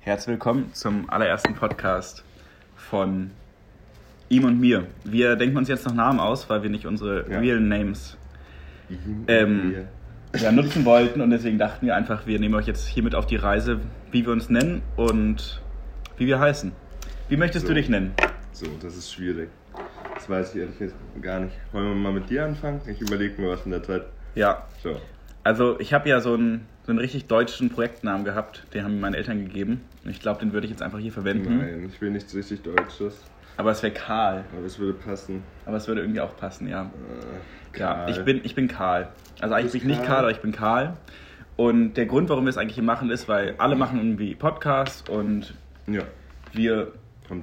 Herzlich 0.00 0.28
willkommen 0.34 0.72
zum 0.72 1.08
allerersten 1.10 1.54
Podcast 1.54 2.24
von 2.76 3.30
ihm 4.28 4.44
und 4.44 4.58
mir. 4.60 4.86
Wir 5.04 5.36
denken 5.36 5.56
uns 5.56 5.68
jetzt 5.68 5.86
noch 5.86 5.94
Namen 5.94 6.20
aus, 6.20 6.48
weil 6.48 6.62
wir 6.62 6.70
nicht 6.70 6.86
unsere 6.86 7.30
Ja. 7.30 7.38
real 7.38 7.60
Names. 7.60 8.16
Ähm, 9.28 9.86
ja, 10.36 10.50
nutzen 10.52 10.84
wollten 10.84 11.20
und 11.20 11.30
deswegen 11.30 11.58
dachten 11.58 11.86
wir 11.86 11.94
einfach, 11.96 12.26
wir 12.26 12.38
nehmen 12.40 12.54
euch 12.54 12.66
jetzt 12.66 12.86
hiermit 12.88 13.14
auf 13.14 13.26
die 13.26 13.36
Reise, 13.36 13.80
wie 14.10 14.24
wir 14.24 14.32
uns 14.32 14.48
nennen 14.48 14.82
und 14.96 15.60
wie 16.16 16.26
wir 16.26 16.40
heißen. 16.40 16.72
Wie 17.28 17.36
möchtest 17.36 17.64
du 17.66 17.68
So. 17.68 17.74
dich 17.74 17.88
nennen? 17.88 18.12
So, 18.52 18.66
das 18.82 18.96
ist 18.96 19.12
schwierig. 19.12 19.48
Das 20.14 20.28
weiß 20.28 20.54
ich 20.54 20.60
ehrlich 20.62 20.78
gesagt 20.78 20.98
gar 21.22 21.40
nicht. 21.40 21.54
Wollen 21.72 21.86
wir 21.88 21.94
mal 21.94 22.12
mit 22.12 22.28
dir 22.28 22.44
anfangen? 22.44 22.80
Ich 22.86 23.00
überlege 23.00 23.40
mir 23.40 23.48
was 23.50 23.64
in 23.64 23.70
der 23.70 23.82
Zeit. 23.82 24.02
Ja, 24.34 24.66
So. 24.82 25.00
also 25.44 25.78
ich 25.78 25.92
habe 25.92 26.08
ja 26.08 26.20
so 26.20 26.36
so 26.36 26.79
einen 26.90 26.98
richtig 26.98 27.26
deutschen 27.26 27.70
Projektnamen 27.70 28.24
gehabt, 28.24 28.66
den 28.74 28.84
haben 28.84 28.94
mir 28.94 29.00
meine 29.00 29.16
Eltern 29.16 29.44
gegeben. 29.44 29.82
Und 30.04 30.10
ich 30.10 30.20
glaube, 30.20 30.40
den 30.40 30.52
würde 30.52 30.66
ich 30.66 30.70
jetzt 30.70 30.82
einfach 30.82 30.98
hier 30.98 31.12
verwenden. 31.12 31.58
Nein, 31.58 31.90
ich 31.92 32.00
will 32.00 32.10
nichts 32.10 32.34
richtig 32.34 32.62
Deutsches. 32.62 33.24
Aber 33.56 33.70
es 33.72 33.82
wäre 33.82 33.92
Karl. 33.92 34.44
Aber 34.56 34.64
es 34.66 34.78
würde 34.78 34.94
passen. 34.98 35.42
Aber 35.66 35.76
es 35.76 35.86
würde 35.88 36.00
irgendwie 36.00 36.20
auch 36.20 36.36
passen, 36.36 36.68
ja. 36.68 36.84
Äh, 36.84 37.78
Ja, 37.78 37.94
Karl. 37.94 38.10
ich 38.10 38.24
bin, 38.24 38.40
ich 38.44 38.54
bin 38.54 38.68
Karl. 38.68 39.08
Also 39.40 39.54
eigentlich 39.54 39.72
bin 39.72 39.80
ich 39.82 39.86
nicht 39.86 39.96
Karl? 39.98 40.06
Karl, 40.06 40.18
aber 40.24 40.30
ich 40.30 40.40
bin 40.40 40.52
Karl. 40.52 40.96
Und 41.56 41.94
der 41.94 42.06
Grund, 42.06 42.28
warum 42.30 42.44
wir 42.44 42.50
es 42.50 42.56
eigentlich 42.56 42.74
hier 42.76 42.84
machen, 42.84 43.10
ist, 43.10 43.28
weil 43.28 43.54
alle 43.58 43.76
machen 43.76 43.98
irgendwie 43.98 44.34
Podcasts 44.34 45.02
und 45.08 45.54
Ja. 45.86 46.02
wir 46.54 46.92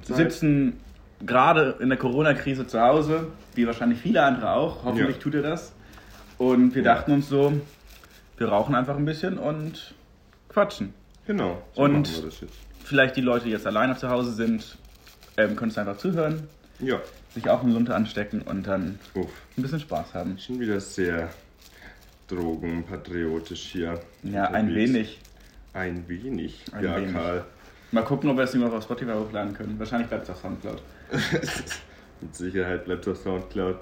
sitzen 0.02 0.80
gerade 1.24 1.76
in 1.80 1.88
der 1.88 1.98
Corona-Krise 1.98 2.66
zu 2.66 2.80
Hause, 2.80 3.28
wie 3.54 3.66
wahrscheinlich 3.66 4.00
viele 4.00 4.22
andere 4.22 4.52
auch. 4.52 4.84
Hoffentlich 4.84 5.16
Ja. 5.16 5.22
tut 5.22 5.34
ihr 5.34 5.42
das. 5.42 5.74
Und 6.36 6.74
wir 6.74 6.82
Ja. 6.82 6.94
dachten 6.94 7.12
uns 7.12 7.28
so, 7.28 7.52
wir 8.38 8.48
rauchen 8.48 8.74
einfach 8.74 8.96
ein 8.96 9.04
bisschen 9.04 9.38
und 9.38 9.94
quatschen. 10.48 10.94
Genau. 11.26 11.62
So 11.74 11.82
Und-. 11.82 12.10
Vielleicht 12.84 13.16
die 13.16 13.20
Leute, 13.20 13.44
die 13.46 13.50
jetzt 13.50 13.66
alleine 13.66 13.96
zu 13.96 14.08
Hause 14.08 14.32
sind, 14.32 14.78
ähm, 15.36 15.56
können 15.56 15.70
es 15.70 15.76
einfach 15.78 15.98
zuhören, 15.98 16.48
Ja. 16.78 17.00
sich 17.34 17.48
auch 17.50 17.62
eine 17.62 17.72
Lunte 17.74 17.94
anstecken 17.94 18.40
und 18.42 18.66
dann 18.66 18.98
Uff. 19.14 19.28
ein 19.56 19.62
bisschen 19.62 19.80
Spaß 19.80 20.14
haben. 20.14 20.38
Schon 20.38 20.58
wieder 20.58 20.80
sehr 20.80 21.28
drogenpatriotisch 22.28 23.60
hier. 23.72 24.00
Ja, 24.22 24.44
ein 24.50 24.68
unterwegs. 24.68 24.92
wenig. 24.92 25.20
Ein 25.74 26.08
wenig. 26.08 26.64
Ein 26.72 26.84
ja, 26.84 26.96
wenig. 26.96 27.12
Karl. 27.12 27.44
Mal 27.92 28.04
gucken, 28.04 28.30
ob 28.30 28.36
wir 28.36 28.44
es 28.44 28.54
irgendwann 28.54 28.76
auf 28.78 28.84
Spotify 28.84 29.12
hochladen 29.12 29.54
können. 29.54 29.78
Wahrscheinlich 29.78 30.08
bleibt 30.08 30.24
es 30.24 30.30
auf 30.30 30.38
Soundcloud. 30.40 30.82
Mit 32.20 32.34
Sicherheit 32.34 32.84
bleibt 32.84 33.06
es 33.06 33.12
auf 33.16 33.22
Soundcloud. 33.22 33.76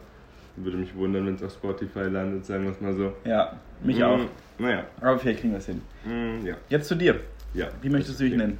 Würde 0.56 0.78
mich 0.78 0.94
wundern, 0.94 1.26
wenn 1.26 1.34
es 1.34 1.42
auf 1.42 1.52
Spotify 1.52 2.04
landet, 2.04 2.46
sagen 2.46 2.64
wir 2.64 2.70
es 2.72 2.80
mal 2.80 2.94
so. 2.94 3.12
Ja, 3.24 3.58
mich 3.82 3.98
Mm, 3.98 4.02
auch. 4.02 4.20
Naja. 4.58 4.84
Aber 5.00 5.18
vielleicht 5.18 5.40
kriegen 5.40 5.52
wir 5.52 5.58
es 5.58 5.66
hin. 5.66 5.82
Mm, 6.04 6.46
ja. 6.46 6.56
Jetzt 6.70 6.88
zu 6.88 6.94
dir. 6.94 7.20
ja. 7.54 7.68
Wie 7.82 7.90
möchtest 7.90 8.18
du 8.20 8.24
dich 8.24 8.32
okay. 8.32 8.42
nennen? 8.42 8.58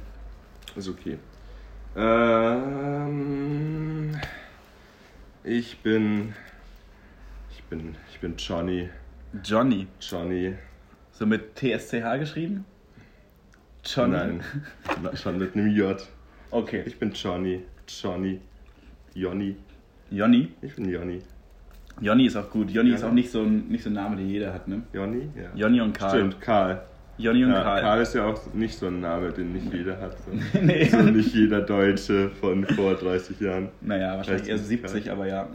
Ist 0.75 0.87
okay. 0.89 1.17
Ähm, 2.87 4.15
ich 5.43 5.79
bin. 5.79 6.33
Ich 7.51 7.63
bin. 7.63 7.95
Ich 8.11 8.19
bin 8.19 8.35
Johnny. 8.37 8.89
Johnny. 9.43 9.87
Johnny. 9.99 10.53
So 11.11 11.25
mit 11.25 11.55
TSCH 11.55 12.19
geschrieben? 12.19 12.63
Johnny. 13.83 14.11
Nein. 14.13 14.41
Schon 15.15 15.37
mit 15.39 15.55
einem 15.55 15.75
J. 15.75 16.05
Okay. 16.51 16.83
Ich 16.85 16.99
bin 16.99 17.11
Johnny. 17.13 17.63
Johnny. 17.87 18.39
Jonny. 19.15 19.55
Jonny. 20.11 20.51
Ich 20.61 20.75
bin 20.75 20.87
Jonny. 20.89 21.21
Jonny 21.99 22.25
ist 22.25 22.35
auch 22.35 22.49
gut. 22.49 22.69
Jonny 22.69 22.89
Ja, 22.89 22.95
ist 22.95 23.03
auch 23.03 23.11
nicht 23.11 23.31
so, 23.31 23.41
ein, 23.41 23.67
nicht 23.67 23.83
so 23.83 23.89
ein 23.89 23.93
Name, 23.93 24.15
den 24.17 24.29
jeder 24.29 24.53
hat, 24.53 24.67
ne? 24.67 24.83
Jonny? 24.93 25.29
Ja. 25.35 25.49
Jonny 25.55 25.81
und 25.81 25.93
Karl. 25.97 26.09
Stimmt, 26.11 26.41
Karl. 26.41 26.81
Jonny 27.17 27.43
und 27.43 27.51
Ja, 27.51 27.63
Karl. 27.63 27.81
Karl 27.81 28.01
ist 28.01 28.13
ja 28.13 28.25
auch 28.25 28.53
nicht 28.53 28.77
so 28.77 28.87
ein 28.87 28.99
Name, 29.01 29.31
den 29.31 29.53
nicht 29.53 29.73
jeder 29.73 29.99
hat. 29.99 30.15
So, 30.19 30.59
Nee. 30.61 30.85
so 30.85 31.01
nicht 31.01 31.33
jeder 31.33 31.61
Deutsche 31.61 32.29
von 32.29 32.65
vor 32.65 32.93
30 32.93 33.39
Jahren. 33.39 33.69
Naja, 33.81 34.17
wahrscheinlich 34.17 34.47
eher 34.47 34.57
du, 34.57 34.63
70, 34.63 35.05
Karl? 35.05 35.13
aber 35.15 35.27
ja. 35.27 35.47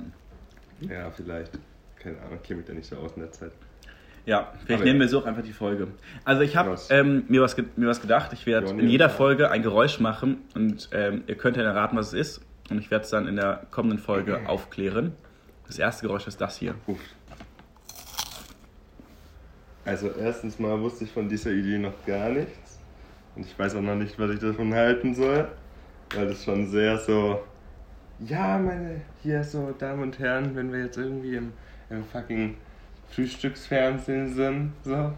Ja, 0.80 1.10
vielleicht. 1.10 1.52
Keine 2.02 2.16
Ahnung, 2.22 2.40
kenne 2.42 2.58
mich 2.58 2.66
da 2.66 2.72
nicht 2.72 2.88
so 2.88 2.96
aus 2.96 3.12
in 3.14 3.22
der 3.22 3.30
Zeit. 3.30 3.52
Ja, 4.24 4.52
vielleicht 4.64 4.80
Aber 4.80 4.84
nehmen 4.84 5.00
ja. 5.00 5.06
wir 5.06 5.08
so 5.08 5.20
auch 5.20 5.26
einfach 5.26 5.42
die 5.42 5.52
Folge. 5.52 5.88
Also 6.24 6.42
ich 6.42 6.56
habe 6.56 6.76
ähm, 6.90 7.24
mir, 7.28 7.42
was 7.42 7.56
mir 7.76 7.88
was 7.88 8.00
gedacht. 8.00 8.32
Ich 8.32 8.46
werde 8.46 8.70
in 8.70 8.88
jeder. 8.88 9.10
Folge 9.10 9.50
ein 9.50 9.62
Geräusch 9.62 9.98
machen 10.00 10.38
und 10.54 10.88
ähm, 10.92 11.24
ihr 11.26 11.34
könnt 11.36 11.56
ja 11.56 11.64
erraten, 11.64 11.96
was 11.96 12.08
es 12.08 12.14
ist. 12.14 12.40
Und 12.70 12.78
ich 12.78 12.90
werde 12.90 13.04
es 13.04 13.10
dann 13.10 13.26
in 13.26 13.36
der 13.36 13.66
kommenden 13.70 13.98
Folge 13.98 14.40
aufklären. 14.48 15.12
Das 15.72 15.78
erste 15.78 16.06
Geräusch 16.06 16.26
ist 16.26 16.38
das 16.38 16.58
hier. 16.58 16.74
Uff. 16.86 17.00
Also 19.86 20.10
erstens 20.10 20.58
mal 20.58 20.78
wusste 20.78 21.04
ich 21.04 21.10
von 21.10 21.30
dieser 21.30 21.50
Idee 21.50 21.78
noch 21.78 21.94
gar 22.04 22.28
nichts. 22.28 22.78
Und 23.34 23.46
ich 23.46 23.58
weiß 23.58 23.76
auch 23.76 23.80
noch 23.80 23.94
nicht, 23.94 24.18
was 24.18 24.32
ich 24.32 24.38
davon 24.38 24.74
halten 24.74 25.14
soll. 25.14 25.48
Weil 26.14 26.26
das 26.26 26.44
schon 26.44 26.68
sehr 26.68 26.98
so. 26.98 27.42
Ja, 28.18 28.58
meine 28.58 29.00
hier 29.22 29.42
so 29.44 29.74
Damen 29.78 30.02
und 30.02 30.18
Herren, 30.18 30.54
wenn 30.56 30.70
wir 30.70 30.80
jetzt 30.80 30.98
irgendwie 30.98 31.36
im, 31.36 31.54
im 31.88 32.04
fucking 32.04 32.58
Frühstücksfernsehen 33.08 34.34
sind, 34.34 34.72
so. 34.84 35.14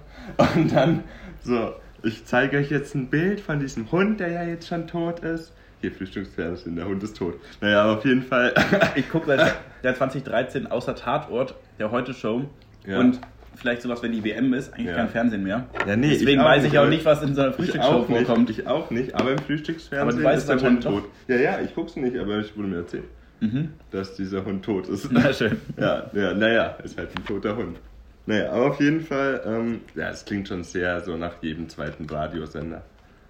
Und 0.55 0.73
dann 0.73 1.03
so, 1.43 1.73
ich 2.05 2.27
zeige 2.27 2.59
euch 2.59 2.71
jetzt 2.71 2.95
ein 2.95 3.09
Bild 3.11 3.41
von 3.41 3.59
diesem 3.59 3.91
Hund, 3.91 4.21
der 4.21 4.29
ja 4.29 4.45
jetzt 4.45 4.69
schon 4.69 4.87
tot 4.87 5.19
ist. 5.19 5.53
Hier 5.85 5.93
Frühstücksfernsehen, 5.93 6.77
der 6.77 6.87
Hund 6.87 7.03
ist 7.03 7.15
tot. 7.19 7.35
Naja, 7.61 7.83
aber 7.83 7.99
auf 7.99 8.05
jeden 8.07 8.23
Fall. 8.23 8.55
Ich 8.95 9.07
gucke 9.11 9.27
seit 9.27 9.55
der 9.83 9.95
2013 9.95 10.67
außer 10.67 10.95
Tatort, 10.95 11.55
der 11.79 11.91
Heute-Show. 11.91 12.47
Ja. 12.87 12.99
Und 13.01 13.21
vielleicht 13.55 13.83
sowas, 13.83 14.03
wenn 14.03 14.13
die 14.13 14.25
WM 14.25 14.55
ist, 14.55 14.73
eigentlich 14.73 14.87
Ja. 14.87 14.95
kein 14.95 15.11
Fernsehen 15.11 15.43
mehr. 15.43 15.67
Ja, 15.87 15.95
nee, 15.95 16.09
Deswegen 16.09 16.41
ich 16.41 16.47
weiß 16.47 16.65
ich 16.65 16.79
auch 16.79 16.89
nicht, 16.89 17.05
was 17.05 17.23
in 17.23 17.35
so 17.35 17.43
einer 17.43 17.53
Frühstücksshow 17.53 18.05
vorkommt. 18.05 18.49
ich 18.49 18.67
auch 18.67 18.91
nicht, 18.91 19.15
aber 19.15 19.33
im 19.33 19.39
Frühstücksfernsehen 19.41 20.09
Aber 20.09 20.13
du 20.17 20.25
weißt 20.25 20.49
ist 20.51 20.63
der 20.63 20.71
Hund 20.71 20.83
tot. 20.83 21.05
Ja, 21.29 21.37
ja, 21.37 21.61
ich 21.61 21.75
guck's 21.75 21.97
nicht, 21.97 22.17
aber 22.19 22.39
ich 22.39 22.57
wurde 22.57 22.69
mir 22.69 22.77
erzählt, 22.79 23.05
Mhm. 23.41 23.75
dass 23.91 24.15
dieser 24.17 24.43
Hund 24.47 24.65
tot 24.65 24.89
ist. 24.89 25.09
Na 25.13 25.33
schön. 25.35 25.59
Ja, 25.79 26.11
ja, 26.15 26.33
naja, 26.33 26.79
ist 26.83 26.97
halt 26.97 27.11
ein 27.15 27.27
toter 27.27 27.57
Hund. 27.57 27.77
Naja, 28.25 28.51
aber 28.53 28.71
auf 28.71 28.81
jeden 28.81 29.03
Fall, 29.03 29.43
ähm, 29.45 29.81
ja, 29.95 30.09
es 30.09 30.25
klingt 30.25 30.49
schon 30.49 30.65
sehr 30.65 31.01
so 31.01 31.15
nach 31.19 31.43
jedem 31.43 31.69
zweiten 31.69 32.07
Radiosender. 32.09 32.83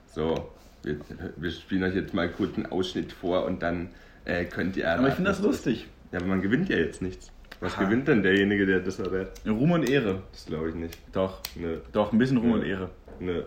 So, 0.06 0.50
wir, 0.84 0.96
wir 1.36 1.50
spielen 1.50 1.82
euch 1.84 1.94
jetzt 1.94 2.14
mal 2.14 2.28
kurz 2.28 2.56
einen 2.56 2.66
Ausschnitt 2.66 3.12
vor 3.12 3.44
und 3.44 3.62
dann 3.62 3.88
äh, 4.24 4.44
könnt 4.44 4.76
ihr 4.76 4.90
Aber 4.90 5.08
ich 5.08 5.14
finde 5.14 5.30
das 5.30 5.38
erraten, 5.38 5.52
lustig. 5.52 5.82
ist. 5.84 6.12
Ja, 6.12 6.18
aber 6.20 6.28
man 6.28 6.42
gewinnt 6.42 6.68
ja 6.68 6.76
jetzt 6.76 7.02
nichts. 7.02 7.30
Was 7.60 7.74
Aha. 7.74 7.84
gewinnt 7.84 8.08
denn 8.08 8.22
derjenige, 8.22 8.66
der 8.66 8.80
das 8.80 8.98
errät? 8.98 9.28
Ruhm 9.46 9.72
und 9.72 9.88
Ehre. 9.88 10.22
Das 10.32 10.46
glaube 10.46 10.68
ich 10.70 10.74
nicht. 10.74 10.98
Doch. 11.12 11.40
Nö. 11.54 11.78
Doch, 11.92 12.12
ein 12.12 12.18
bisschen 12.18 12.36
Ruhm 12.38 12.50
Ja. 12.50 12.56
und 12.56 12.62
Ehre. 12.64 12.90
Ne, 13.20 13.44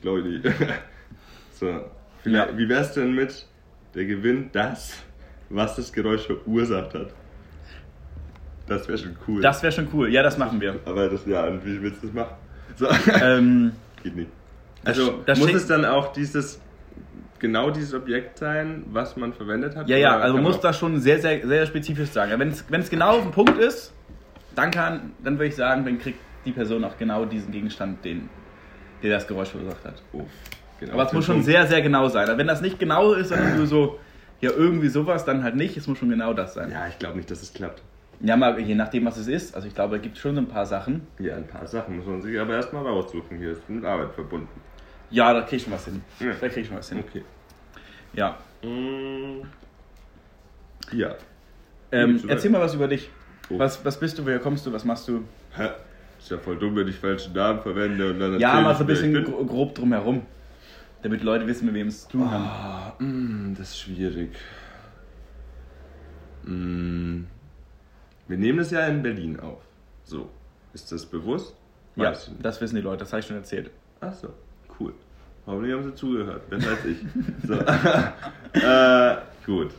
glaube 0.00 0.20
ich 0.20 0.44
nicht. 0.44 0.56
so, 1.52 1.84
vielleicht, 2.22 2.50
Ja. 2.52 2.58
wie 2.58 2.68
wär's 2.68 2.92
denn 2.94 3.14
mit, 3.14 3.46
der 3.94 4.04
gewinnt 4.06 4.54
das, 4.54 4.94
was 5.50 5.76
das 5.76 5.92
Geräusch 5.92 6.26
verursacht 6.26 6.94
hat? 6.94 7.08
Das 8.66 8.88
wäre 8.88 8.98
schon 8.98 9.16
cool. 9.28 9.40
Das 9.42 9.62
wäre 9.62 9.72
schon 9.72 9.88
cool. 9.92 10.12
Ja, 10.12 10.22
das 10.22 10.38
machen 10.38 10.60
wir. 10.60 10.80
Aber 10.84 11.08
das, 11.08 11.24
ja, 11.26 11.46
und 11.46 11.64
wie 11.64 11.80
willst 11.80 12.02
du 12.02 12.06
das 12.08 12.14
machen? 12.16 12.34
So, 12.76 12.88
ähm, 13.22 13.72
geht 14.02 14.16
nicht. 14.16 14.30
Also, 14.86 15.22
das 15.26 15.38
muss 15.38 15.52
es 15.52 15.66
dann 15.66 15.84
auch 15.84 16.12
dieses, 16.12 16.60
genau 17.38 17.70
dieses 17.70 17.94
Objekt 17.94 18.38
sein, 18.38 18.84
was 18.90 19.16
man 19.16 19.32
verwendet 19.32 19.76
hat? 19.76 19.88
ja, 19.88 19.96
ja, 19.96 20.18
also 20.18 20.38
muss 20.38 20.60
das 20.60 20.78
schon 20.78 21.00
sehr, 21.00 21.18
sehr, 21.18 21.46
sehr 21.46 21.66
spezifisch 21.66 22.10
sagen. 22.10 22.32
Wenn 22.38 22.80
es 22.80 22.90
genau 22.90 23.18
auf 23.18 23.22
den 23.22 23.32
Punkt 23.32 23.58
ist, 23.58 23.92
dann 24.54 24.70
kann, 24.70 25.12
dann 25.22 25.34
würde 25.34 25.46
ich 25.46 25.56
sagen, 25.56 25.84
dann 25.84 25.98
kriegt 25.98 26.18
die 26.44 26.52
Person 26.52 26.84
auch 26.84 26.96
genau 26.96 27.24
diesen 27.24 27.52
Gegenstand, 27.52 28.04
den, 28.04 28.28
der 29.02 29.10
das 29.10 29.26
Geräusch 29.26 29.50
verursacht 29.50 29.84
hat. 29.84 30.02
Uff, 30.12 30.24
genau. 30.80 30.94
Aber 30.94 31.06
es 31.06 31.12
muss 31.12 31.24
schon 31.24 31.42
sehr, 31.42 31.66
sehr 31.66 31.82
genau 31.82 32.08
sein. 32.08 32.26
Also 32.26 32.38
Wenn 32.38 32.46
das 32.46 32.62
nicht 32.62 32.78
genau 32.78 33.12
ist, 33.12 33.28
sondern 33.28 33.56
nur 33.56 33.66
so, 33.66 33.98
ja, 34.40 34.50
irgendwie 34.50 34.88
sowas, 34.88 35.24
dann 35.24 35.42
halt 35.42 35.56
nicht. 35.56 35.76
Es 35.76 35.86
muss 35.86 35.98
schon 35.98 36.10
genau 36.10 36.32
das 36.32 36.54
sein. 36.54 36.70
Ja, 36.70 36.86
ich 36.88 36.98
glaube 36.98 37.16
nicht, 37.16 37.30
dass 37.30 37.42
es 37.42 37.52
klappt. 37.52 37.82
Ja, 38.20 38.36
mal 38.36 38.58
je 38.58 38.74
nachdem, 38.74 39.04
was 39.04 39.18
es 39.18 39.28
ist. 39.28 39.54
Also 39.54 39.68
ich 39.68 39.74
glaube, 39.74 39.96
da 39.96 40.02
gibt 40.02 40.16
es 40.16 40.22
schon 40.22 40.34
so 40.34 40.40
ein 40.40 40.48
paar 40.48 40.64
Sachen. 40.64 41.06
Ja, 41.18 41.36
ein 41.36 41.46
paar 41.46 41.66
Sachen 41.66 41.96
muss 41.96 42.06
man 42.06 42.22
sich 42.22 42.38
aber 42.40 42.54
erstmal 42.54 42.86
raussuchen. 42.86 43.38
Hier 43.38 43.52
ist 43.52 43.68
mit 43.68 43.84
Arbeit 43.84 44.12
verbunden. 44.12 44.48
Ja, 45.10 45.32
da 45.32 45.42
krieg 45.42 45.54
ich 45.58 45.62
schon 45.64 45.72
was 45.72 45.84
hin. 45.84 46.02
Ja. 46.20 46.32
Da 46.40 46.48
krieg 46.48 46.62
ich 46.62 46.66
schon 46.68 46.76
was 46.76 46.88
hin. 46.88 46.98
Okay. 47.06 47.22
Ja. 48.12 48.38
Mm, 48.62 49.42
Ja. 50.92 51.14
Ähm, 51.92 52.12
Gibt's 52.12 52.28
erzähl 52.28 52.50
mal 52.50 52.60
was 52.60 52.74
über 52.74 52.88
dich. 52.88 53.10
Oh. 53.50 53.58
Was, 53.58 53.84
was 53.84 53.98
bist 54.00 54.18
du, 54.18 54.24
woher 54.24 54.38
kommst 54.40 54.66
du, 54.66 54.72
was 54.72 54.84
machst 54.84 55.06
du? 55.08 55.22
Hä? 55.56 55.68
Ist 56.18 56.30
ja 56.30 56.38
voll 56.38 56.56
dumm, 56.58 56.74
wenn 56.76 56.88
ich 56.88 56.96
falschen 56.96 57.32
Namen 57.34 57.60
verwende 57.60 58.10
und 58.10 58.18
dann 58.18 58.40
Ja, 58.40 58.60
mal 58.60 58.74
so 58.74 58.80
ein 58.82 58.86
bisschen 58.86 59.24
grob 59.24 59.74
drumherum. 59.74 60.22
Damit 61.02 61.22
Leute 61.22 61.46
wissen, 61.46 61.66
mit 61.66 61.74
wem 61.74 61.86
es 61.88 62.02
zu 62.04 62.12
tun 62.12 62.30
haben. 62.30 62.44
Ah, 62.44 62.94
mm, 62.98 63.54
das 63.56 63.68
ist 63.70 63.78
schwierig. 63.80 64.30
Mm, 66.44 67.24
wir 68.28 68.36
nehmen 68.38 68.58
es 68.60 68.70
ja 68.70 68.86
in 68.86 69.02
Berlin 69.02 69.38
auf. 69.40 69.60
So. 70.04 70.28
Ist 70.72 70.90
das 70.92 71.06
bewusst? 71.06 71.54
Ja, 71.96 72.10
Weiß 72.10 72.28
nicht. 72.28 72.44
das 72.44 72.60
wissen 72.60 72.76
die 72.76 72.82
Leute, 72.82 72.98
das 72.98 73.12
habe 73.12 73.20
ich 73.20 73.26
schon 73.26 73.36
erzählt. 73.36 73.70
Ach 74.00 74.12
so, 74.12 74.28
cool. 74.80 74.92
Hoffentlich 75.46 75.74
haben 75.74 75.84
sie 75.84 75.94
zugehört, 75.94 76.50
besser 76.50 76.70
als 76.70 76.84
ich. 76.84 76.98
So. 77.46 77.54
äh, 78.60 79.16
gut. 79.44 79.70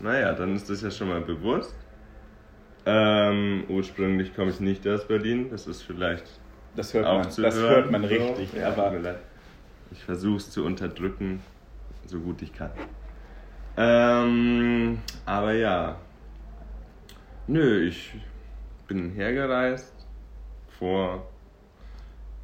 Naja, 0.00 0.32
dann 0.32 0.56
ist 0.56 0.68
das 0.68 0.82
ja 0.82 0.90
schon 0.90 1.08
mal 1.08 1.20
bewusst. 1.20 1.74
Ähm, 2.86 3.64
ursprünglich 3.68 4.34
komme 4.34 4.50
ich 4.50 4.60
nicht 4.60 4.86
aus 4.86 5.06
Berlin, 5.06 5.48
das 5.50 5.66
ist 5.66 5.82
vielleicht 5.82 6.24
Das 6.74 6.92
hört 6.92 7.06
auch 7.06 7.18
man, 7.24 7.28
das 7.36 7.54
hört 7.54 7.90
man 7.90 8.02
So. 8.02 8.08
richtig. 8.08 8.52
Ja, 8.54 8.68
aber. 8.68 8.92
Ich 9.90 10.02
versuche 10.02 10.36
es 10.36 10.50
zu 10.50 10.64
unterdrücken, 10.64 11.40
so 12.06 12.18
gut 12.18 12.42
ich 12.42 12.52
kann. 12.52 12.70
Ähm, 13.76 14.98
aber 15.24 15.52
ja. 15.52 15.96
Nö, 17.46 17.86
ich 17.86 18.14
bin 18.88 19.10
hergereist 19.12 19.94
vor 20.78 21.26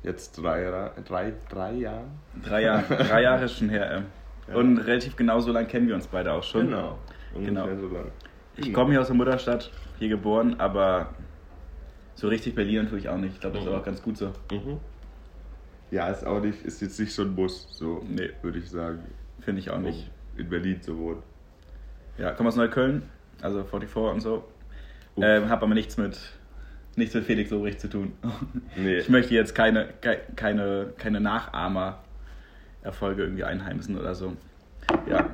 jetzt 0.02 0.32
drei, 0.32 0.90
drei, 1.06 1.32
drei 1.48 1.72
Jahren. 1.74 2.10
Drei, 2.44 2.62
Jahr, 2.62 2.82
drei 2.88 3.22
Jahre 3.22 3.44
ist 3.44 3.56
schon 3.58 3.68
her. 3.68 3.90
Ähm. 3.98 4.04
Ja. 4.48 4.54
Und 4.56 4.78
relativ 4.78 5.16
genau 5.16 5.40
so 5.40 5.52
lange 5.52 5.66
kennen 5.68 5.86
wir 5.88 5.94
uns 5.94 6.06
beide 6.06 6.32
auch 6.32 6.42
schon. 6.42 6.66
Genau. 6.66 6.98
Ungefähr 7.34 7.64
Genau. 7.66 7.88
so 7.88 7.94
lang. 7.94 8.06
Ich 8.56 8.72
komme 8.72 8.90
hier 8.90 9.00
aus 9.00 9.06
der 9.06 9.16
Mutterstadt, 9.16 9.70
hier 9.98 10.08
geboren, 10.08 10.56
aber 10.58 11.14
so 12.14 12.28
richtig 12.28 12.54
Berlin 12.54 12.88
tue 12.88 12.98
ich 12.98 13.08
auch 13.08 13.16
nicht. 13.16 13.34
Ich 13.34 13.40
glaube, 13.40 13.56
das 13.58 13.66
ist 13.66 13.72
auch 13.72 13.84
ganz 13.84 14.02
gut 14.02 14.16
so. 14.18 14.32
Mhm. 14.50 14.78
Ja, 15.90 16.08
ist 16.08 16.26
auch 16.26 16.40
nicht, 16.40 16.62
ist 16.64 16.82
jetzt 16.82 16.98
nicht 17.00 17.14
so 17.14 17.22
ein 17.22 17.34
Muss, 17.34 17.68
so 17.70 18.04
Nee. 18.08 18.30
würde 18.42 18.58
ich 18.58 18.68
sagen, 18.70 19.00
Finde 19.40 19.60
ich 19.60 19.70
auch 19.70 19.76
um 19.76 19.82
nicht. 19.82 20.10
in 20.36 20.48
Berlin 20.48 20.80
zu 20.82 20.98
wohnen. 20.98 21.22
Ja, 22.18 22.32
komme 22.32 22.48
aus 22.48 22.56
Neukölln, 22.56 23.02
also 23.40 23.64
44 23.64 23.96
und 24.14 24.20
so. 24.20 24.44
Ähm, 25.16 25.48
hab 25.48 25.62
aber 25.62 25.74
nichts 25.74 25.96
mit, 25.96 26.18
nichts 26.96 27.14
mit 27.14 27.24
Felix 27.24 27.50
Lobrecht 27.50 27.80
zu 27.80 27.88
tun. 27.88 28.12
Nee. 28.76 28.98
Ich 28.98 29.08
möchte 29.08 29.34
jetzt 29.34 29.54
keine, 29.54 29.88
kei- 30.00 30.20
keine, 30.36 30.92
keine 30.98 31.20
Nachahmer-Erfolge 31.20 33.22
irgendwie 33.22 33.44
einheimsen 33.44 33.98
oder 33.98 34.14
so. 34.14 34.36
Ja, 35.08 35.30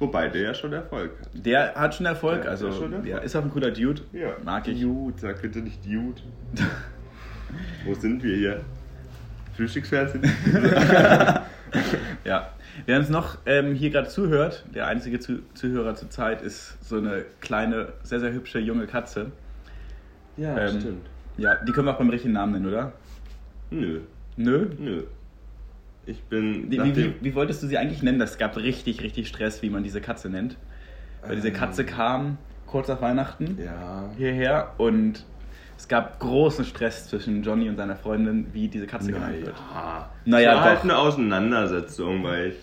Wobei 0.00 0.28
der 0.28 0.42
ja 0.42 0.54
schon 0.54 0.72
Erfolg 0.72 1.10
hat. 1.20 1.28
der 1.34 1.74
hat 1.74 1.94
schon 1.94 2.06
Erfolg, 2.06 2.42
Der 2.42 2.50
also 2.52 2.70
schon 2.72 2.92
Erfolg. 2.92 3.04
der 3.04 3.22
ist 3.22 3.34
auch 3.36 3.42
ein 3.42 3.50
cooler 3.50 3.70
Dude. 3.72 4.02
Ja. 4.12 4.30
Mag 4.44 4.66
ich. 4.68 4.80
Dude, 4.80 5.18
sag 5.18 5.42
bitte 5.42 5.58
nicht 5.60 5.84
Dude. 5.84 6.20
Wo 7.84 7.94
sind 7.94 8.22
wir 8.22 8.36
hier? 8.36 8.60
Frühstücksfernsehen? 9.56 10.22
Ja. 12.24 12.50
Wer 12.86 12.98
uns 12.98 13.08
noch 13.10 13.38
ähm, 13.44 13.74
hier 13.74 13.90
gerade 13.90 14.08
zuhört, 14.08 14.64
der 14.74 14.86
einzige 14.86 15.18
Zu 15.20 15.40
Zuhörer 15.54 15.94
zur 15.96 16.08
Zeit 16.10 16.40
ist 16.42 16.78
so 16.82 16.96
eine 16.96 17.24
kleine, 17.40 17.88
sehr, 18.02 18.20
sehr 18.20 18.32
hübsche 18.32 18.58
junge 18.58 18.86
Katze. 18.86 19.32
Ja, 20.38 20.58
Ähm, 20.58 20.80
stimmt. 20.80 21.06
Ja, 21.36 21.54
die 21.56 21.72
können 21.72 21.86
wir 21.86 21.94
auch 21.94 21.98
beim 21.98 22.10
richtigen 22.10 22.34
Namen 22.34 22.52
nennen, 22.52 22.66
oder? 22.66 22.92
Nö, 23.70 24.00
Nö? 24.36 24.66
nö. 24.78 25.02
Ich 26.06 26.22
bin. 26.24 26.70
Wie, 26.70 26.82
wie, 26.82 26.96
wie, 26.96 27.14
wie 27.20 27.34
wolltest 27.34 27.62
du 27.62 27.66
sie 27.66 27.76
eigentlich 27.76 28.02
nennen? 28.02 28.20
Es 28.22 28.38
gab 28.38 28.56
richtig, 28.56 29.02
richtig 29.02 29.28
Stress, 29.28 29.60
wie 29.62 29.68
man 29.68 29.82
diese 29.82 30.00
Katze 30.00 30.30
nennt. 30.30 30.56
Weil 31.22 31.36
diese 31.36 31.48
Ähm. 31.48 31.54
Katze 31.54 31.84
kam 31.84 32.38
kurz 32.66 32.88
nach 32.88 33.02
Weihnachten 33.02 33.58
Ja. 33.62 34.08
hierher 34.16 34.72
und 34.78 35.24
es 35.76 35.86
gab 35.86 36.18
großen 36.20 36.64
Stress 36.64 37.08
zwischen 37.08 37.42
Johnny 37.42 37.68
und 37.68 37.76
seiner 37.76 37.96
Freundin, 37.96 38.46
wie 38.52 38.68
diese 38.68 38.86
Katze 38.86 39.12
genannt 39.12 39.36
wird. 39.42 39.54
Naja. 39.74 40.10
Naja, 40.24 40.50
es 40.52 40.56
war 40.56 40.64
halt 40.64 40.78
doch. 40.78 40.84
eine 40.84 40.98
Auseinandersetzung, 40.98 42.24
weil 42.24 42.48
ich 42.48 42.56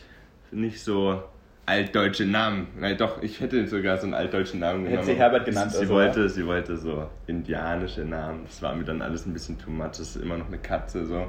nicht 0.51 0.81
so 0.83 1.23
altdeutsche 1.65 2.25
Namen. 2.25 2.67
Nein, 2.79 2.97
doch, 2.97 3.21
ich 3.23 3.39
hätte 3.39 3.65
sogar 3.67 3.97
so 3.97 4.03
einen 4.05 4.13
altdeutschen 4.13 4.59
Namen 4.59 4.81
Hätte 4.81 4.91
genommen. 4.91 5.07
sie 5.07 5.15
Herbert 5.15 5.45
genannt 5.45 5.71
Sie, 5.71 5.79
sie, 5.79 5.85
so, 5.87 5.93
wollte, 5.93 6.29
sie 6.29 6.45
wollte 6.45 6.77
so 6.77 7.09
indianische 7.27 8.01
Namen. 8.05 8.41
Das 8.45 8.61
war 8.61 8.75
mir 8.75 8.83
dann 8.83 9.01
alles 9.01 9.25
ein 9.25 9.33
bisschen 9.33 9.57
too 9.57 9.71
much. 9.71 9.87
Das 9.89 9.99
ist 10.01 10.15
immer 10.17 10.37
noch 10.37 10.47
eine 10.47 10.57
Katze 10.59 11.05
so. 11.05 11.27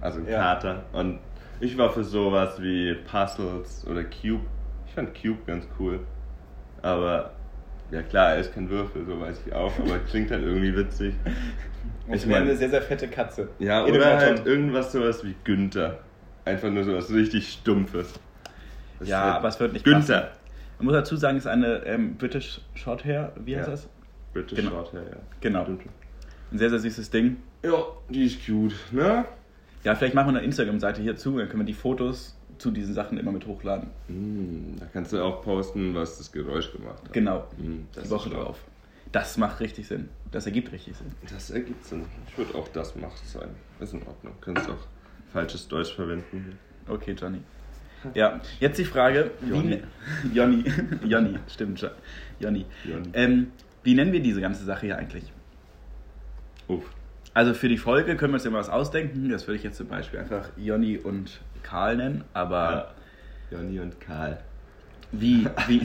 Also 0.00 0.18
ein 0.20 0.26
Ja. 0.28 0.38
Kater. 0.38 0.84
Und 0.92 1.18
ich 1.60 1.78
war 1.78 1.90
für 1.90 2.04
sowas 2.04 2.60
wie 2.60 2.94
Puzzles 3.10 3.86
oder 3.88 4.02
Cube. 4.04 4.44
Ich 4.86 4.92
fand 4.94 5.10
Cube 5.14 5.38
ganz 5.46 5.66
cool. 5.78 6.00
Aber 6.82 7.30
ja 7.90 8.02
klar, 8.02 8.32
er 8.34 8.40
ist 8.40 8.52
kein 8.52 8.68
Würfel, 8.68 9.04
so 9.06 9.20
weiß 9.20 9.42
ich 9.46 9.52
auch. 9.54 9.72
Aber 9.78 9.98
klingt 10.00 10.30
halt 10.30 10.42
irgendwie 10.42 10.76
witzig. 10.76 11.14
Und 12.06 12.14
Ich 12.14 12.22
sie 12.22 12.28
war 12.30 12.38
mein- 12.40 12.48
eine 12.48 12.56
sehr, 12.56 12.70
sehr 12.70 12.82
fette 12.82 13.08
Katze. 13.08 13.48
Ja, 13.58 13.86
In 13.86 13.94
oder 13.94 14.16
halt 14.18 14.46
irgendwas 14.46 14.90
sowas 14.92 15.24
wie 15.24 15.34
Günther. 15.44 15.98
Einfach 16.44 16.70
nur 16.70 16.84
sowas 16.84 17.10
richtig 17.12 17.48
Stumpfes. 17.50 18.12
Das 19.04 19.10
Ja, 19.10 19.22
halt 19.24 19.34
aber 19.36 19.48
es 19.48 19.60
wird 19.60 19.72
nicht 19.72 19.84
Günther. 19.84 20.20
passen. 20.20 20.38
Man 20.78 20.86
muss 20.86 20.94
dazu 20.94 21.16
sagen, 21.16 21.36
es 21.38 21.44
ist 21.44 21.50
eine 21.50 21.84
ähm, 21.86 22.16
British 22.16 22.60
Shorthair, 22.74 23.32
wie 23.44 23.56
heißt 23.56 23.66
Ja. 23.68 23.72
das? 23.72 23.88
British 24.32 24.58
Genau. 24.58 24.70
Shorthair, 24.70 25.02
ja. 25.02 25.16
Genau. 25.40 25.64
Ein 25.64 26.58
sehr, 26.58 26.70
sehr 26.70 26.78
süßes 26.80 27.10
Ding. 27.10 27.36
Ja, 27.62 27.72
die 28.08 28.26
ist 28.26 28.44
cute, 28.44 28.74
ne? 28.92 29.24
Ja, 29.84 29.94
vielleicht 29.94 30.14
machen 30.14 30.28
wir 30.32 30.38
eine 30.38 30.46
Instagram-Seite 30.46 31.02
hierzu, 31.02 31.38
dann 31.38 31.48
können 31.48 31.60
wir 31.62 31.66
die 31.66 31.74
Fotos 31.74 32.36
zu 32.58 32.70
diesen 32.70 32.94
Sachen 32.94 33.18
immer 33.18 33.32
mit 33.32 33.46
hochladen. 33.46 33.90
Hm, 34.08 34.76
da 34.78 34.86
kannst 34.92 35.12
du 35.12 35.22
auch 35.22 35.42
posten, 35.42 35.94
was 35.94 36.18
das 36.18 36.30
Geräusch 36.32 36.72
gemacht 36.72 37.02
hat. 37.02 37.12
Genau, 37.12 37.46
das 37.92 38.04
die 38.04 38.10
Woche 38.10 38.30
drauf. 38.30 38.58
Das 39.12 39.36
macht 39.38 39.60
richtig 39.60 39.86
Sinn. 39.86 40.08
Das 40.32 40.46
ergibt 40.46 40.72
richtig 40.72 40.96
Sinn. 40.96 41.12
Das 41.32 41.50
ergibt 41.50 41.84
Sinn. 41.84 42.04
Ich 42.28 42.36
würde 42.38 42.54
auch 42.56 42.66
das 42.68 42.96
macht 42.96 43.16
sein. 43.28 43.48
Ist 43.80 43.92
in 43.94 44.00
Ordnung. 44.06 44.34
Kannst 44.40 44.68
auch 44.68 44.76
falsches 45.32 45.68
Deutsch 45.68 45.94
verwenden. 45.94 46.58
Okay, 46.88 47.12
Johnny. 47.12 47.38
Ja, 48.14 48.40
jetzt 48.60 48.78
die 48.78 48.84
Frage. 48.84 49.30
Jonny. 49.48 49.80
Wie, 50.22 50.36
Jonny. 50.36 50.64
Jonny, 51.04 51.38
stimmt 51.48 51.80
schon. 51.80 51.90
Jonny. 52.40 52.66
Jonny. 52.84 53.08
Ähm, 53.14 53.52
wie 53.82 53.94
nennen 53.94 54.12
wir 54.12 54.20
diese 54.20 54.40
ganze 54.40 54.64
Sache 54.64 54.86
hier 54.86 54.98
eigentlich? 54.98 55.32
Uff. 56.68 56.84
Also 57.34 57.52
für 57.54 57.68
die 57.68 57.78
Folge 57.78 58.16
können 58.16 58.32
wir 58.32 58.36
uns 58.36 58.44
ja 58.44 58.50
mal 58.50 58.58
was 58.60 58.68
ausdenken. 58.70 59.28
Das 59.28 59.46
würde 59.46 59.56
ich 59.56 59.64
jetzt 59.64 59.76
zum 59.76 59.88
Beispiel 59.88 60.20
einfach 60.20 60.48
Jonny 60.56 60.98
und 60.98 61.40
Karl 61.62 61.96
nennen. 61.96 62.24
Aber 62.32 62.94
Ja. 63.50 63.58
Jonny 63.58 63.80
und 63.80 64.00
Karl. 64.00 64.38
wie, 65.12 65.46
wie, 65.68 65.82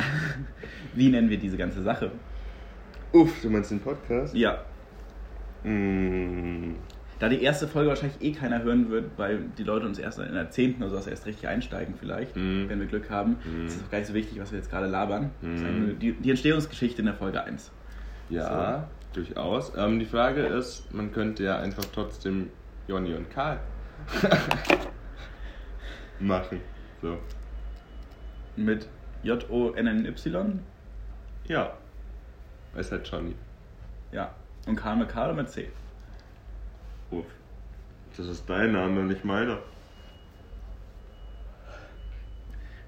wie 0.96 1.10
nennen 1.10 1.30
wir 1.30 1.38
diese 1.38 1.58
ganze 1.58 1.84
Sache? 1.84 2.12
Uff, 3.12 3.42
du 3.42 3.50
meinst 3.50 3.72
den 3.72 3.80
Podcast? 3.80 4.34
Ja, 4.36 4.64
Hm, 5.64 6.76
Da 7.20 7.28
die 7.28 7.44
erste 7.44 7.68
Folge 7.68 7.90
wahrscheinlich 7.90 8.22
eh 8.22 8.32
keiner 8.32 8.64
hören 8.64 8.90
wird, 8.90 9.12
weil 9.18 9.40
die 9.58 9.64
Leute 9.64 9.86
uns 9.86 10.00
erst 10.00 10.20
in 10.20 10.34
der 10.34 10.50
10. 10.52 10.82
oder 10.82 11.02
so 11.02 11.10
erst 11.10 11.26
richtig 11.26 11.48
einsteigen 11.50 11.96
vielleicht, 12.00 12.36
Mhm. 12.36 12.70
wenn 12.70 12.80
wir 12.80 12.88
Glück 12.88 13.10
haben. 13.10 13.32
Mhm. 13.44 13.66
Das 13.66 13.76
ist 13.76 13.84
auch 13.86 13.92
gar 13.92 13.98
nicht 14.00 14.08
so 14.08 14.14
wichtig, 14.14 14.40
was 14.40 14.52
wir 14.52 14.60
jetzt 14.60 14.70
gerade 14.70 14.88
labern. 14.88 15.32
Mhm. 15.42 16.00
die, 16.00 16.14
die 16.14 16.30
Entstehungsgeschichte 16.30 17.00
in 17.02 17.06
der 17.08 17.16
Folge 17.16 17.44
1. 17.44 17.72
ja, 18.30 18.88
durchaus. 19.14 19.74
Ähm, 19.76 20.00
die 20.00 20.06
Frage 20.06 20.42
ist, 20.44 20.94
man 20.94 21.12
könnte 21.12 21.44
ja 21.44 21.60
einfach 21.60 21.84
trotzdem 21.94 22.50
Jonny 22.88 23.14
und 23.14 23.30
Karl 23.30 23.60
machen. 26.20 26.62
So. 27.02 27.18
Mit 28.56 28.88
J-O-N-N-Y. 29.24 30.60
Ja. 31.48 31.74
Ist 32.78 32.92
halt 32.92 33.08
Johnny. 33.08 33.36
Ja. 34.12 34.34
Und 34.68 34.76
Karl 34.76 34.98
mit 34.98 35.10
K 35.10 35.26
oder 35.26 35.34
mit 35.34 35.50
C? 35.50 35.70
Das 38.20 38.28
ist 38.28 38.50
dein 38.50 38.74
Name, 38.74 39.04
nicht 39.04 39.24
meiner. 39.24 39.60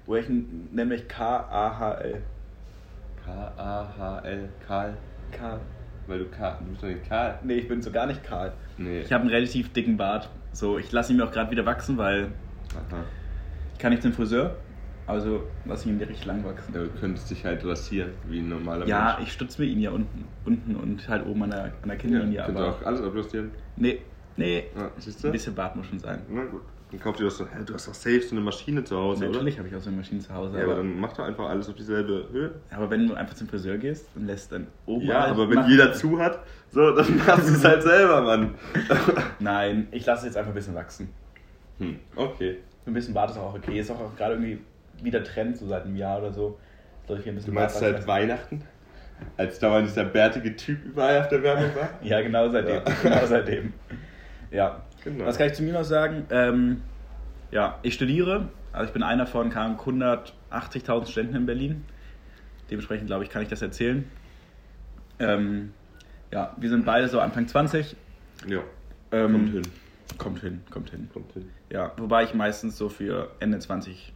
Wo 0.04 0.14
ich 0.16 0.28
n- 0.28 0.68
nenne 0.72 0.90
mich 0.90 1.08
K-A-H-L. 1.08 2.20
K-A-H-L. 3.24 4.48
Karl. 4.66 4.96
Karl. 5.30 5.60
Weil 6.06 6.18
du 6.18 6.24
Karl. 6.26 6.58
Du 6.60 6.66
bist 6.72 6.82
doch 6.82 6.88
nicht 6.88 7.08
Karl. 7.08 7.38
Nee, 7.44 7.54
ich 7.54 7.66
bin 7.68 7.80
so 7.80 7.90
gar 7.90 8.06
nicht 8.06 8.22
Karl. 8.22 8.52
Nee. 8.76 9.00
Ich 9.00 9.10
habe 9.10 9.22
einen 9.22 9.30
relativ 9.30 9.72
dicken 9.72 9.96
Bart. 9.96 10.28
So, 10.52 10.76
ich 10.76 10.92
lasse 10.92 11.12
ihn 11.12 11.16
mir 11.16 11.24
auch 11.24 11.32
gerade 11.32 11.50
wieder 11.50 11.64
wachsen, 11.64 11.96
weil 11.96 12.24
Aha. 12.74 13.02
ich 13.72 13.78
kann 13.78 13.90
nicht 13.92 14.02
zum 14.02 14.12
Friseur. 14.12 14.56
Also 15.06 15.44
lasse 15.64 15.84
ich 15.86 15.92
ihn 15.92 15.98
mir 15.98 16.08
richtig 16.10 16.26
lang 16.26 16.44
wachsen. 16.44 16.74
Du 16.74 16.88
könntest 17.00 17.30
dich 17.30 17.42
halt 17.46 17.64
rasieren, 17.64 18.10
wie 18.28 18.40
ein 18.40 18.50
normaler 18.50 18.86
Ja, 18.86 19.14
Mensch. 19.16 19.28
ich 19.28 19.32
stutze 19.32 19.62
mir 19.62 19.68
ihn 19.68 19.80
ja 19.80 19.92
unten, 19.92 20.26
unten 20.44 20.76
und 20.76 21.08
halt 21.08 21.24
oben 21.26 21.44
an 21.44 21.50
der, 21.52 21.64
an 21.64 21.88
der 21.88 21.96
Kinnlinie. 21.96 22.36
ja, 22.36 22.44
könntest 22.44 22.66
aber 22.66 22.76
auch 22.76 22.82
alles 22.86 23.00
abrasieren. 23.00 23.50
nee, 23.76 24.00
nee, 24.36 24.64
Ja, 24.76 24.90
siehst 24.98 25.22
du? 25.22 25.28
ein 25.28 25.32
bisschen 25.32 25.54
Bart 25.54 25.76
muss 25.76 25.86
schon 25.86 25.98
sein. 25.98 26.20
Na 26.28 26.44
gut. 26.44 26.62
Dann 26.90 27.00
kauf 27.00 27.16
dir 27.16 27.24
das 27.24 27.38
so. 27.38 27.46
Hä, 27.46 27.60
du 27.64 27.72
hast 27.72 27.88
doch 27.88 27.94
safe 27.94 28.20
so 28.20 28.34
eine 28.36 28.44
Maschine 28.44 28.84
zu 28.84 28.94
Hause, 28.98 29.24
Natürlich 29.26 29.56
habe 29.58 29.66
ich 29.66 29.74
auch 29.74 29.80
so 29.80 29.88
eine 29.88 29.96
Maschine 29.96 30.20
zu 30.20 30.34
Hause. 30.34 30.58
Ja, 30.58 30.64
aber 30.64 30.72
aber, 30.74 30.82
dann 30.82 31.00
mach 31.00 31.12
doch 31.14 31.24
einfach 31.24 31.48
alles 31.48 31.66
auf 31.70 31.74
dieselbe 31.74 32.28
Höhe. 32.30 32.50
aber 32.70 32.90
wenn 32.90 33.08
du 33.08 33.14
einfach 33.14 33.34
zum 33.34 33.48
Friseur 33.48 33.78
gehst 33.78 34.06
und 34.14 34.26
lässt 34.26 34.52
dann 34.52 34.66
oben. 34.84 35.06
Ja, 35.06 35.24
aber 35.24 35.48
wenn 35.48 35.56
machen- 35.56 35.70
jeder 35.70 35.94
zu 35.94 36.18
hat, 36.18 36.40
so, 36.70 36.94
dann 36.94 37.16
machst 37.26 37.48
du 37.48 37.54
es 37.54 37.64
halt 37.64 37.82
selber, 37.82 38.20
Mann. 38.20 38.54
Nein, 39.38 39.88
ich 39.90 40.04
lasse 40.04 40.20
es 40.20 40.24
jetzt 40.26 40.36
einfach 40.36 40.50
ein 40.52 40.54
bisschen 40.54 40.74
wachsen. 40.74 41.08
hm, 41.78 41.98
okay. 42.16 42.58
Ein 42.84 42.92
bisschen 42.94 43.14
Bart 43.14 43.30
ist 43.30 43.38
auch 43.38 43.54
okay. 43.54 43.78
Ist 43.80 43.90
auch 43.90 44.14
gerade 44.16 44.34
irgendwie 44.34 44.58
wieder 45.02 45.22
Trend, 45.24 45.56
so 45.56 45.66
seit 45.66 45.84
einem 45.84 45.96
Jahr 45.96 46.18
oder 46.18 46.32
so. 46.32 46.58
Dass 47.06 47.18
ich 47.18 47.24
hier 47.24 47.32
ein 47.32 47.36
bisschen 47.36 47.54
Du 47.54 47.58
meinst 47.58 47.80
Bart 47.80 47.94
seit 47.94 48.06
Weihnachten? 48.06 48.62
Als 49.36 49.58
dauernd 49.60 49.86
dieser 49.88 50.04
bärtige 50.04 50.54
Typ 50.56 50.84
überall 50.84 51.20
auf 51.20 51.28
der 51.28 51.42
Werbung 51.42 51.74
war? 51.76 51.88
Ja, 52.02 52.20
genau 52.20 52.50
seitdem. 52.50 52.74
Ja. 52.74 52.82
Genau 53.02 53.26
seitdem. 53.26 53.72
Ja. 54.52 54.82
Genau. 55.02 55.26
Was 55.26 55.36
kann 55.38 55.48
ich 55.48 55.54
zu 55.54 55.62
mir 55.62 55.72
noch 55.72 55.84
sagen? 55.84 56.26
Ähm, 56.30 56.82
ja, 57.50 57.78
ich 57.82 57.94
studiere. 57.94 58.48
Also 58.72 58.86
ich 58.86 58.92
bin 58.92 59.02
einer 59.02 59.26
von 59.26 59.50
kaum 59.50 59.76
180.000 59.78 61.06
Studenten 61.06 61.36
in 61.36 61.46
Berlin. 61.46 61.84
Dementsprechend 62.70 63.06
glaube 63.08 63.24
ich, 63.24 63.30
kann 63.30 63.42
ich 63.42 63.48
das 63.48 63.60
erzählen. 63.60 64.08
Ähm, 65.18 65.72
ja, 66.30 66.54
wir 66.56 66.68
sind 66.70 66.84
beide 66.84 67.08
so 67.08 67.20
Anfang 67.20 67.46
20. 67.48 67.96
Ja, 68.46 68.60
Ähm, 69.10 69.32
kommt 69.32 69.50
hin. 69.50 69.62
Kommt 70.18 70.40
hin, 70.40 70.60
kommt 70.70 70.90
hin. 70.90 71.08
Kommt 71.12 71.32
hin. 71.32 71.50
Ja, 71.70 71.92
wobei 71.96 72.24
ich 72.24 72.34
meistens 72.34 72.78
so 72.78 72.88
für 72.88 73.30
Ende 73.40 73.58
20 73.58 74.12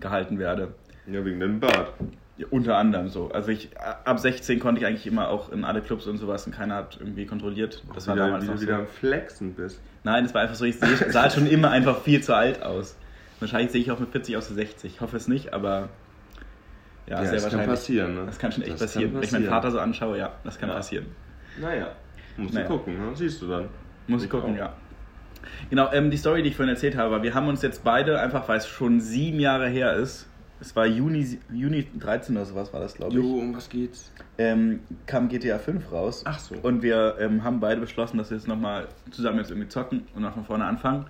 gehalten 0.00 0.38
werde. 0.38 0.74
Ja, 1.06 1.24
wegen 1.24 1.40
deinem 1.40 1.60
Bart. 1.60 1.92
Ja, 2.36 2.46
unter 2.50 2.76
anderem 2.76 3.08
so. 3.08 3.30
Also 3.30 3.50
ich 3.50 3.70
ab 3.78 4.18
16 4.18 4.58
konnte 4.58 4.80
ich 4.80 4.86
eigentlich 4.86 5.06
immer 5.06 5.28
auch 5.28 5.52
in 5.52 5.64
alle 5.64 5.80
Clubs 5.82 6.06
und 6.08 6.18
sowas 6.18 6.46
und 6.46 6.52
keiner 6.52 6.74
hat 6.74 6.96
irgendwie 6.98 7.26
kontrolliert. 7.26 7.82
Das 7.94 8.08
war 8.08 8.16
wieder, 8.16 8.26
damals 8.26 8.44
wie 8.44 8.48
noch 8.48 8.54
du 8.56 8.60
wieder 8.62 8.74
so. 8.76 8.80
am 8.80 8.86
Flexen 8.88 9.54
bist. 9.54 9.80
Nein, 10.02 10.24
das 10.24 10.34
war 10.34 10.42
einfach 10.42 10.56
so, 10.56 10.64
ich 10.64 10.78
seh- 10.78 10.96
sah 11.10 11.30
schon 11.30 11.46
immer 11.46 11.70
einfach 11.70 12.00
viel 12.02 12.22
zu 12.22 12.34
alt 12.34 12.60
aus. 12.62 12.96
Wahrscheinlich 13.38 13.70
sehe 13.70 13.80
ich 13.80 13.90
auch 13.92 14.00
mit 14.00 14.10
40 14.10 14.36
aus 14.36 14.50
wie 14.50 14.54
60. 14.54 14.94
Ich 14.94 15.00
hoffe 15.00 15.16
es 15.16 15.28
nicht, 15.28 15.52
aber 15.54 15.90
ja, 17.06 17.16
Ja, 17.18 17.24
sehr 17.24 17.32
das 17.34 17.42
kann 17.42 17.42
wahrscheinlich. 17.52 17.68
passieren, 17.68 18.14
ne? 18.16 18.22
Das 18.26 18.38
kann 18.38 18.50
schon 18.50 18.62
echt 18.64 18.72
Das 18.72 18.80
kann 18.80 18.86
passieren. 18.88 19.14
Wenn 19.14 19.22
ich 19.22 19.32
meinen 19.32 19.42
passieren. 19.44 19.62
Vater 19.62 19.70
so 19.70 19.78
anschaue, 19.80 20.18
ja, 20.18 20.32
das 20.42 20.58
kann 20.58 20.68
Ja. 20.70 20.74
passieren. 20.76 21.06
Naja, 21.60 21.88
musst 22.36 22.54
Naja. 22.54 22.66
du 22.66 22.72
gucken, 22.76 22.94
ne? 22.98 23.14
siehst 23.14 23.40
du 23.42 23.46
dann. 23.48 23.68
Muss 24.08 24.22
ich 24.22 24.24
Ich 24.26 24.30
gucken, 24.30 24.54
auch. 24.54 24.58
ja. 24.58 24.72
Genau, 25.70 25.92
ähm, 25.92 26.10
die 26.10 26.16
Story, 26.16 26.42
die 26.42 26.48
ich 26.48 26.56
vorhin 26.56 26.74
erzählt 26.74 26.96
habe, 26.96 27.22
wir 27.22 27.34
haben 27.34 27.46
uns 27.46 27.62
jetzt 27.62 27.84
beide, 27.84 28.18
einfach 28.18 28.48
weil 28.48 28.58
es 28.58 28.66
schon 28.66 29.00
sieben 29.00 29.38
Jahre 29.40 29.68
her 29.68 29.92
ist, 29.94 30.26
es 30.64 30.74
war 30.74 30.86
Juni, 30.86 31.38
Juni 31.52 31.86
13 31.98 32.36
oder 32.36 32.46
sowas 32.46 32.72
war 32.72 32.80
das, 32.80 32.94
glaube 32.94 33.12
ich, 33.12 33.18
Jo, 33.24 33.38
um 33.38 33.54
was 33.54 33.68
geht's? 33.68 34.10
ähm, 34.38 34.80
kam 35.06 35.28
GTA 35.28 35.58
5 35.58 35.92
raus. 35.92 36.22
Ach 36.26 36.38
so. 36.38 36.54
Und 36.62 36.82
wir 36.82 37.16
ähm, 37.20 37.44
haben 37.44 37.60
beide 37.60 37.80
beschlossen, 37.80 38.18
dass 38.18 38.30
wir 38.30 38.36
jetzt 38.38 38.48
nochmal 38.48 38.88
zusammen 39.10 39.38
jetzt 39.38 39.50
irgendwie 39.50 39.68
zocken 39.68 40.04
und 40.14 40.22
noch 40.22 40.34
von 40.34 40.44
vorne 40.44 40.64
anfangen. 40.64 41.06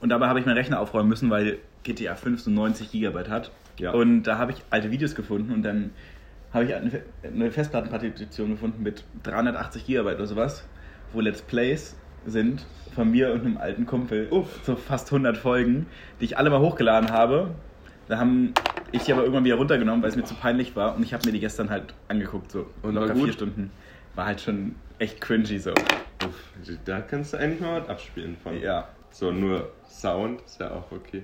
Und 0.00 0.10
dabei 0.10 0.28
habe 0.28 0.38
ich 0.40 0.46
meinen 0.46 0.56
Rechner 0.56 0.78
aufräumen 0.80 1.08
müssen, 1.08 1.30
weil 1.30 1.58
GTA 1.82 2.14
5 2.14 2.40
so 2.40 2.50
90 2.50 2.90
Gigabyte 2.92 3.28
hat. 3.30 3.50
Ja. 3.78 3.92
Und 3.92 4.24
da 4.24 4.38
habe 4.38 4.52
ich 4.52 4.58
alte 4.70 4.90
Videos 4.90 5.14
gefunden 5.14 5.52
und 5.52 5.62
dann 5.62 5.90
habe 6.52 6.64
ich 6.64 6.74
eine, 6.74 6.90
Fe- 6.90 7.02
eine 7.22 7.50
Festplattenpartition 7.50 8.50
gefunden 8.50 8.82
mit 8.82 9.04
380 9.22 9.86
Gigabyte 9.86 10.16
oder 10.16 10.26
sowas, 10.26 10.64
wo 11.12 11.20
Let's 11.20 11.42
Plays 11.42 11.96
sind 12.26 12.64
von 12.94 13.10
mir 13.10 13.32
und 13.32 13.40
einem 13.40 13.56
alten 13.58 13.86
Kumpel. 13.86 14.28
Uff. 14.30 14.60
So 14.64 14.76
fast 14.76 15.08
100 15.08 15.36
Folgen, 15.36 15.86
die 16.20 16.24
ich 16.26 16.36
alle 16.38 16.50
mal 16.50 16.60
hochgeladen 16.60 17.10
habe. 17.10 17.50
Da 18.08 18.18
haben 18.18 18.54
ich 18.90 19.02
die 19.02 19.12
aber 19.12 19.22
irgendwann 19.22 19.44
wieder 19.44 19.56
runtergenommen, 19.56 20.02
weil 20.02 20.10
es 20.10 20.16
mir 20.16 20.24
zu 20.24 20.34
peinlich 20.34 20.74
war. 20.74 20.96
Und 20.96 21.02
ich 21.02 21.12
habe 21.12 21.26
mir 21.26 21.32
die 21.32 21.40
gestern 21.40 21.68
halt 21.68 21.94
angeguckt, 22.08 22.50
so 22.50 22.66
Und 22.82 22.94
locker 22.94 23.14
vier 23.14 23.32
Stunden. 23.32 23.70
War 24.14 24.26
halt 24.26 24.40
schon 24.40 24.74
echt 24.98 25.20
cringy 25.20 25.58
so. 25.58 25.72
Uff, 25.72 26.76
da 26.84 27.00
kannst 27.00 27.32
du 27.32 27.36
eigentlich 27.36 27.60
mal 27.60 27.82
was 27.82 27.88
abspielen 27.88 28.36
von. 28.42 28.58
Ja. 28.60 28.88
So, 29.10 29.30
nur 29.30 29.70
Sound 29.88 30.40
ist 30.42 30.60
ja 30.60 30.70
auch 30.70 30.90
okay. 30.90 31.22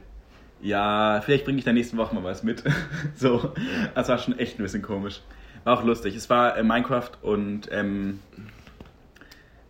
Ja, 0.61 1.21
vielleicht 1.23 1.45
bringe 1.45 1.59
ich 1.59 1.65
da 1.65 1.73
nächste 1.73 1.97
Woche 1.97 2.15
mal 2.15 2.23
was 2.23 2.43
mit. 2.43 2.63
so. 3.15 3.53
Das 3.95 4.09
war 4.09 4.19
schon 4.19 4.39
echt 4.39 4.59
ein 4.59 4.63
bisschen 4.63 4.83
komisch. 4.83 5.21
War 5.65 5.79
auch 5.79 5.85
lustig. 5.85 6.15
Es 6.15 6.29
war 6.31 6.57
äh, 6.57 6.63
Minecraft 6.63 7.11
und 7.23 7.69
ähm, 7.73 8.21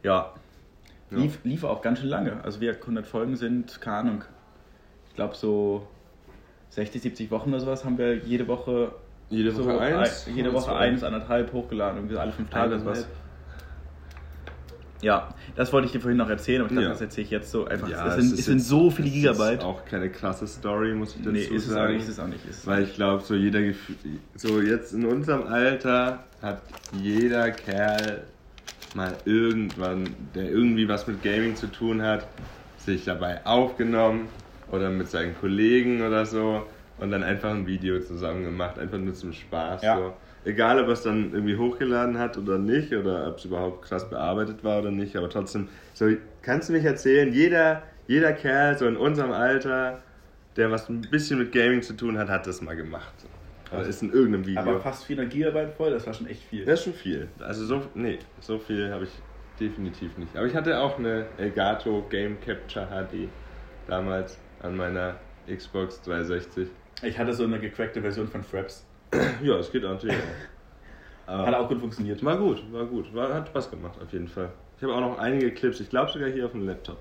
ja, 0.03 0.33
Ja. 1.11 1.19
Lief, 1.19 1.39
lief 1.45 1.65
auch 1.65 1.81
ganz 1.81 2.01
schön 2.01 2.09
lange. 2.09 2.43
Also 2.45 2.61
wir 2.61 2.75
100 2.75 3.07
Folgen 3.07 3.37
sind, 3.37 3.81
keine 3.81 3.97
Ahnung, 3.99 4.25
ich 5.09 5.15
glaube 5.15 5.35
so 5.37 5.89
60, 6.75 7.03
70 7.03 7.31
Wochen 7.31 7.51
oder 7.51 7.61
sowas 7.61 7.85
haben 7.85 7.97
wir 7.99 8.17
jede 8.17 8.47
Woche 8.49 8.93
Jede 9.31 9.53
so 9.53 9.65
Woche 9.65 9.81
eins? 9.81 10.27
ein- 10.27 10.37
jede 10.37 10.53
Woche 10.53 10.65
zwei? 10.67 10.77
eins, 10.79 11.03
anderthalb 11.03 11.53
hochgeladen, 11.53 11.99
irgendwie 11.99 12.15
so 12.15 12.21
alle 12.21 12.33
fünf 12.33 12.51
Tage 12.51 12.67
oder 12.75 12.79
sowas. 12.81 12.99
Eineinhalb? 12.99 13.19
Ja, 15.03 15.29
das 15.55 15.73
wollte 15.73 15.87
ich 15.87 15.93
dir 15.93 16.01
vorhin 16.01 16.17
noch 16.17 16.31
erzählen, 16.31 16.63
aber 16.63 16.71
ich 16.71 16.75
dachte, 16.77 16.85
Ja. 16.87 16.91
das 16.93 17.01
erzähle 17.01 17.25
ich 17.27 17.31
jetzt 17.31 17.51
so 17.51 17.67
einfach. 17.67 17.89
Ja, 17.89 18.07
es 18.09 18.15
sind, 18.25 18.39
es 18.39 18.45
sind 18.47 18.59
jetzt- 18.59 18.69
so 18.69 18.91
viele 18.91 19.09
es 19.09 19.15
Gigabyte. 19.15 19.59
Ist 19.59 19.65
auch 19.65 19.85
keine 19.85 20.09
krasse 20.11 20.47
Story, 20.47 20.95
muss 20.95 21.11
ich 21.15 21.19
dazu 21.19 21.31
nee, 21.33 21.41
ist 21.43 21.65
es 21.67 21.71
auch 21.71 21.75
sagen. 21.75 21.93
nicht, 21.95 22.03
ist 22.05 22.09
es 22.09 22.19
auch 22.21 22.27
nicht. 22.27 22.45
Ist 22.49 22.67
Weil 22.67 22.85
ich 22.85 22.95
glaube, 22.95 23.23
so 23.23 23.35
jeder 23.35 23.61
Gefühl, 23.63 23.97
so 24.35 24.61
jetzt 24.63 24.95
in 24.95 25.05
unserem 25.05 25.47
Alter 25.47 26.25
hat 26.41 26.63
jeder 27.01 27.51
Kerl 27.51 28.23
mal 28.95 29.15
irgendwann, 29.27 30.09
der 30.35 30.51
irgendwie 30.51 30.89
was 30.89 31.07
mit 31.07 31.23
Gaming 31.23 31.55
zu 31.57 31.67
tun 31.71 32.01
hat, 32.03 32.27
sich 32.79 33.05
dabei 33.05 33.45
aufgenommen 33.45 34.29
oder 34.71 34.91
mit 34.91 35.09
seinen 35.09 35.37
Kollegen 35.39 36.03
oder 36.03 36.27
so 36.27 36.67
und 36.99 37.11
dann 37.11 37.23
einfach 37.23 37.51
ein 37.51 37.67
Video 37.67 38.01
zusammen 38.01 38.45
gemacht, 38.45 38.79
einfach 38.79 38.99
nur 38.99 39.15
zum 39.15 39.33
Spaß. 39.33 39.83
Ja. 39.83 39.97
So. 39.97 40.13
Egal, 40.45 40.79
ob 40.79 40.89
er 40.89 40.93
es 40.93 41.03
dann 41.03 41.33
irgendwie 41.33 41.57
hochgeladen 41.57 42.19
hat 42.19 42.37
oder 42.37 42.59
nicht 42.59 42.93
oder 42.93 43.29
ob 43.29 43.39
es 43.39 43.47
überhaupt 43.47 43.87
krass 43.87 44.09
bearbeitet 44.09 44.63
war 44.63 44.81
oder 44.81 44.91
nicht, 44.91 45.17
aber 45.17 45.31
trotzdem, 45.31 45.69
so 45.95 46.09
kannst 46.43 46.69
du 46.69 46.75
mich 46.75 46.85
erzählen, 46.85 47.33
jeder, 47.33 47.83
jeder 48.07 48.33
Kerl 48.33 48.77
so 48.77 48.87
in 48.87 48.97
unserem 48.97 49.33
Alter, 49.33 50.03
der 50.57 50.71
was 50.71 50.89
ein 50.89 51.01
bisschen 51.01 51.39
mit 51.39 51.53
Gaming 51.53 51.83
zu 51.83 51.95
tun 51.95 52.19
hat, 52.19 52.29
hat 52.29 52.47
das 52.47 52.61
mal 52.61 52.77
gemacht. 52.77 53.15
Oder 53.73 53.87
ist 53.87 54.03
in 54.03 54.13
irgendeinem 54.13 54.47
Video. 54.47 54.61
aber 54.61 54.81
fast 54.81 55.05
400 55.05 55.33
Gigabyte 55.33 55.75
voll, 55.75 55.91
das 55.91 56.07
war 56.07 56.13
schon 56.15 56.27
echt 56.29 56.43
viel. 56.43 56.65
Das 56.65 56.81
ist 56.81 56.85
schon 56.85 56.95
viel. 56.95 57.29
Also 57.41 57.65
so, 57.65 57.83
nee, 57.95 58.19
so 58.41 58.59
viel 58.59 58.93
habe 58.93 59.05
ich 59.05 59.11
definitiv 59.59 60.17
nicht. 60.19 60.37
Aber 60.37 60.47
ich 60.47 60.55
hatte 60.55 60.79
auch 60.79 60.99
eine 60.99 61.27
Elgato 61.39 62.05
Game 62.11 62.37
Capture 62.41 62.87
HD 62.87 63.29
damals 63.89 64.39
an 64.65 64.77
meiner 64.77 65.17
Xbox 65.47 66.01
360. 66.03 66.69
Ich 67.03 67.19
hatte 67.19 67.35
so 67.35 67.45
eine 67.45 67.59
gecrackte 67.61 68.01
Version 68.01 68.27
von 68.29 68.43
Fraps. 68.43 68.85
Ja, 69.43 69.59
es 69.59 69.71
geht 69.71 69.83
natürlich 69.83 70.17
auch. 71.27 71.47
Hat 71.47 71.55
auch 71.55 71.69
gut 71.69 71.81
funktioniert. 71.81 72.23
war 72.25 72.37
gut, 72.37 72.63
war 72.73 72.85
gut. 72.85 73.15
War, 73.15 73.33
hat 73.33 73.49
Spaß 73.49 73.71
gemacht, 73.71 73.99
auf 74.03 74.13
jeden 74.13 74.29
Fall. 74.29 74.51
Ich 74.77 74.83
habe 74.83 74.95
auch 74.95 75.01
noch 75.01 75.19
einige 75.19 75.51
Clips, 75.53 75.81
ich 75.81 75.89
glaube 75.89 76.11
sogar 76.11 76.29
hier 76.29 76.47
auf 76.47 76.53
dem 76.53 76.67
Laptop. 76.67 76.99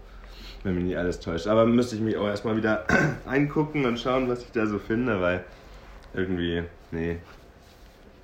Wenn 0.64 0.76
mich 0.76 0.84
nicht 0.86 0.98
alles 0.98 1.20
täuscht. 1.20 1.48
Aber 1.48 1.66
müsste 1.66 1.96
ich 1.96 2.02
mich 2.02 2.16
auch 2.18 2.28
erstmal 2.28 2.56
wieder 2.56 2.86
eingucken 3.26 3.86
und 3.86 4.00
schauen, 4.00 4.30
was 4.30 4.44
ich 4.44 4.52
da 4.52 4.66
so 4.66 4.80
finde, 4.80 5.20
weil 5.20 5.44
irgendwie, 6.14 6.64
nee, 6.92 7.18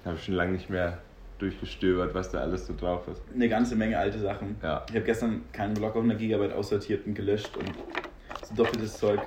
habe 0.05 0.15
ich 0.15 0.24
schon 0.24 0.36
lange 0.36 0.53
nicht 0.53 0.69
mehr 0.69 1.00
durchgestöbert, 1.39 2.13
was 2.13 2.31
da 2.31 2.39
alles 2.39 2.67
so 2.67 2.74
drauf 2.75 3.08
ist. 3.08 3.22
Eine 3.34 3.50
ganze 3.50 3.75
Menge 3.75 3.98
alte 3.98 4.19
Sachen. 4.19 4.58
Ja. 4.62 4.86
Ich 4.89 4.96
habe 4.96 5.05
gestern 5.05 5.43
keinen 5.51 5.75
locker 5.75 5.98
100 5.98 6.19
Gigabyte 6.19 6.53
aussortiert 6.53 7.05
und 7.08 7.15
gelöscht 7.15 7.55
und 7.58 7.72
so 8.50 8.63
doppeltes 8.63 8.98
Zeug. 8.98 9.22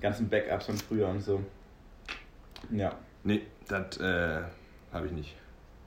Ganzen 0.00 0.28
Backups 0.28 0.66
von 0.66 0.76
früher 0.76 1.08
und 1.08 1.20
so. 1.20 1.42
Ja. 2.70 2.92
Nee, 3.24 3.42
das 3.68 3.98
äh, 3.98 4.40
habe 4.92 5.06
ich 5.06 5.12
nicht. 5.12 5.36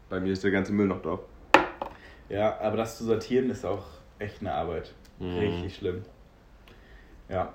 Bei 0.09 0.19
mir 0.19 0.33
ist 0.33 0.43
der 0.43 0.51
ganze 0.51 0.71
Müll 0.71 0.87
noch 0.87 1.01
drauf. 1.01 1.19
Ja, 2.29 2.57
aber 2.59 2.77
das 2.77 2.97
zu 2.97 3.03
sortieren 3.03 3.49
ist 3.49 3.65
auch 3.65 3.85
echt 4.19 4.41
eine 4.41 4.53
Arbeit. 4.53 4.93
Mhm. 5.19 5.37
Richtig 5.37 5.75
schlimm. 5.75 6.03
Ja. 7.29 7.53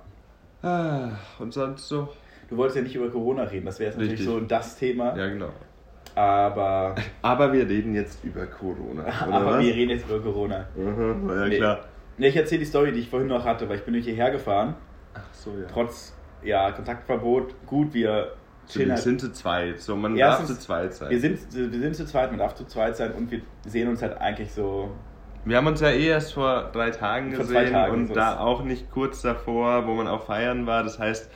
Ah, 0.63 1.13
und 1.39 1.53
sonst 1.53 1.89
so? 1.89 2.09
Du 2.49 2.57
wolltest 2.57 2.77
ja 2.77 2.83
nicht 2.83 2.97
über 2.97 3.09
Corona 3.09 3.45
reden, 3.45 3.67
das 3.67 3.79
wäre 3.79 3.91
jetzt 3.91 3.97
natürlich 3.97 4.21
Richtig. 4.21 4.35
so 4.35 4.41
das 4.41 4.77
Thema. 4.77 5.17
Ja, 5.17 5.29
genau. 5.29 5.51
Aber, 6.15 6.97
Aber 7.23 7.53
wir 7.53 7.69
reden 7.69 7.95
jetzt 7.95 8.23
über 8.25 8.47
Corona. 8.47 9.05
Aber 9.21 9.47
was? 9.47 9.65
wir 9.65 9.75
reden 9.75 9.91
jetzt 9.91 10.07
über 10.07 10.21
Corona. 10.21 10.67
Mhm, 10.77 11.31
ja, 11.31 11.49
klar. 11.57 11.81
Nee, 12.19 12.29
ich 12.29 12.37
erzähle 12.37 12.59
die 12.59 12.67
Story, 12.67 12.93
die 12.93 13.01
ich 13.01 13.09
vorhin 13.09 13.29
noch 13.29 13.45
hatte, 13.45 13.69
weil 13.69 13.77
ich 13.77 13.85
bin 13.85 13.95
durch 13.95 14.05
hierher 14.05 14.31
gefahren. 14.31 14.75
Ach 15.15 15.21
so, 15.33 15.51
ja. 15.51 15.67
Trotz 15.73 16.15
ja, 16.43 16.71
Kontaktverbot. 16.73 17.55
Gut, 17.67 17.93
wir 17.95 18.33
chillen 18.69 18.89
wir 18.89 18.95
halt. 18.95 19.03
sind 19.03 19.21
zu 19.21 19.33
zweit. 19.33 19.81
So, 19.81 19.97
man 19.97 20.17
Erstens, 20.17 20.49
darf 20.49 20.57
zu 20.59 20.63
zweit 20.65 20.95
sein. 20.95 21.11
Wir 21.11 21.21
sind, 21.21 21.39
wir 21.73 21.81
sind 21.81 21.97
zu 21.97 22.07
zweit, 22.07 22.31
man 22.31 22.39
darf 22.39 22.55
zu 22.55 22.65
zweit 22.67 22.97
sein 22.97 23.13
und 23.13 23.31
wir 23.31 23.41
sehen 23.67 23.89
uns 23.89 24.01
halt 24.03 24.17
eigentlich 24.19 24.53
so. 24.53 24.91
Wir 25.45 25.57
haben 25.57 25.67
uns 25.67 25.81
ja 25.81 25.89
eh 25.89 26.07
erst 26.09 26.35
vor 26.35 26.71
drei 26.73 26.91
Tagen 26.91 27.31
Vor 27.35 27.45
gesehen 27.47 27.73
Tagen, 27.73 27.93
und 28.09 28.15
da 28.17 28.39
auch 28.41 28.63
nicht 28.63 28.91
kurz 28.91 29.23
davor, 29.23 29.87
wo 29.87 29.95
man 29.95 30.07
auch 30.07 30.25
feiern 30.27 30.67
war. 30.67 30.83
Das 30.85 30.99
heißt, 30.99 31.31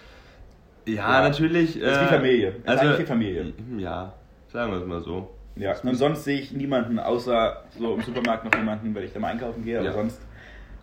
ja, 0.86 0.94
Ja, 0.94 1.28
natürlich. 1.28 1.80
ist 1.80 2.00
wie 2.00 2.06
Familie. 2.06 2.48
Ist 2.50 2.68
also, 2.68 2.84
eigentlich 2.86 2.98
wie 3.00 3.06
Familie. 3.06 3.52
Ja, 3.78 4.12
sagen 4.52 4.72
wir 4.72 4.78
es 4.80 4.86
mal 4.86 5.00
so. 5.00 5.30
Ja, 5.56 5.74
und 5.82 5.94
sonst 5.94 6.24
sehe 6.24 6.38
ich 6.40 6.52
niemanden, 6.52 6.98
außer 6.98 7.62
so 7.78 7.94
im 7.94 8.02
Supermarkt 8.02 8.44
noch 8.44 8.54
jemanden, 8.54 8.94
weil 8.94 9.04
ich 9.04 9.12
da 9.12 9.20
mal 9.20 9.28
einkaufen 9.28 9.64
gehe, 9.64 9.78
aber 9.78 9.86
Ja. 9.88 9.92
sonst 9.92 10.20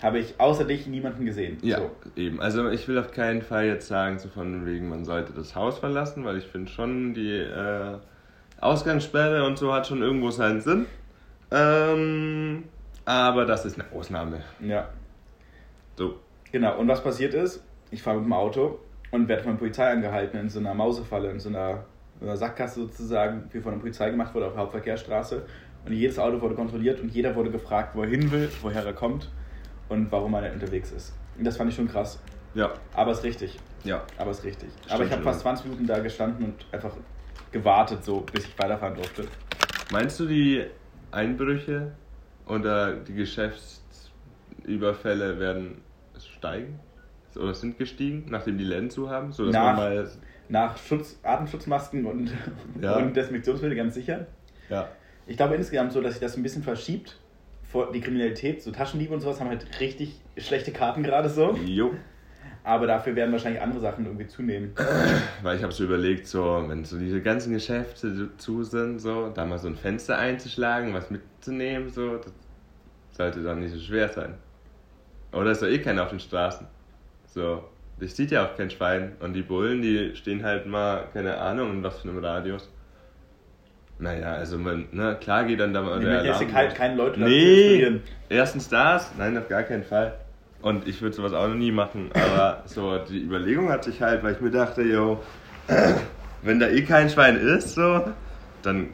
habe 0.01 0.19
ich 0.19 0.39
außer 0.39 0.65
dich 0.65 0.87
niemanden 0.87 1.25
gesehen. 1.25 1.57
Ja, 1.61 1.77
So. 1.77 1.91
eben. 2.15 2.41
Also 2.41 2.69
ich 2.69 2.87
will 2.87 2.97
auf 2.97 3.11
keinen 3.11 3.41
Fall 3.41 3.65
jetzt 3.65 3.87
sagen, 3.87 4.17
so 4.19 4.29
von 4.29 4.65
wegen, 4.65 4.89
man 4.89 5.05
sollte 5.05 5.31
das 5.33 5.55
Haus 5.55 5.77
verlassen, 5.79 6.25
weil 6.25 6.37
ich 6.37 6.45
finde 6.45 6.71
schon, 6.71 7.13
die 7.13 7.31
äh, 7.37 7.97
Ausgangssperre 8.59 9.45
und 9.45 9.57
so 9.57 9.73
hat 9.73 9.87
schon 9.87 10.01
irgendwo 10.01 10.31
seinen 10.31 10.61
Sinn. 10.61 10.85
Ähm, 11.51 12.63
aber 13.05 13.45
das 13.45 13.65
ist 13.65 13.79
eine 13.79 13.91
Ausnahme. 13.91 14.41
ja, 14.59 14.89
So. 15.97 16.15
genau. 16.51 16.77
Und 16.77 16.87
was 16.87 17.03
passiert 17.03 17.33
ist, 17.33 17.63
ich 17.91 18.01
fahre 18.01 18.17
mit 18.17 18.25
dem 18.25 18.33
Auto 18.33 18.79
und 19.11 19.27
werde 19.27 19.43
von 19.43 19.53
der 19.53 19.59
Polizei 19.59 19.91
angehalten 19.91 20.39
in 20.39 20.49
so 20.49 20.59
einer 20.59 20.73
Mausefalle, 20.73 21.29
in 21.29 21.39
so 21.39 21.49
einer, 21.49 21.83
in 22.21 22.27
einer 22.27 22.37
Sackgasse 22.37 22.81
sozusagen, 22.81 23.43
wie 23.51 23.59
von 23.59 23.73
der 23.73 23.79
Polizei 23.79 24.09
gemacht 24.09 24.33
wurde 24.33 24.47
auf 24.47 24.53
der 24.53 24.61
Hauptverkehrsstraße. 24.61 25.43
Und 25.85 25.93
jedes 25.93 26.17
Auto 26.19 26.39
wurde 26.41 26.55
kontrolliert 26.55 27.01
und 27.01 27.11
jeder 27.11 27.35
wurde 27.35 27.51
gefragt, 27.51 27.95
wo 27.95 28.03
er 28.03 28.09
hin 28.09 28.31
will, 28.31 28.49
woher 28.61 28.85
er 28.85 28.93
kommt 28.93 29.29
und 29.91 30.11
warum 30.11 30.33
er 30.33 30.51
unterwegs 30.53 30.91
ist. 30.91 31.13
Und 31.37 31.45
das 31.45 31.57
fand 31.57 31.69
ich 31.69 31.75
schon 31.75 31.87
krass. 31.87 32.19
Ja, 32.53 32.73
Aber 32.93 33.11
ist 33.11 33.23
richtig. 33.23 33.57
ja. 33.83 34.03
Aber 34.17 34.31
ist 34.31 34.43
richtig. 34.43 34.69
Stimmt 34.79 34.91
Aber 34.91 35.05
ich 35.05 35.11
habe 35.11 35.21
fast 35.23 35.41
20 35.41 35.65
Minuten 35.65 35.85
da 35.87 35.99
gestanden 35.99 36.45
und 36.45 36.65
einfach 36.71 36.93
gewartet, 37.51 38.03
so 38.03 38.21
bis 38.21 38.45
ich 38.45 38.57
weiterfahren 38.59 38.95
durfte. 38.95 39.25
Meinst 39.91 40.19
du, 40.19 40.25
die 40.25 40.65
Einbrüche 41.11 41.91
oder 42.47 42.93
die 42.95 43.13
Geschäftsüberfälle 43.13 45.39
werden 45.39 45.81
steigen? 46.17 46.79
Oder 47.35 47.53
sind 47.53 47.77
gestiegen, 47.77 48.25
nachdem 48.29 48.57
die 48.57 48.63
Läden 48.65 48.89
zu 48.89 49.09
haben? 49.09 49.31
So, 49.31 49.45
dass 49.45 49.53
Nach- 49.53 49.77
man 49.77 49.95
mal. 49.95 50.11
Nach 50.49 50.77
Schutz, 50.77 51.17
Atemschutzmasken 51.23 52.05
und, 52.05 52.29
Ja. 52.81 52.97
und 52.97 53.15
Desinfektionsmittel 53.15 53.77
ganz 53.77 53.93
sicher. 53.95 54.27
Ja. 54.69 54.89
Ich 55.25 55.37
glaube 55.37 55.55
insgesamt 55.55 55.93
so, 55.93 56.01
dass 56.01 56.13
sich 56.15 56.21
das 56.21 56.35
ein 56.35 56.43
bisschen 56.43 56.61
verschiebt. 56.63 57.17
Vor 57.71 57.91
die 57.91 58.01
Kriminalität, 58.01 58.61
so 58.61 58.71
Taschendiebe 58.71 59.13
und 59.13 59.21
sowas 59.21 59.39
haben 59.39 59.49
halt 59.49 59.79
richtig 59.79 60.19
schlechte 60.37 60.71
Karten 60.71 61.03
gerade 61.03 61.29
so. 61.29 61.55
Jo. 61.65 61.93
Aber 62.63 62.85
dafür 62.85 63.15
werden 63.15 63.31
wahrscheinlich 63.31 63.61
andere 63.61 63.79
Sachen 63.79 64.05
irgendwie 64.05 64.27
zunehmen. 64.27 64.73
Weil 65.41 65.57
ich 65.57 65.63
habe 65.63 65.73
so 65.73 65.83
überlegt, 65.83 66.27
so, 66.27 66.63
wenn 66.67 66.83
so 66.83 66.99
diese 66.99 67.21
ganzen 67.21 67.53
Geschäfte 67.53 68.29
zu 68.37 68.63
sind, 68.63 68.99
so, 68.99 69.29
da 69.29 69.45
mal 69.45 69.57
so 69.57 69.67
ein 69.67 69.75
Fenster 69.75 70.17
einzuschlagen, 70.17 70.93
was 70.93 71.09
mitzunehmen, 71.09 71.89
so, 71.89 72.17
das 72.17 72.33
sollte 73.11 73.41
dann 73.41 73.61
nicht 73.61 73.73
so 73.73 73.79
schwer 73.79 74.09
sein. 74.09 74.35
Oder 75.31 75.51
ist 75.51 75.61
doch 75.61 75.67
eh 75.67 75.79
keiner 75.79 76.03
auf 76.03 76.09
den 76.09 76.19
Straßen. 76.19 76.67
So, 77.25 77.63
das 77.99 78.15
sieht 78.15 78.31
ja 78.31 78.45
auch 78.45 78.57
kein 78.57 78.69
Schwein. 78.69 79.15
Und 79.19 79.33
die 79.33 79.43
Bullen, 79.43 79.81
die 79.81 80.15
stehen 80.15 80.43
halt 80.43 80.65
mal, 80.65 81.07
keine 81.13 81.37
Ahnung, 81.37 81.71
in 81.71 81.83
was 81.83 81.99
für 81.99 82.09
einem 82.09 82.23
Radius. 82.23 82.69
Naja, 84.01 84.33
also 84.33 84.57
man, 84.57 84.87
na 84.91 85.13
klar 85.13 85.43
geht 85.43 85.59
dann 85.59 85.75
da 85.75 85.81
mal 85.83 85.99
Nee, 85.99 86.05
der 86.05 86.25
jetzt 86.25 86.49
kein, 86.51 86.65
los. 86.69 86.73
keine 86.73 86.95
Leute 86.95 87.19
Nee, 87.21 87.99
erstens 88.29 88.67
das, 88.67 89.11
nein, 89.15 89.37
auf 89.37 89.47
gar 89.47 89.61
keinen 89.61 89.83
Fall. 89.83 90.15
Und 90.63 90.87
ich 90.87 91.01
würde 91.03 91.15
sowas 91.15 91.33
auch 91.33 91.47
noch 91.47 91.55
nie 91.55 91.71
machen, 91.71 92.09
aber 92.13 92.63
so 92.65 92.97
die 92.97 93.21
Überlegung 93.21 93.69
hatte 93.69 93.91
ich 93.91 94.01
halt, 94.01 94.23
weil 94.23 94.33
ich 94.33 94.41
mir 94.41 94.49
dachte, 94.49 94.81
yo, 94.81 95.21
wenn 96.41 96.59
da 96.59 96.67
eh 96.67 96.81
kein 96.81 97.09
Schwein 97.11 97.35
ist, 97.37 97.75
so, 97.75 98.05
dann, 98.63 98.89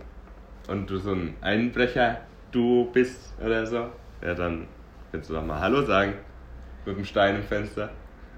und 0.67 0.89
du 0.89 0.97
so 0.97 1.11
ein 1.13 1.35
Einbrecher, 1.39 2.17
du 2.51 2.89
bist 2.91 3.33
oder 3.43 3.65
so, 3.65 3.87
ja, 4.21 4.33
dann 4.33 4.67
kannst 5.13 5.29
du 5.29 5.35
doch 5.35 5.45
mal 5.45 5.61
Hallo 5.61 5.83
sagen, 5.83 6.15
mit 6.85 6.97
dem 6.97 7.05
Stein 7.05 7.37
im 7.37 7.43
Fenster. 7.43 7.91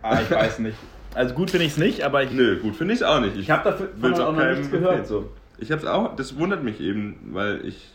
Ah, 0.03 0.19
ich 0.21 0.29
weiß 0.29 0.59
nicht. 0.59 0.77
Also 1.15 1.33
gut 1.33 1.49
finde 1.49 1.65
ich 1.65 1.71
es 1.71 1.77
nicht, 1.79 2.03
aber 2.03 2.21
ich, 2.23 2.31
Nö, 2.31 2.57
gut 2.59 2.75
finde 2.75 2.93
ich 2.93 3.03
auch 3.03 3.19
nicht. 3.19 3.35
ich 3.35 3.49
habe 3.49 3.63
dafür 3.71 4.27
auch 4.27 4.35
noch 4.35 4.45
nichts 4.45 4.69
gehört. 4.69 5.07
So. 5.07 5.31
Ich 5.59 5.71
hab's 5.71 5.85
auch, 5.85 6.15
das 6.15 6.37
wundert 6.37 6.63
mich 6.63 6.79
eben, 6.79 7.31
weil 7.31 7.65
ich. 7.65 7.91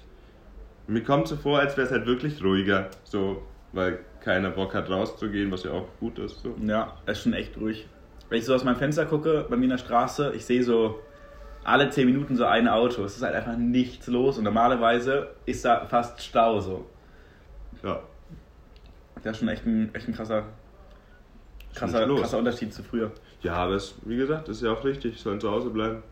Mir 0.86 1.02
kommt 1.02 1.28
so 1.28 1.36
vor, 1.36 1.58
als 1.60 1.78
wäre 1.78 1.86
es 1.86 1.92
halt 1.92 2.04
wirklich 2.06 2.44
ruhiger. 2.44 2.90
So, 3.04 3.42
weil 3.72 4.00
keiner 4.20 4.50
Bock 4.50 4.74
hat 4.74 4.90
rauszugehen, 4.90 5.50
was 5.50 5.64
ja 5.64 5.70
auch 5.70 5.88
gut 5.98 6.18
ist. 6.18 6.42
So. 6.42 6.54
Ja, 6.62 6.94
ist 7.06 7.22
schon 7.22 7.32
echt 7.32 7.56
ruhig. 7.58 7.88
Wenn 8.28 8.38
ich 8.38 8.44
so 8.44 8.54
aus 8.54 8.64
meinem 8.64 8.76
Fenster 8.76 9.06
gucke, 9.06 9.46
bei 9.48 9.56
mir 9.56 9.64
in 9.64 9.70
der 9.70 9.78
Straße, 9.78 10.32
ich 10.34 10.44
sehe 10.44 10.62
so 10.62 11.00
alle 11.64 11.88
10 11.88 12.06
Minuten 12.06 12.36
so 12.36 12.44
ein 12.44 12.68
Auto. 12.68 13.02
Es 13.04 13.16
ist 13.16 13.22
halt 13.22 13.34
einfach 13.34 13.56
nichts 13.56 14.06
los 14.06 14.36
und 14.38 14.44
normalerweise 14.44 15.28
ist 15.46 15.64
da 15.64 15.86
fast 15.86 16.22
Stau 16.22 16.60
so. 16.60 16.84
Ja. 17.82 18.00
Das 19.22 19.32
ist 19.32 19.38
schon 19.38 19.48
echt 19.48 19.64
ein, 19.64 19.94
echt 19.94 20.06
ein 20.06 20.14
krasser, 20.14 20.44
krasser, 21.74 22.06
krasser 22.06 22.38
Unterschied 22.38 22.74
zu 22.74 22.82
früher. 22.82 23.10
Ja, 23.40 23.54
aber 23.54 23.74
es, 23.74 23.94
wie 24.04 24.16
gesagt, 24.16 24.48
ist 24.48 24.62
ja 24.62 24.72
auch 24.72 24.84
richtig. 24.84 25.18
Sollen 25.18 25.40
zu 25.40 25.50
Hause 25.50 25.70
bleiben. 25.70 26.02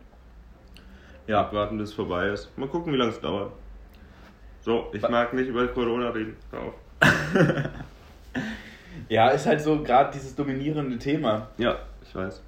Ja, 1.26 1.40
Abwarten, 1.40 1.78
bis 1.78 1.90
es 1.90 1.94
vorbei 1.94 2.28
ist. 2.28 2.56
Mal 2.58 2.68
gucken, 2.68 2.92
wie 2.92 2.96
lange 2.96 3.12
es 3.12 3.20
dauert. 3.20 3.52
So, 4.60 4.86
ich 4.92 5.02
mag 5.08 5.32
nicht 5.34 5.48
über 5.48 5.66
Corona 5.68 6.10
reden. 6.10 6.36
Hör 6.50 6.60
auf. 6.60 6.74
ja 9.08 9.28
ist 9.30 9.46
halt 9.46 9.60
so 9.60 9.82
gerade 9.82 10.12
dieses 10.12 10.34
dominierende 10.34 10.98
Thema. 10.98 11.48
Ja, 11.58 11.78
ich 12.02 12.14
weiß. 12.14 12.42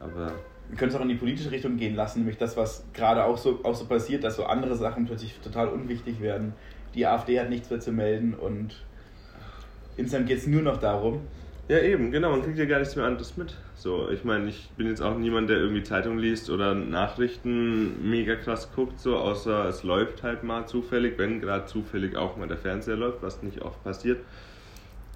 Aber 0.00 0.32
Wir 0.68 0.76
können 0.76 0.90
es 0.90 0.96
auch 0.96 1.02
in 1.02 1.08
die 1.08 1.14
politische 1.14 1.50
Richtung 1.50 1.76
gehen 1.76 1.94
lassen, 1.94 2.20
nämlich 2.20 2.38
das, 2.38 2.56
was 2.56 2.84
gerade 2.92 3.24
auch 3.24 3.36
so, 3.36 3.60
auch 3.62 3.74
so 3.74 3.86
passiert, 3.86 4.24
dass 4.24 4.36
so 4.36 4.44
andere 4.44 4.74
Sachen 4.74 5.06
plötzlich 5.06 5.38
total 5.40 5.68
unwichtig 5.68 6.20
werden. 6.20 6.54
Die 6.94 7.06
AfD 7.06 7.38
hat 7.38 7.48
nichts 7.48 7.70
mehr 7.70 7.80
zu 7.80 7.92
melden 7.92 8.34
und 8.34 8.82
insgesamt 9.96 10.26
geht 10.26 10.38
es 10.38 10.46
nur 10.46 10.62
noch 10.62 10.78
darum. 10.78 11.20
Ja, 11.68 11.80
eben, 11.80 12.12
genau, 12.12 12.30
man 12.30 12.42
kriegt 12.42 12.58
ja 12.58 12.64
gar 12.64 12.78
nichts 12.78 12.94
mehr 12.94 13.06
anderes 13.06 13.36
mit. 13.36 13.56
So, 13.74 14.08
ich 14.08 14.22
meine, 14.22 14.48
ich 14.48 14.70
bin 14.76 14.86
jetzt 14.86 15.00
auch 15.02 15.18
niemand, 15.18 15.50
der 15.50 15.56
irgendwie 15.58 15.82
Zeitung 15.82 16.16
liest 16.18 16.48
oder 16.48 16.74
Nachrichten 16.74 18.08
mega 18.08 18.36
krass 18.36 18.70
guckt, 18.72 19.00
so, 19.00 19.16
außer 19.16 19.68
es 19.68 19.82
läuft 19.82 20.22
halt 20.22 20.44
mal 20.44 20.66
zufällig, 20.66 21.18
wenn 21.18 21.40
gerade 21.40 21.66
zufällig 21.66 22.16
auch 22.16 22.36
mal 22.36 22.46
der 22.46 22.58
Fernseher 22.58 22.96
läuft, 22.96 23.22
was 23.22 23.42
nicht 23.42 23.62
oft 23.62 23.82
passiert. 23.82 24.20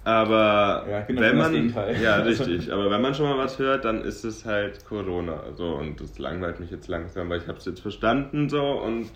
Aber 0.03 0.85
Ja, 0.89 1.01
bin 1.01 1.19
wenn 1.19 1.37
man. 1.37 1.73
Ja, 2.01 2.17
richtig. 2.23 2.71
Aber 2.71 2.89
wenn 2.89 3.01
man 3.01 3.13
schon 3.13 3.29
mal 3.29 3.37
was 3.37 3.59
hört, 3.59 3.85
dann 3.85 4.01
ist 4.03 4.23
es 4.23 4.45
halt 4.45 4.83
Corona. 4.83 5.53
So, 5.53 5.75
und 5.75 6.01
das 6.01 6.17
langweilt 6.17 6.59
mich 6.59 6.71
jetzt 6.71 6.87
langsam, 6.87 7.29
weil 7.29 7.39
ich 7.39 7.47
habe 7.47 7.59
es 7.59 7.65
jetzt 7.65 7.81
verstanden 7.81 8.49
so 8.49 8.61
und 8.81 9.11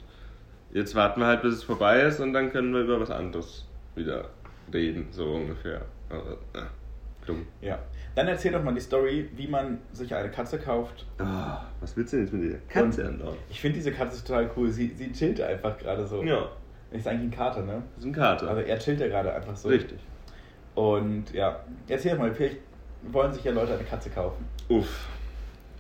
jetzt 0.72 0.96
warten 0.96 1.22
wir 1.22 1.28
halt, 1.28 1.42
bis 1.42 1.56
es 1.56 1.64
vorbei 1.64 2.02
ist 2.04 2.20
und 2.20 2.34
dann 2.34 2.52
können 2.52 2.74
wir 2.74 2.82
über 2.82 3.00
was 3.00 3.12
anderes 3.12 3.68
wieder 3.96 4.30
reden, 4.72 5.08
so 5.12 5.26
ungefähr. 5.34 5.86
Aber, 6.10 6.38
äh, 6.54 6.66
dumm. 7.26 7.46
Ja. 7.62 7.80
Dann 8.16 8.28
erzähl 8.28 8.52
doch 8.52 8.64
mal 8.64 8.74
die 8.74 8.80
Story, 8.82 9.30
wie 9.36 9.48
man 9.48 9.80
sich 9.92 10.14
eine 10.16 10.30
Katze 10.30 10.58
kauft. 10.58 11.06
Ah, 11.20 11.64
was 11.82 11.98
willst 11.98 12.14
du 12.14 12.18
denn 12.18 12.26
jetzt 12.26 12.34
mit 12.34 12.52
der 12.52 12.60
Katze 12.70 13.06
andauern? 13.08 13.36
Ich 13.50 13.60
finde 13.60 13.76
diese 13.76 13.92
Katze 13.92 14.24
total 14.24 14.50
cool. 14.56 14.72
Sie, 14.72 14.88
sie 14.96 15.12
chillt 15.12 15.42
einfach 15.42 15.78
gerade 15.78 16.08
so. 16.08 16.24
Ja, 16.24 16.50
Ist 16.92 17.08
eigentlich 17.08 17.34
ein 17.34 17.38
Kater, 17.38 17.64
ne? 17.64 17.84
das 17.96 18.04
ist 18.06 18.10
ein 18.10 18.14
Kater. 18.14 18.48
Also 18.50 18.62
er 18.62 18.80
chillt 18.80 19.00
ja 19.02 19.08
gerade 19.08 19.34
einfach 19.34 19.56
so. 19.56 19.68
Richtig. 19.68 20.00
Und 20.76 21.34
ja, 21.34 21.60
erzähl 21.88 22.12
doch 22.14 22.20
mal, 22.20 22.34
vielleicht 22.34 22.58
wollen 23.04 23.34
sich 23.34 23.44
ja 23.44 23.52
Leute 23.52 23.74
eine 23.74 23.84
Katze 23.84 24.10
kaufen. 24.10 24.46
Uff. 24.70 25.08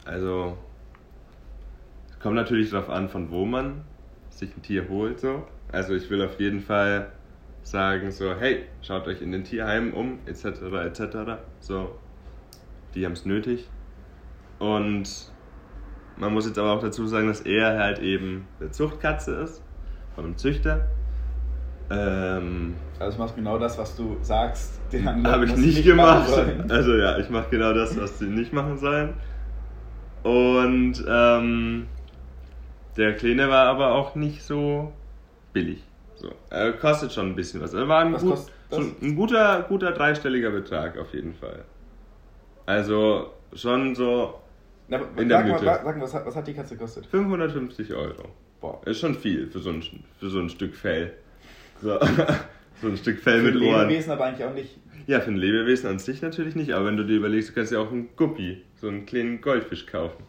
Also, 0.06 0.58
es 2.10 2.20
kommt 2.20 2.36
natürlich 2.36 2.70
darauf 2.70 2.90
an, 2.90 3.10
von 3.10 3.32
wo 3.32 3.46
man 3.46 3.82
sich 4.30 4.56
ein 4.56 4.62
Tier 4.62 4.88
holt, 4.90 5.20
so. 5.20 5.44
Also, 5.72 5.96
ich 5.96 6.10
will 6.10 6.22
auf 6.24 6.40
jeden 6.40 6.62
Fall 6.62 7.12
sagen, 7.66 8.12
so, 8.12 8.36
hey, 8.36 8.64
schaut 8.82 9.08
euch 9.08 9.22
in 9.22 9.32
den 9.32 9.44
Tierheimen 9.44 9.92
um, 9.94 10.20
etc., 10.28 10.46
etc. 10.86 11.42
So, 11.60 11.96
die 12.94 13.06
haben 13.06 13.14
es 13.14 13.26
nötig. 13.26 13.68
Und 14.60 15.32
man 16.18 16.34
muss 16.34 16.46
jetzt 16.46 16.60
aber 16.60 16.72
auch 16.72 16.80
dazu 16.80 17.08
sagen, 17.08 17.28
dass 17.28 17.42
er 17.42 17.80
halt 17.80 18.00
eben 18.00 18.48
eine 18.60 18.70
Zuchtkatze 18.72 19.34
ist, 19.36 19.64
von 20.14 20.26
einem 20.26 20.38
Züchter. 20.38 20.88
Ähm, 21.90 22.76
Also 23.00 23.18
machst 23.18 23.36
genau 23.36 23.58
das, 23.58 23.78
was 23.78 23.96
du 23.96 24.18
sagst. 24.22 24.80
Den 24.92 25.08
anderen 25.08 25.36
Habe 25.36 25.46
ich 25.46 25.58
nicht 25.58 25.84
gemacht. 25.84 26.30
Also 26.70 26.96
ja, 26.96 27.18
ich 27.18 27.30
mache 27.30 27.50
genau 27.50 27.74
das, 27.74 28.00
was 28.00 28.20
sie 28.20 28.28
nicht 28.28 28.54
machen 28.54 28.78
sollen. 28.78 29.16
Und 30.24 31.04
ähm, 31.08 31.88
der 32.96 33.14
Kleine 33.16 33.50
war 33.50 33.66
aber 33.68 33.94
auch 33.94 34.16
nicht 34.16 34.44
so 34.44 34.94
billig. 35.52 35.84
So, 36.16 36.32
er 36.50 36.74
kostet 36.74 37.12
schon 37.12 37.28
ein 37.28 37.36
bisschen 37.36 37.62
was. 37.62 37.74
Er 37.74 37.88
war 37.88 38.02
ein, 38.06 38.14
Was 38.14 38.22
gut, 38.22 38.32
das? 38.34 38.52
schon 38.72 38.96
ein 39.02 39.16
guter, 39.16 39.66
guter 39.68 39.92
dreistelliger 39.92 40.50
Betrag 40.52 40.98
auf 40.98 41.14
jeden 41.14 41.34
Fall. 41.34 41.66
Also 42.66 43.32
schon 43.54 43.96
so 43.96 44.40
Na, 44.88 45.00
In 45.18 45.30
der 45.30 45.38
sag 45.40 45.48
mal, 45.48 45.54
Mitte. 45.54 45.66
sag 45.66 45.84
mal 45.86 46.02
was, 46.02 46.14
hat, 46.14 46.26
was 46.26 46.36
hat 46.36 46.48
die 46.48 46.54
Katze 46.54 46.76
gekostet? 46.76 47.06
550 47.08 47.94
Euro. 47.94 48.30
Boah. 48.62 48.82
Ist 48.86 49.00
schon 49.00 49.16
viel 49.16 49.48
für 49.48 49.60
so 49.60 49.70
ein, 49.72 49.84
für 50.20 50.30
so 50.30 50.40
ein 50.40 50.50
Stück 50.50 50.76
Fell. 50.76 51.14
So, 51.82 52.00
so 52.82 52.88
ein 52.88 52.98
Stück 52.98 53.20
Fell 53.20 53.42
Für 53.42 53.52
mit 53.52 53.62
Ohren. 53.62 53.88
Lebewesen 53.90 54.12
aber 54.12 54.26
eigentlich 54.26 54.48
auch 54.48 54.54
nicht. 54.54 54.78
Ja, 55.08 55.20
für 55.20 55.30
ein 55.32 55.38
Lebewesen 55.38 55.90
an 55.90 56.00
sich 56.00 56.22
natürlich 56.22 56.56
nicht, 56.56 56.72
aber 56.74 56.86
wenn 56.88 56.98
du 56.98 57.04
dir 57.06 57.18
überlegst, 57.18 57.50
du 57.50 57.54
kannst 57.54 57.72
ja 57.72 57.80
auch 57.80 57.92
einen 57.92 58.10
Guppi, 58.16 58.64
so 58.76 58.88
einen 58.88 59.06
kleinen 59.06 59.40
Goldfisch 59.42 59.86
kaufen. 59.86 60.24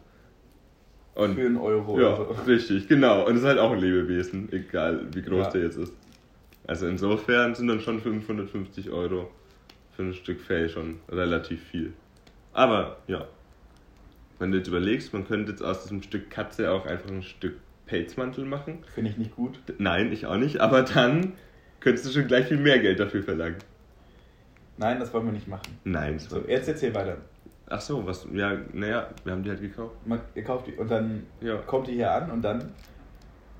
Und 1.17 1.33
Für 1.35 1.41
einen 1.47 1.57
Euro 1.57 1.99
ja, 1.99 2.15
oder 2.15 2.35
so. 2.35 2.41
richtig, 2.47 2.87
genau. 2.87 3.25
Und 3.25 3.33
es 3.35 3.41
ist 3.41 3.47
halt 3.47 3.57
auch 3.57 3.71
ein 3.71 3.79
Lebewesen, 3.79 4.49
egal 4.51 5.07
wie 5.13 5.21
groß 5.23 5.45
Ja. 5.45 5.49
der 5.51 5.61
jetzt 5.63 5.77
ist. 5.77 5.93
Also 6.67 6.85
insofern 6.87 7.55
sind 7.55 7.67
dann 7.67 7.79
schon 7.79 7.99
550 7.99 8.91
Euro 8.91 9.31
für 9.95 10.03
ein 10.03 10.13
Stück 10.13 10.39
Fell 10.41 10.69
schon 10.69 10.99
relativ 11.09 11.63
viel. 11.63 11.93
Aber 12.53 12.97
ja, 13.07 13.27
wenn 14.37 14.51
du 14.51 14.57
jetzt 14.59 14.67
überlegst, 14.67 15.11
man 15.13 15.27
könnte 15.27 15.51
jetzt 15.51 15.63
aus 15.63 15.83
diesem 15.83 16.03
Stück 16.03 16.29
Katze 16.29 16.71
auch 16.71 16.85
einfach 16.85 17.09
ein 17.09 17.23
Stück 17.23 17.55
Pelzmantel 17.87 18.45
machen. 18.45 18.83
Finde 18.93 19.09
ich 19.09 19.17
nicht 19.17 19.35
gut. 19.35 19.59
Nein, 19.79 20.11
ich 20.11 20.27
auch 20.27 20.37
nicht, 20.37 20.59
aber 20.59 20.83
dann 20.83 21.33
könntest 21.79 22.05
du 22.05 22.11
schon 22.11 22.27
gleich 22.27 22.47
viel 22.47 22.57
mehr 22.57 22.77
Geld 22.79 22.99
dafür 22.99 23.23
verlangen. 23.23 23.55
Nein, 24.77 24.99
das 24.99 25.11
wollen 25.13 25.25
wir 25.25 25.33
nicht 25.33 25.47
machen. 25.47 25.79
Nein, 25.83 26.19
So, 26.19 26.43
jetzt 26.47 26.67
erzähl 26.67 26.93
weiter. 26.93 27.17
Ach 27.69 27.81
so, 27.81 28.05
was? 28.05 28.25
Ja, 28.31 28.57
naja, 28.73 29.09
wir 29.23 29.33
haben 29.33 29.43
die 29.43 29.49
halt 29.49 29.59
gekauft. 29.61 29.95
Man, 30.05 30.21
ihr 30.35 30.43
kauft 30.43 30.67
die 30.67 30.73
und 30.73 30.89
dann 30.89 31.23
Ja. 31.41 31.57
kommt 31.57 31.87
die 31.87 31.93
hier 31.93 32.11
an 32.11 32.31
und 32.31 32.41
dann, 32.41 32.71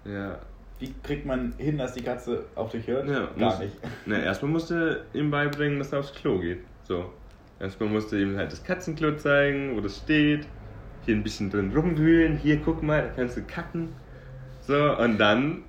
Ja. 0.06 0.40
wie 0.80 0.94
kriegt 1.04 1.26
man 1.26 1.54
hin, 1.58 1.78
dass 1.78 1.94
die 1.94 2.04
Katze 2.04 2.46
auf 2.56 2.72
dich 2.72 2.88
hört? 2.88 3.08
ja 3.10 3.26
Gar 3.38 3.50
muss, 3.52 3.60
nicht. 3.60 3.76
Na, 4.06 4.20
erstmal 4.20 4.52
musste 4.52 5.06
ihm 5.14 5.30
beibringen, 5.30 5.80
dass 5.80 5.92
er 5.92 6.00
aufs 6.00 6.14
Klo 6.14 6.40
geht. 6.40 6.64
So. 6.84 7.12
Erstmal 7.60 7.90
musste 7.90 8.18
ihm 8.20 8.38
halt 8.38 8.52
das 8.52 8.64
Katzenklo 8.64 9.16
zeigen, 9.16 9.76
wo 9.76 9.82
das 9.82 9.98
steht. 9.98 10.48
Hier 11.06 11.16
ein 11.16 11.24
bisschen 11.24 11.50
drin 11.50 11.72
rumwühlen. 11.76 12.38
Hier, 12.38 12.62
guck 12.64 12.84
mal, 12.84 13.02
da 13.02 13.08
kannst 13.10 13.36
du 13.38 13.42
kacken. 13.44 13.90
So, 14.62 14.96
und 14.98 15.18
dann 15.18 15.64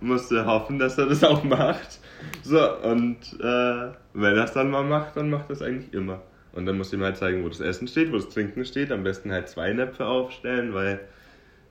musste 0.00 0.46
hoffen, 0.46 0.78
dass 0.78 0.96
er 0.98 1.06
das 1.06 1.22
auch 1.22 1.42
macht. 1.44 1.98
So, 2.42 2.58
und 2.82 3.18
äh, 3.40 3.90
wenn 4.14 4.36
er 4.36 4.44
es 4.44 4.52
dann 4.52 4.70
mal 4.70 4.84
macht, 4.84 5.16
dann 5.16 5.30
macht 5.30 5.50
er 5.50 5.52
es 5.52 5.62
eigentlich 5.62 5.92
immer. 5.92 6.22
Und 6.54 6.66
dann 6.66 6.78
musst 6.78 6.92
du 6.92 6.96
ihm 6.96 7.02
halt 7.02 7.16
zeigen, 7.16 7.42
wo 7.44 7.48
das 7.48 7.60
Essen 7.60 7.88
steht, 7.88 8.12
wo 8.12 8.16
das 8.16 8.28
Trinken 8.28 8.64
steht. 8.64 8.92
Am 8.92 9.02
besten 9.02 9.32
halt 9.32 9.48
zwei 9.48 9.72
Näpfe 9.72 10.06
aufstellen, 10.06 10.72
weil 10.72 11.00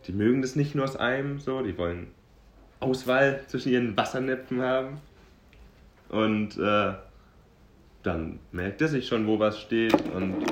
die 0.05 0.11
mögen 0.11 0.41
das 0.41 0.55
nicht 0.55 0.75
nur 0.75 0.83
aus 0.83 0.97
einem, 0.97 1.39
so, 1.39 1.61
die 1.61 1.77
wollen 1.77 2.07
Auswahl 2.81 3.41
zwischen 3.47 3.71
ihren 3.71 3.95
Wassernäpfen 3.95 4.61
haben. 4.61 4.99
Und 6.09 6.57
äh, 6.57 6.93
dann 8.03 8.39
merkt 8.51 8.81
er 8.81 8.89
sich 8.89 9.07
schon, 9.07 9.25
wo 9.25 9.39
was 9.39 9.59
steht 9.59 9.93
und 10.13 10.43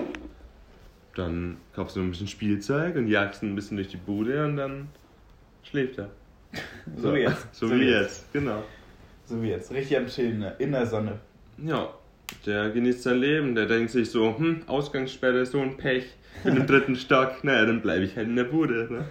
dann 1.15 1.57
kaufst 1.73 1.97
du 1.97 1.99
ein 1.99 2.11
bisschen 2.11 2.27
Spielzeug 2.27 2.95
und 2.95 3.07
jagst 3.07 3.43
ihn 3.43 3.49
ein 3.49 3.55
bisschen 3.55 3.75
durch 3.75 3.89
die 3.89 3.97
Bude 3.97 4.45
und 4.45 4.55
dann 4.55 4.87
schläft 5.63 5.99
er. 5.99 6.09
So 6.97 7.13
wie 7.13 7.19
jetzt. 7.19 7.47
So, 7.53 7.69
wie 7.69 7.89
jetzt, 7.89 8.31
genau. 8.33 8.63
So 9.25 9.41
wie 9.41 9.49
jetzt. 9.49 9.71
Richtig 9.71 9.97
am 9.97 10.07
Chillen, 10.07 10.39
ne? 10.39 10.55
in 10.57 10.71
der 10.71 10.85
Sonne. 10.85 11.19
Ja, 11.57 11.93
der 12.45 12.69
genießt 12.71 13.03
sein 13.03 13.17
Leben, 13.17 13.55
der 13.55 13.65
denkt 13.65 13.91
sich 13.91 14.09
so, 14.09 14.37
hm, 14.37 14.63
Ausgangssperre, 14.67 15.45
so 15.45 15.59
ein 15.59 15.77
Pech, 15.77 16.05
bin 16.43 16.57
im 16.57 16.65
dritten 16.67 16.95
Stock, 16.95 17.43
naja, 17.43 17.65
dann 17.65 17.81
bleibe 17.81 18.05
ich 18.05 18.15
halt 18.15 18.27
in 18.27 18.35
der 18.35 18.45
Bude. 18.45 18.87
Ne? 18.91 19.05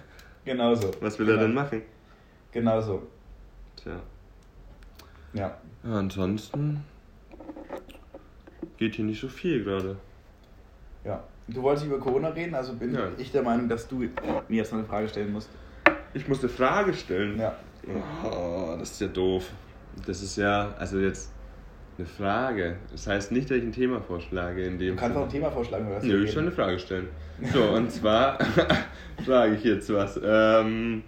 Genauso. 0.45 0.91
Was 1.01 1.19
will 1.19 1.27
genau. 1.27 1.39
er 1.39 1.45
denn 1.45 1.55
machen? 1.55 1.83
Genauso. 2.53 3.07
Tja. 3.77 4.01
Ja. 5.33 5.57
Ja, 5.85 5.95
ansonsten 5.95 6.83
geht 8.77 8.97
hier 8.97 9.05
nicht 9.05 9.21
so 9.21 9.29
viel 9.29 9.63
gerade. 9.63 9.97
Ja. 11.05 11.23
du 11.49 11.63
wolltest 11.63 11.87
über 11.87 11.99
Corona 11.99 12.29
reden, 12.29 12.55
also 12.55 12.75
bin 12.75 12.95
Ja. 12.95 13.09
ich 13.17 13.33
der 13.33 13.43
Meinung, 13.43 13.69
dass 13.69 13.89
du 13.89 13.97
mir 13.99 14.11
jetzt 14.49 14.73
eine 14.73 14.85
Frage 14.85 15.09
stellen 15.09 15.33
musst. 15.33 15.51
Ich 16.13 16.27
muss 16.29 16.41
eine 16.41 16.49
Frage 16.49 16.93
stellen. 16.93 17.39
Ja. 17.39 17.57
Oh, 18.25 18.77
das 18.79 18.93
ist 18.93 19.01
ja 19.01 19.09
doof. 19.09 19.51
Das 20.07 20.23
ist 20.23 20.37
ja, 20.37 20.75
also 20.79 20.99
jetzt 20.99 21.33
eine 22.01 22.07
Frage. 22.09 22.77
Das 22.91 23.07
heißt 23.07 23.33
nicht, 23.33 23.51
dass 23.51 23.59
ich 23.59 23.63
ein 23.65 23.73
Thema 23.73 24.01
vorschlage 24.01 24.65
in 24.65 24.79
dem 24.79 24.97
Du 24.97 25.01
kannst 25.01 25.17
auch 25.17 25.25
ein 25.25 25.31
Sinne. 25.31 25.43
Thema 25.45 25.53
vorschlagen, 25.53 25.91
was 25.91 26.03
Nö, 26.03 26.25
ich 26.25 26.31
reden. 26.31 26.41
eine 26.41 26.53
Frage 26.53 26.79
stellen. 26.79 27.09
So, 27.53 27.63
und 27.71 27.91
zwar 27.91 28.39
frage 29.25 29.55
ich 29.55 29.65
jetzt 29.65 29.93
was. 29.93 30.19
Ähm, 30.23 31.03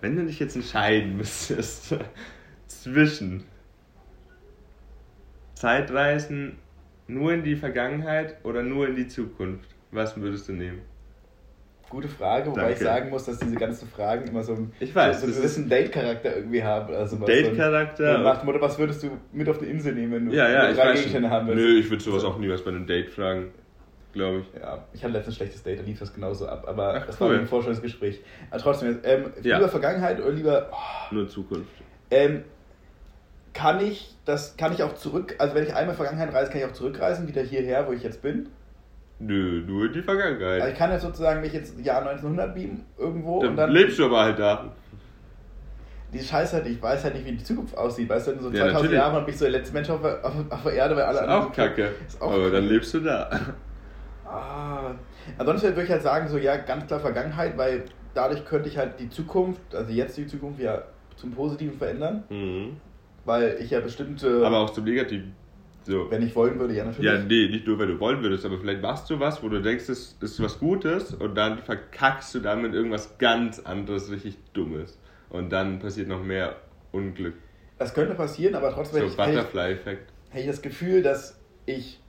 wenn 0.00 0.16
du 0.16 0.24
dich 0.26 0.38
jetzt 0.40 0.56
entscheiden 0.56 1.16
müsstest 1.16 1.96
zwischen 2.66 3.44
Zeitreisen 5.54 6.58
nur 7.06 7.32
in 7.32 7.44
die 7.44 7.56
Vergangenheit 7.56 8.36
oder 8.44 8.62
nur 8.62 8.88
in 8.88 8.96
die 8.96 9.06
Zukunft, 9.08 9.70
was 9.90 10.16
würdest 10.20 10.48
du 10.48 10.52
nehmen? 10.52 10.80
Gute 11.88 12.08
Frage, 12.08 12.50
wobei 12.50 12.62
ich 12.72 12.78
Danke. 12.78 12.84
sagen 12.84 13.10
muss, 13.10 13.24
dass 13.26 13.38
diese 13.38 13.54
ganzen 13.54 13.88
Fragen 13.88 14.26
immer 14.28 14.42
so 14.42 14.54
einen, 14.54 14.72
Ich 14.80 14.92
weiß, 14.92 15.20
so, 15.20 15.26
einen 15.26 15.36
gewissen 15.36 15.68
Date-Charakter 15.68 16.34
irgendwie 16.36 16.62
haben. 16.62 16.92
Also 16.92 17.16
Date-Charakter? 17.16 18.16
So 18.16 18.22
nach 18.24 18.38
dem 18.38 18.46
Motto, 18.46 18.60
was 18.60 18.76
würdest 18.78 19.04
du 19.04 19.10
mit 19.32 19.48
auf 19.48 19.58
die 19.58 19.66
Insel 19.66 19.94
nehmen, 19.94 20.12
wenn 20.12 20.26
du 20.26 20.34
Ja, 20.34 20.48
ja, 20.50 20.70
ich 20.70 20.76
drei. 20.76 20.94
Gegenstände 20.94 21.30
haben 21.30 21.46
willst? 21.46 21.62
Nö, 21.64 21.78
ich 21.78 21.88
würde 21.88 22.02
sowas 22.02 22.24
auch 22.24 22.38
nie 22.38 22.48
was 22.48 22.62
bei 22.62 22.70
einem 22.70 22.86
Date 22.88 23.10
fragen, 23.10 23.52
glaube 24.12 24.40
ich. 24.40 24.60
Ja, 24.60 24.84
ich 24.92 25.04
hatte 25.04 25.12
letztens 25.12 25.34
ein 25.34 25.36
schlechtes 25.36 25.62
Date, 25.62 25.78
da 25.78 25.84
lief 25.84 26.00
das 26.00 26.12
genauso 26.12 26.48
ab, 26.48 26.64
aber 26.66 26.94
Ach, 26.96 27.06
das 27.06 27.20
cool. 27.20 27.30
war 27.30 27.38
ein 27.38 27.46
Vorstellungsgespräch. 27.46 28.20
Aber 28.50 28.60
trotzdem, 28.60 28.98
ähm, 29.04 29.32
Ja. 29.42 29.58
lieber 29.58 29.68
Vergangenheit 29.68 30.18
oder 30.20 30.32
lieber, 30.32 30.70
oh, 30.72 31.14
Nur 31.14 31.28
Zukunft. 31.28 31.70
ähm, 32.10 32.42
kann 33.54 33.80
ich, 33.80 34.16
das 34.24 34.56
kann 34.56 34.72
ich 34.72 34.82
auch 34.82 34.96
zurück, 34.96 35.36
also 35.38 35.54
wenn 35.54 35.64
ich 35.64 35.74
einmal 35.74 35.94
Vergangenheit 35.94 36.34
reise, 36.34 36.50
kann 36.50 36.60
ich 36.60 36.66
auch 36.66 36.72
zurückreisen, 36.72 37.28
wieder 37.28 37.42
hierher, 37.42 37.86
wo 37.86 37.92
ich 37.92 38.02
jetzt 38.02 38.20
bin. 38.22 38.48
Nö, 39.18 39.62
nur 39.66 39.86
in 39.86 39.92
die 39.94 40.02
Vergangenheit. 40.02 40.60
Also 40.60 40.72
ich 40.72 40.78
kann 40.78 40.90
jetzt 40.90 41.02
sozusagen 41.02 41.40
mich 41.40 41.52
jetzt 41.52 41.78
Jahr 41.80 42.00
1900 42.02 42.54
beamen 42.54 42.84
irgendwo 42.98 43.40
dann, 43.40 43.50
und 43.50 43.56
dann 43.56 43.70
lebst 43.70 43.98
du 43.98 44.04
aber 44.06 44.20
halt 44.24 44.38
da. 44.38 44.72
die 46.12 46.20
Scheiße 46.20 46.56
halt, 46.56 46.66
ich 46.66 46.80
weiß 46.82 47.04
halt 47.04 47.14
nicht, 47.14 47.26
wie 47.26 47.32
die 47.32 47.42
Zukunft 47.44 47.76
aussieht. 47.76 48.08
Weißt 48.08 48.26
du, 48.28 48.32
in 48.32 48.40
so 48.40 48.48
Ja, 48.50 48.64
2000 48.64 48.74
natürlich. 48.74 48.92
Jahren 48.98 49.24
bin 49.24 49.32
ich 49.34 49.38
so 49.38 49.44
der 49.46 49.52
letzte 49.52 49.72
Mensch 49.74 49.88
auf, 49.90 50.02
der- 50.02 50.24
auf, 50.24 50.34
auf 50.50 50.62
der 50.64 50.72
Erde, 50.74 50.96
weil 50.96 51.02
alle 51.04 51.18
Ist 51.18 51.22
anderen 51.24 51.42
auch 51.44 51.52
kacke. 51.52 51.90
Ist 52.06 52.20
auch 52.22 52.32
aber 52.32 52.42
dann 52.50 52.52
kacke. 52.52 52.66
lebst 52.74 52.94
du 52.94 53.00
da. 53.00 53.30
Ah, 54.24 54.90
ansonsten 55.38 55.68
würde 55.68 55.84
ich 55.84 55.90
halt 55.90 56.02
sagen, 56.02 56.28
so 56.28 56.36
ja, 56.36 56.56
ganz 56.56 56.86
klar 56.86 57.00
Vergangenheit, 57.00 57.56
weil 57.56 57.84
dadurch 58.14 58.44
könnte 58.44 58.68
ich 58.68 58.76
halt 58.76 58.98
die 59.00 59.08
Zukunft, 59.08 59.74
also 59.74 59.90
jetzt 59.92 60.16
die 60.16 60.26
Zukunft 60.26 60.60
ja 60.60 60.82
zum 61.16 61.30
Positiven 61.32 61.78
verändern, 61.78 62.24
Mhm. 62.28 62.76
weil 63.24 63.56
ich 63.60 63.70
ja 63.70 63.80
bestimmte, 63.80 64.44
Aber 64.44 64.58
auch 64.58 64.70
zum 64.70 64.84
Negativen. 64.84 65.34
So. 65.86 66.10
wenn 66.10 66.20
ich 66.22 66.34
wollen 66.34 66.58
würde, 66.58 66.74
ja 66.74 66.84
natürlich. 66.84 67.08
Ja, 67.12 67.16
nee, 67.22 67.46
nicht 67.48 67.64
nur, 67.64 67.78
wenn 67.78 67.86
du 67.86 68.00
wollen 68.00 68.20
würdest, 68.20 68.44
aber 68.44 68.58
vielleicht 68.58 68.82
machst 68.82 69.08
du 69.08 69.20
was, 69.20 69.40
wo 69.40 69.48
du 69.48 69.62
denkst, 69.62 69.88
es 69.88 70.16
ist 70.20 70.42
was 70.42 70.58
Gutes 70.58 71.14
und 71.14 71.36
dann 71.36 71.58
verkackst 71.60 72.34
du 72.34 72.40
damit 72.40 72.74
irgendwas 72.74 73.18
ganz 73.18 73.60
anderes, 73.60 74.10
richtig 74.10 74.36
Dummes. 74.52 74.98
Und 75.28 75.50
dann 75.50 75.78
passiert 75.78 76.08
noch 76.08 76.24
mehr 76.24 76.56
Unglück. 76.90 77.34
Das 77.78 77.94
könnte 77.94 78.14
passieren, 78.16 78.56
aber 78.56 78.72
trotzdem 78.72 79.08
So 79.08 79.22
hätte, 79.22 79.46
ich, 79.48 79.86
hätte, 79.86 79.98
ich, 80.34 80.46
das 80.46 80.60
Gefühl, 80.60 81.04
dass 81.04 81.40
ich 81.66 82.00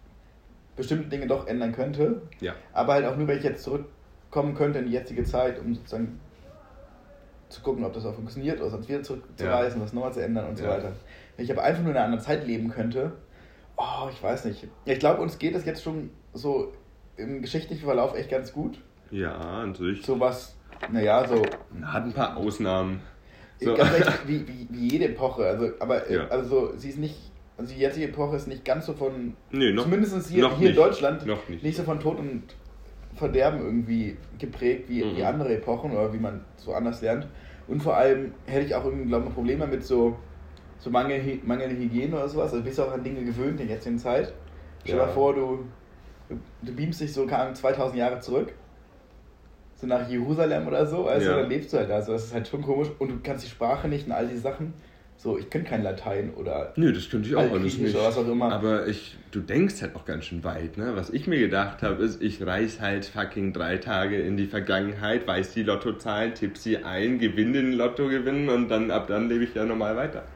bestimmte 0.76 1.10
Dinge 1.10 1.28
doch 1.28 1.46
ändern 1.46 1.72
könnte, 1.72 2.24
Ja. 2.40 2.56
aber 2.74 2.94
halt 2.94 3.06
auch 3.06 3.16
nur, 3.16 3.28
wenn 3.28 3.38
ich 3.38 3.44
jetzt 3.44 3.64
zurückkommen 3.64 4.56
könnte 4.56 4.80
in 4.80 4.88
die 4.88 4.94
jetzige 4.94 5.24
Zeit, 5.24 5.60
um 5.60 5.76
sozusagen 5.76 6.20
zu 7.50 7.62
gucken, 7.62 7.86
ob 7.86 7.94
das 7.94 8.08
auch 8.08 8.16
funktioniert 8.16 8.60
oder 8.60 8.72
sonst 8.72 8.90
wieder 8.90 9.04
zurückzureisen, 9.04 9.80
was 9.82 9.94
nochmal 9.94 10.14
zu 10.14 10.24
ändern 10.24 10.48
und 10.48 10.58
so 10.58 10.64
Ja. 10.64 10.72
weiter. 10.72 10.94
Wenn 11.36 11.46
ich 11.46 11.52
aber 11.52 11.64
einfach 11.64 11.84
nur 11.84 11.92
in 11.92 11.98
einer 11.98 12.06
anderen 12.06 12.24
Zeit 12.24 12.48
leben 12.48 12.70
könnte, 12.70 13.12
oh, 13.78 14.10
ich 14.12 14.22
weiß 14.22 14.46
nicht. 14.46 14.68
Ich 14.86 15.00
glaube, 15.00 15.22
uns 15.22 15.38
geht 15.40 15.56
es 15.56 15.66
jetzt 15.66 15.84
schon 15.84 16.10
so 16.34 16.72
im 17.16 17.42
geschichtlichen 17.42 17.84
Verlauf 17.86 18.16
echt 18.16 18.30
ganz 18.30 18.52
gut. 18.54 18.80
Ja, 19.12 19.66
sich. 19.74 20.04
So 20.06 20.20
was, 20.20 20.56
naja, 20.92 21.28
so 21.28 21.42
Hat 21.84 22.04
ein 22.04 22.14
paar 22.14 22.38
Ausnahmen. 22.38 23.00
So. 23.60 23.74
ganz 23.76 23.92
ehrlich, 23.92 24.14
wie, 24.28 24.48
wie, 24.48 24.68
wie 24.70 24.88
jede 24.90 25.06
Epoche. 25.06 25.46
Also, 25.46 25.70
aber 25.80 26.08
äh, 26.10 26.16
Ja. 26.16 26.28
also 26.28 26.74
sie 26.76 26.90
ist 26.90 27.00
nicht, 27.00 27.16
also 27.58 27.74
die 27.74 27.80
jetzige 27.80 28.08
Epoche 28.08 28.36
ist 28.36 28.48
nicht 28.48 28.64
ganz 28.66 28.86
so 28.86 28.94
von, 28.94 29.36
Nee, 29.52 29.72
noch, 29.74 29.84
zumindest 29.84 30.28
hier, 30.30 30.56
hier 30.58 30.70
in. 30.70 30.76
Deutschland, 30.76 31.26
nicht. 31.50 31.64
nicht 31.64 31.76
so 31.78 31.84
von 31.84 32.00
Tod 32.00 32.20
und 32.20 32.44
Verderben 33.16 33.60
irgendwie 33.62 34.16
geprägt 34.38 34.90
wie, 34.90 35.04
Mhm. 35.04 35.16
wie 35.18 35.24
andere 35.24 35.56
Epochen 35.56 35.92
oder 35.92 36.14
wie 36.14 36.20
man 36.20 36.42
so 36.58 36.74
anders 36.74 37.02
lernt. 37.02 37.28
Und 37.68 37.82
vor 37.82 37.98
allem 37.98 38.34
hätte 38.46 38.66
ich 38.68 38.76
auch 38.76 38.86
irgendwie, 38.86 39.08
glaube 39.08 39.28
ich, 39.28 39.34
Probleme 39.34 39.66
mit 39.66 39.84
so, 39.84 40.18
so 40.78 40.90
Mangel, 40.90 41.40
mangelnde 41.44 41.76
Hygiene 41.78 42.16
oder 42.16 42.30
sowas. 42.30 42.52
Also 42.54 42.64
bist 42.64 42.78
du 42.78 42.84
auch 42.84 42.92
an 42.92 43.04
Dinge 43.04 43.24
gewöhnt 43.26 43.60
in 43.60 43.68
der 43.68 43.76
jetzigen 43.78 43.98
Zeit. 44.00 44.34
Stell 44.84 44.96
dir 44.96 45.02
Ja. 45.02 45.06
mal 45.08 45.12
vor, 45.14 45.34
du, 45.36 45.72
du, 46.30 46.40
du 46.62 46.76
beamst 46.76 47.02
dich 47.02 47.14
so 47.14 47.26
keine 47.26 47.44
Ahnung, 47.44 47.56
2000 47.56 47.98
Jahre 48.00 48.20
zurück. 48.20 48.54
So 49.76 49.86
nach 49.88 50.10
Jerusalem 50.10 50.68
oder 50.68 50.86
so. 50.88 51.08
Also 51.08 51.30
Ja. 51.32 51.38
dann 51.38 51.50
lebst 51.50 51.72
du 51.74 51.78
halt 51.78 51.90
da. 51.90 51.96
Also 51.96 52.14
das 52.14 52.26
ist 52.26 52.34
halt 52.34 52.48
schon 52.48 52.62
komisch. 52.64 52.90
Und 53.00 53.10
du 53.10 53.20
kannst 53.22 53.46
die 53.46 53.50
Sprache 53.50 53.88
nicht 53.88 54.08
und 54.08 54.12
all 54.14 54.28
diese 54.28 54.42
Sachen. 54.42 54.74
So, 55.20 55.38
ich 55.38 55.50
könnte 55.50 55.70
kein 55.70 55.82
Latein 55.82 56.32
oder 56.36 56.74
Nö, 56.76 56.94
das 56.94 57.10
könnte 57.10 57.28
ich 57.28 57.36
auch 57.36 57.42
alles 57.42 57.78
nicht. 57.80 57.96
oder 57.96 58.04
was 58.06 58.18
auch 58.18 58.28
immer. 58.28 58.52
Aber 58.52 58.88
ich, 58.88 59.18
du 59.32 59.40
denkst 59.40 59.82
halt 59.82 59.96
auch 59.96 60.06
ganz 60.06 60.26
schön 60.26 60.44
weit, 60.44 60.78
ne? 60.78 60.96
Was 60.96 61.10
ich 61.10 61.26
mir 61.26 61.40
gedacht 61.40 61.82
habe, 61.82 62.04
ist, 62.04 62.22
ich 62.22 62.46
reise 62.46 62.82
halt 62.82 63.06
fucking 63.06 63.52
drei 63.52 63.78
Tage 63.78 64.20
in 64.20 64.38
die 64.38 64.46
Vergangenheit, 64.46 65.26
weiß 65.26 65.54
die 65.54 65.64
Lottozahlen, 65.64 66.36
tipp 66.36 66.56
sie 66.58 66.78
ein, 66.84 67.18
gewinne 67.18 67.54
den 67.64 67.74
Lotto 67.74 68.08
gewinnen 68.10 68.50
und 68.50 68.70
dann 68.70 68.92
ab 68.92 69.08
dann 69.08 69.28
lebe 69.28 69.44
ich 69.44 69.56
ja 69.56 69.66
normal 69.66 69.96
weiter. 69.96 70.28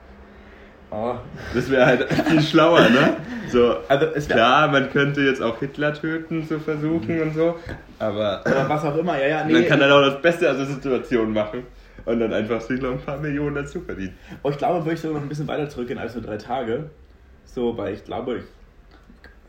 Oh. 0.91 1.15
Das 1.53 1.69
wäre 1.69 1.85
halt 1.85 2.11
viel 2.27 2.41
schlauer, 2.41 2.81
ne? 2.89 3.17
So, 3.49 3.77
Also 3.87 4.07
klar, 4.27 4.67
man 4.67 4.89
könnte 4.91 5.21
jetzt 5.21 5.41
auch 5.41 5.57
Hitler 5.59 5.93
töten, 5.93 6.45
zu 6.47 6.59
versuchen 6.59 7.21
und 7.21 7.33
so, 7.33 7.55
aber 7.99 8.41
Oder 8.45 8.67
was 8.69 8.83
auch 8.83 8.97
immer, 8.97 9.17
ja, 9.21 9.27
ja, 9.27 9.43
nee. 9.45 9.53
man 9.53 9.65
kann 9.67 9.79
dann 9.79 9.91
auch 9.91 10.01
das 10.01 10.21
Beste 10.21 10.49
aus 10.51 10.57
der 10.57 10.65
Situation 10.65 11.31
machen 11.33 11.63
und 12.05 12.19
dann 12.19 12.33
einfach 12.33 12.59
sich 12.61 12.81
noch 12.81 12.91
ein 12.91 12.99
paar 12.99 13.17
Millionen 13.17 13.55
dazu 13.55 13.79
verdienen. 13.81 14.17
Oh, 14.43 14.49
ich 14.49 14.57
glaube, 14.57 14.79
würde 14.83 14.93
ich 14.95 14.99
sogar 15.01 15.15
noch 15.17 15.23
ein 15.23 15.29
bisschen 15.29 15.47
weiter 15.47 15.69
zurückgehen 15.69 15.99
als 15.99 16.13
nur 16.15 16.23
drei 16.23 16.37
Tage. 16.37 16.89
So, 17.45 17.77
weil 17.77 17.93
ich 17.93 18.03
glaube, 18.03 18.37
ich. 18.39 18.43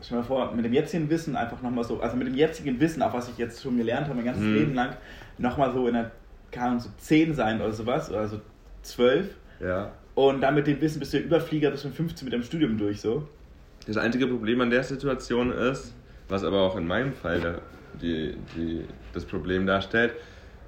Stell 0.01 0.17
mal 0.17 0.23
vor, 0.23 0.51
mit 0.53 0.65
dem 0.65 0.73
jetzigen 0.73 1.09
Wissen 1.09 1.35
einfach 1.37 1.61
nochmal 1.61 1.83
so, 1.85 1.99
also 2.01 2.15
mit 2.17 2.27
dem 2.27 2.35
jetzigen 2.35 2.77
Wissen, 2.79 3.01
auch 3.01 3.13
was 3.13 3.29
ich 3.29 3.37
jetzt 3.37 3.61
schon 3.63 3.77
gelernt 3.77 4.05
habe, 4.07 4.15
mein 4.15 4.25
ganzes 4.25 4.43
Mhm. 4.43 4.53
Leben 4.53 4.73
lang, 4.75 4.89
nochmal 5.37 5.71
so 5.71 5.87
in 5.87 5.93
der, 5.93 6.11
keine 6.51 6.67
Ahnung, 6.67 6.79
so 6.81 6.89
10 6.97 7.33
sein 7.33 7.61
oder 7.61 7.71
sowas, 7.71 8.09
oder 8.09 8.27
so 8.27 8.41
12. 8.81 9.27
Ja. 9.61 9.91
Und 10.15 10.41
dann 10.41 10.55
mit 10.55 10.67
dem 10.67 10.79
Wissen 10.79 10.99
bist 10.99 11.13
du 11.13 11.17
ja 11.17 11.23
Überflieger 11.23 11.71
bis 11.71 11.83
mit 11.83 11.95
15 11.95 12.25
mit 12.25 12.33
dem 12.33 12.43
Studium 12.43 12.77
durch, 12.77 13.01
so. 13.01 13.27
Das 13.87 13.97
einzige 13.97 14.27
Problem 14.27 14.61
an 14.61 14.69
der 14.69 14.83
Situation 14.83 15.51
ist, 15.51 15.93
was 16.29 16.43
aber 16.43 16.61
auch 16.61 16.77
in 16.77 16.87
meinem 16.87 17.13
Fall 17.13 17.41
da, 17.41 17.61
die, 18.01 18.35
die, 18.55 18.85
das 19.13 19.25
Problem 19.25 19.65
darstellt, 19.65 20.13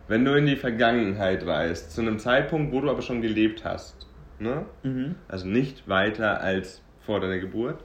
wenn 0.08 0.26
du 0.26 0.34
in 0.34 0.46
die 0.46 0.56
Vergangenheit 0.56 1.46
reist, 1.46 1.92
zu 1.92 2.02
einem 2.02 2.20
Zeitpunkt, 2.20 2.74
wo 2.74 2.82
du 2.82 2.90
aber 2.90 3.02
schon 3.02 3.22
gelebt 3.22 3.64
hast, 3.64 4.08
ne? 4.40 4.66
Mhm. 4.84 5.16
also 5.28 5.48
nicht 5.48 5.88
weiter 5.88 6.42
als 6.42 6.82
vor 7.06 7.20
deiner 7.20 7.40
Geburt, 7.40 7.84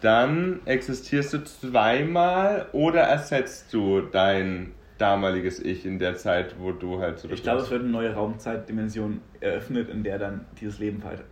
dann 0.00 0.60
existierst 0.64 1.34
du 1.34 1.44
zweimal 1.44 2.66
oder 2.72 3.02
ersetzt 3.02 3.74
du 3.74 4.00
dein 4.00 4.72
damaliges 4.98 5.60
Ich 5.60 5.86
in 5.86 5.98
der 5.98 6.16
Zeit, 6.16 6.56
wo 6.58 6.72
du 6.72 6.98
halt 7.00 7.18
zurück 7.18 7.34
Ich 7.34 7.42
glaube, 7.42 7.62
es 7.62 7.70
wird 7.70 7.82
eine 7.82 7.90
neue 7.90 8.12
Raumzeitdimension 8.12 9.20
eröffnet, 9.40 9.88
in 9.88 10.02
der 10.02 10.18
dann 10.18 10.44
dieses 10.60 10.78
Leben 10.78 11.02
weiter. 11.02 11.24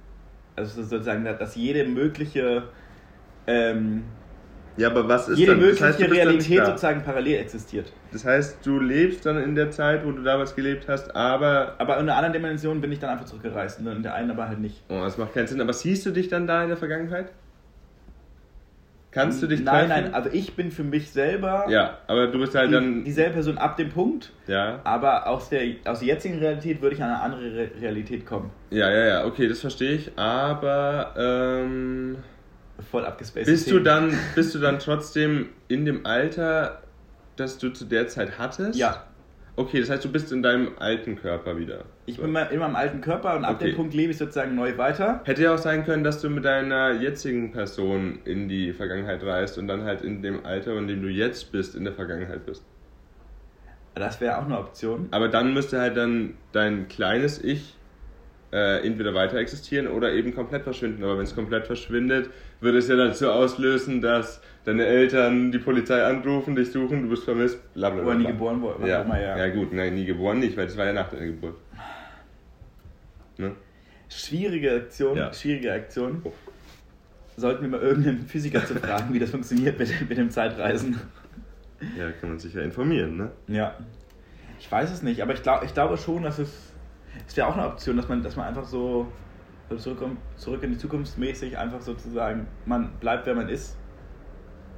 Also 0.55 0.83
sozusagen, 0.83 1.25
dass 1.25 1.55
jede 1.57 1.85
mögliche, 1.85 2.63
ähm, 3.47 4.05
Ja, 4.79 4.89
aber 4.89 5.09
was 5.09 5.29
ist 5.29 5.39
jede 5.39 5.53
dann? 5.53 5.61
mögliche 5.61 5.85
das 5.85 5.99
heißt, 6.01 6.11
Realität 6.11 6.59
da. 6.61 6.67
sozusagen 6.67 7.03
parallel 7.03 7.41
existiert. 7.41 7.93
Das 8.13 8.25
heißt, 8.25 8.65
du 8.65 8.79
lebst 8.81 9.27
dann 9.27 9.37
in 9.43 9.55
der 9.55 9.71
Zeit, 9.71 10.07
wo 10.07 10.13
du 10.13 10.23
damals 10.23 10.55
gelebt 10.55 10.89
hast, 10.89 11.15
aber. 11.15 11.75
Aber 11.79 11.95
in 11.95 12.03
einer 12.03 12.17
anderen 12.17 12.33
Dimension 12.33 12.81
bin 12.81 12.93
ich 12.93 12.99
dann 13.01 13.11
einfach 13.11 13.27
zurückgereist, 13.27 13.83
ne? 13.83 13.93
in 13.93 14.03
der 14.03 14.15
einen 14.15 14.31
aber 14.31 14.49
halt 14.49 14.61
nicht. 14.61 14.83
Oh, 14.89 15.01
das 15.01 15.19
macht 15.19 15.35
keinen 15.35 15.47
Sinn. 15.47 15.61
Aber 15.61 15.73
siehst 15.73 16.07
du 16.07 16.11
dich 16.11 16.29
dann 16.29 16.47
da 16.47 16.63
in 16.63 16.69
der 16.69 16.79
Vergangenheit? 16.79 17.33
Kannst 19.17 19.43
du 19.43 19.47
dich 19.47 19.63
Nein, 19.63 19.89
treffen? 19.89 20.05
nein, 20.05 20.15
also 20.15 20.29
ich 20.31 20.55
bin 20.57 20.71
für 20.71 20.85
mich 20.85 21.11
selber 21.11 21.65
Ja, 21.71 21.99
aber 22.07 22.27
du 22.27 22.39
bist 22.39 22.55
halt 22.55 22.69
die, 22.69 22.75
dann. 22.75 23.03
dieselbe 23.05 23.33
Person 23.33 23.57
ab 23.57 23.77
dem 23.79 23.89
Punkt, 23.89 24.31
Ja, 24.47 24.81
aber 24.85 25.27
aus 25.27 25.49
der, 25.49 25.63
aus 25.87 26.01
der 26.01 26.09
jetzigen 26.09 26.39
Realität 26.39 26.83
würde 26.83 26.97
ich 26.97 27.03
an 27.03 27.09
eine 27.11 27.21
andere 27.23 27.55
Re 27.57 27.71
Realität 27.81 28.27
kommen. 28.27 28.51
ja, 28.71 28.91
ja, 28.91 29.07
ja, 29.07 29.25
okay, 29.25 29.49
das 29.49 29.61
verstehe 29.61 29.93
ich. 29.93 30.19
Aber 30.19 31.15
ähm, 31.17 32.19
Voll 32.91 33.07
abgespaced. 33.07 33.47
bist 33.47 33.71
du 33.71 33.79
dann, 33.81 34.13
bist 34.35 34.55
du 34.55 34.59
dann 34.59 34.79
trotzdem 34.79 35.49
in 35.69 35.87
dem 35.87 36.05
Alter, 36.05 36.83
das 37.37 37.57
du 37.59 37.71
zu 37.71 37.87
der 37.87 38.09
Zeit 38.09 38.39
hattest? 38.39 38.79
Ja. 38.79 39.07
Okay, 39.57 39.81
das 39.81 39.91
heißt, 39.91 40.05
du 40.05 40.13
bist 40.13 40.33
in 40.33 40.43
deinem 40.43 40.79
alten 40.79 41.17
Körper 41.17 41.57
wieder. 41.59 41.87
Ich 42.05 42.17
So. 42.17 42.23
bin 42.23 42.33
mal 42.33 42.47
in 42.47 42.59
meinem 42.59 42.75
alten 42.77 43.01
Körper 43.01 43.37
und 43.37 43.45
ab 43.45 43.55
Okay. 43.55 43.67
dem 43.67 43.73
Punkt 43.75 43.95
lebe 43.95 44.11
ich 44.13 44.19
sozusagen 44.19 44.55
neu 44.57 44.77
weiter. 44.77 45.25
Hätte 45.25 45.43
ja 45.43 45.55
auch 45.55 45.59
sein 45.59 45.85
können, 45.85 46.05
dass 46.05 46.23
du 46.23 46.31
mit 46.31 46.47
deiner 46.47 46.93
jetzigen 46.93 47.51
Person 47.53 48.23
in 48.25 48.49
die 48.49 48.73
Vergangenheit 48.73 49.23
reist 49.23 49.59
und 49.59 49.69
dann 49.69 49.83
halt 49.85 50.01
in 50.01 50.23
dem 50.23 50.45
Alter, 50.47 50.75
in 50.79 50.89
dem 50.89 51.03
du 51.03 51.09
jetzt 51.11 51.53
bist, 51.53 51.75
in 51.75 51.85
der 51.85 51.93
Vergangenheit 51.93 52.47
bist. 52.47 52.67
Das 53.95 54.21
wäre 54.21 54.39
auch 54.39 54.45
eine 54.45 54.59
Option. 54.59 55.11
Aber 55.11 55.29
dann 55.29 55.55
müsste 55.55 55.81
halt 55.81 55.97
dann 55.97 56.39
dein 56.53 56.89
kleines 56.89 57.43
Ich 57.43 57.81
äh, 58.53 58.87
entweder 58.87 59.15
weiter 59.15 59.39
existieren 59.39 59.89
oder 59.89 60.13
eben 60.13 60.35
komplett 60.35 60.65
verschwinden. 60.65 61.05
Aber 61.05 61.19
wenn 61.19 61.25
es 61.27 61.35
komplett 61.35 61.67
verschwindet, 61.67 62.31
würde 62.61 62.79
es 62.79 62.89
ja 62.89 62.97
dazu 62.97 63.31
auslösen, 63.31 64.03
dass 64.03 64.43
deine 64.67 64.85
Eltern 64.85 65.53
die 65.53 65.59
Polizei 65.59 66.05
anrufen, 66.05 66.55
dich 66.57 66.71
suchen, 66.71 67.05
du 67.05 67.09
bist 67.09 67.25
vermisst, 67.25 67.73
bla 67.73 67.89
bla 67.89 68.03
bla. 68.03 68.11
Oder 68.11 68.19
nie 68.19 68.27
geboren 68.27 68.61
wurde. 68.61 68.87
Ja, 68.89 69.03
Immer, 69.03 69.21
ja. 69.21 69.39
ja 69.39 69.55
gut, 69.55 69.73
nein, 69.73 69.95
nie 69.95 70.05
geboren 70.05 70.41
nicht, 70.41 70.57
weil 70.57 70.67
das 70.67 70.77
war 70.77 70.85
ja 70.87 70.93
nach 70.93 71.09
deiner 71.09 71.27
Geburt. 71.27 71.57
Ne? 73.39 73.53
Schwierige 74.09 74.75
Aktion, 74.75 75.17
Ja. 75.17 75.33
schwierige 75.33 75.73
Aktion. 75.73 76.23
Sollten 77.37 77.63
wir 77.63 77.69
mal 77.69 77.81
irgendeinen 77.81 78.27
Physiker 78.27 78.65
zu 78.65 78.75
fragen, 78.75 79.13
wie 79.15 79.19
das 79.19 79.31
funktioniert 79.31 79.79
mit, 79.79 80.09
mit 80.09 80.19
dem 80.19 80.31
Zeitreisen. 80.31 80.99
Ja, 81.97 82.11
kann 82.13 82.31
man 82.31 82.39
sich 82.39 82.55
ja 82.55 82.63
informieren, 82.63 83.17
ne? 83.19 83.31
Ja. 83.49 83.77
Ich 84.59 84.73
weiß 84.73 84.91
es 84.91 85.03
nicht, 85.03 85.21
aber 85.21 85.35
ich, 85.35 85.43
glaub, 85.43 85.63
ich 85.63 85.75
glaube 85.75 85.99
schon, 85.99 86.23
dass 86.23 86.39
es. 86.39 86.73
Es 87.29 87.37
wäre 87.37 87.47
auch 87.47 87.57
eine 87.57 87.67
Option, 87.67 87.97
dass 87.99 88.09
man, 88.09 88.23
dass 88.23 88.37
man 88.37 88.47
einfach 88.47 88.65
so 88.65 89.07
zurückkommt, 89.77 90.19
zurück 90.37 90.63
in 90.63 90.71
die 90.73 90.79
Zukunft 90.79 91.19
mäßig 91.19 91.59
einfach 91.59 91.83
sozusagen, 91.83 92.47
man 92.65 92.93
bleibt, 93.01 93.27
wer 93.27 93.35
man 93.35 93.49
ist. 93.51 93.77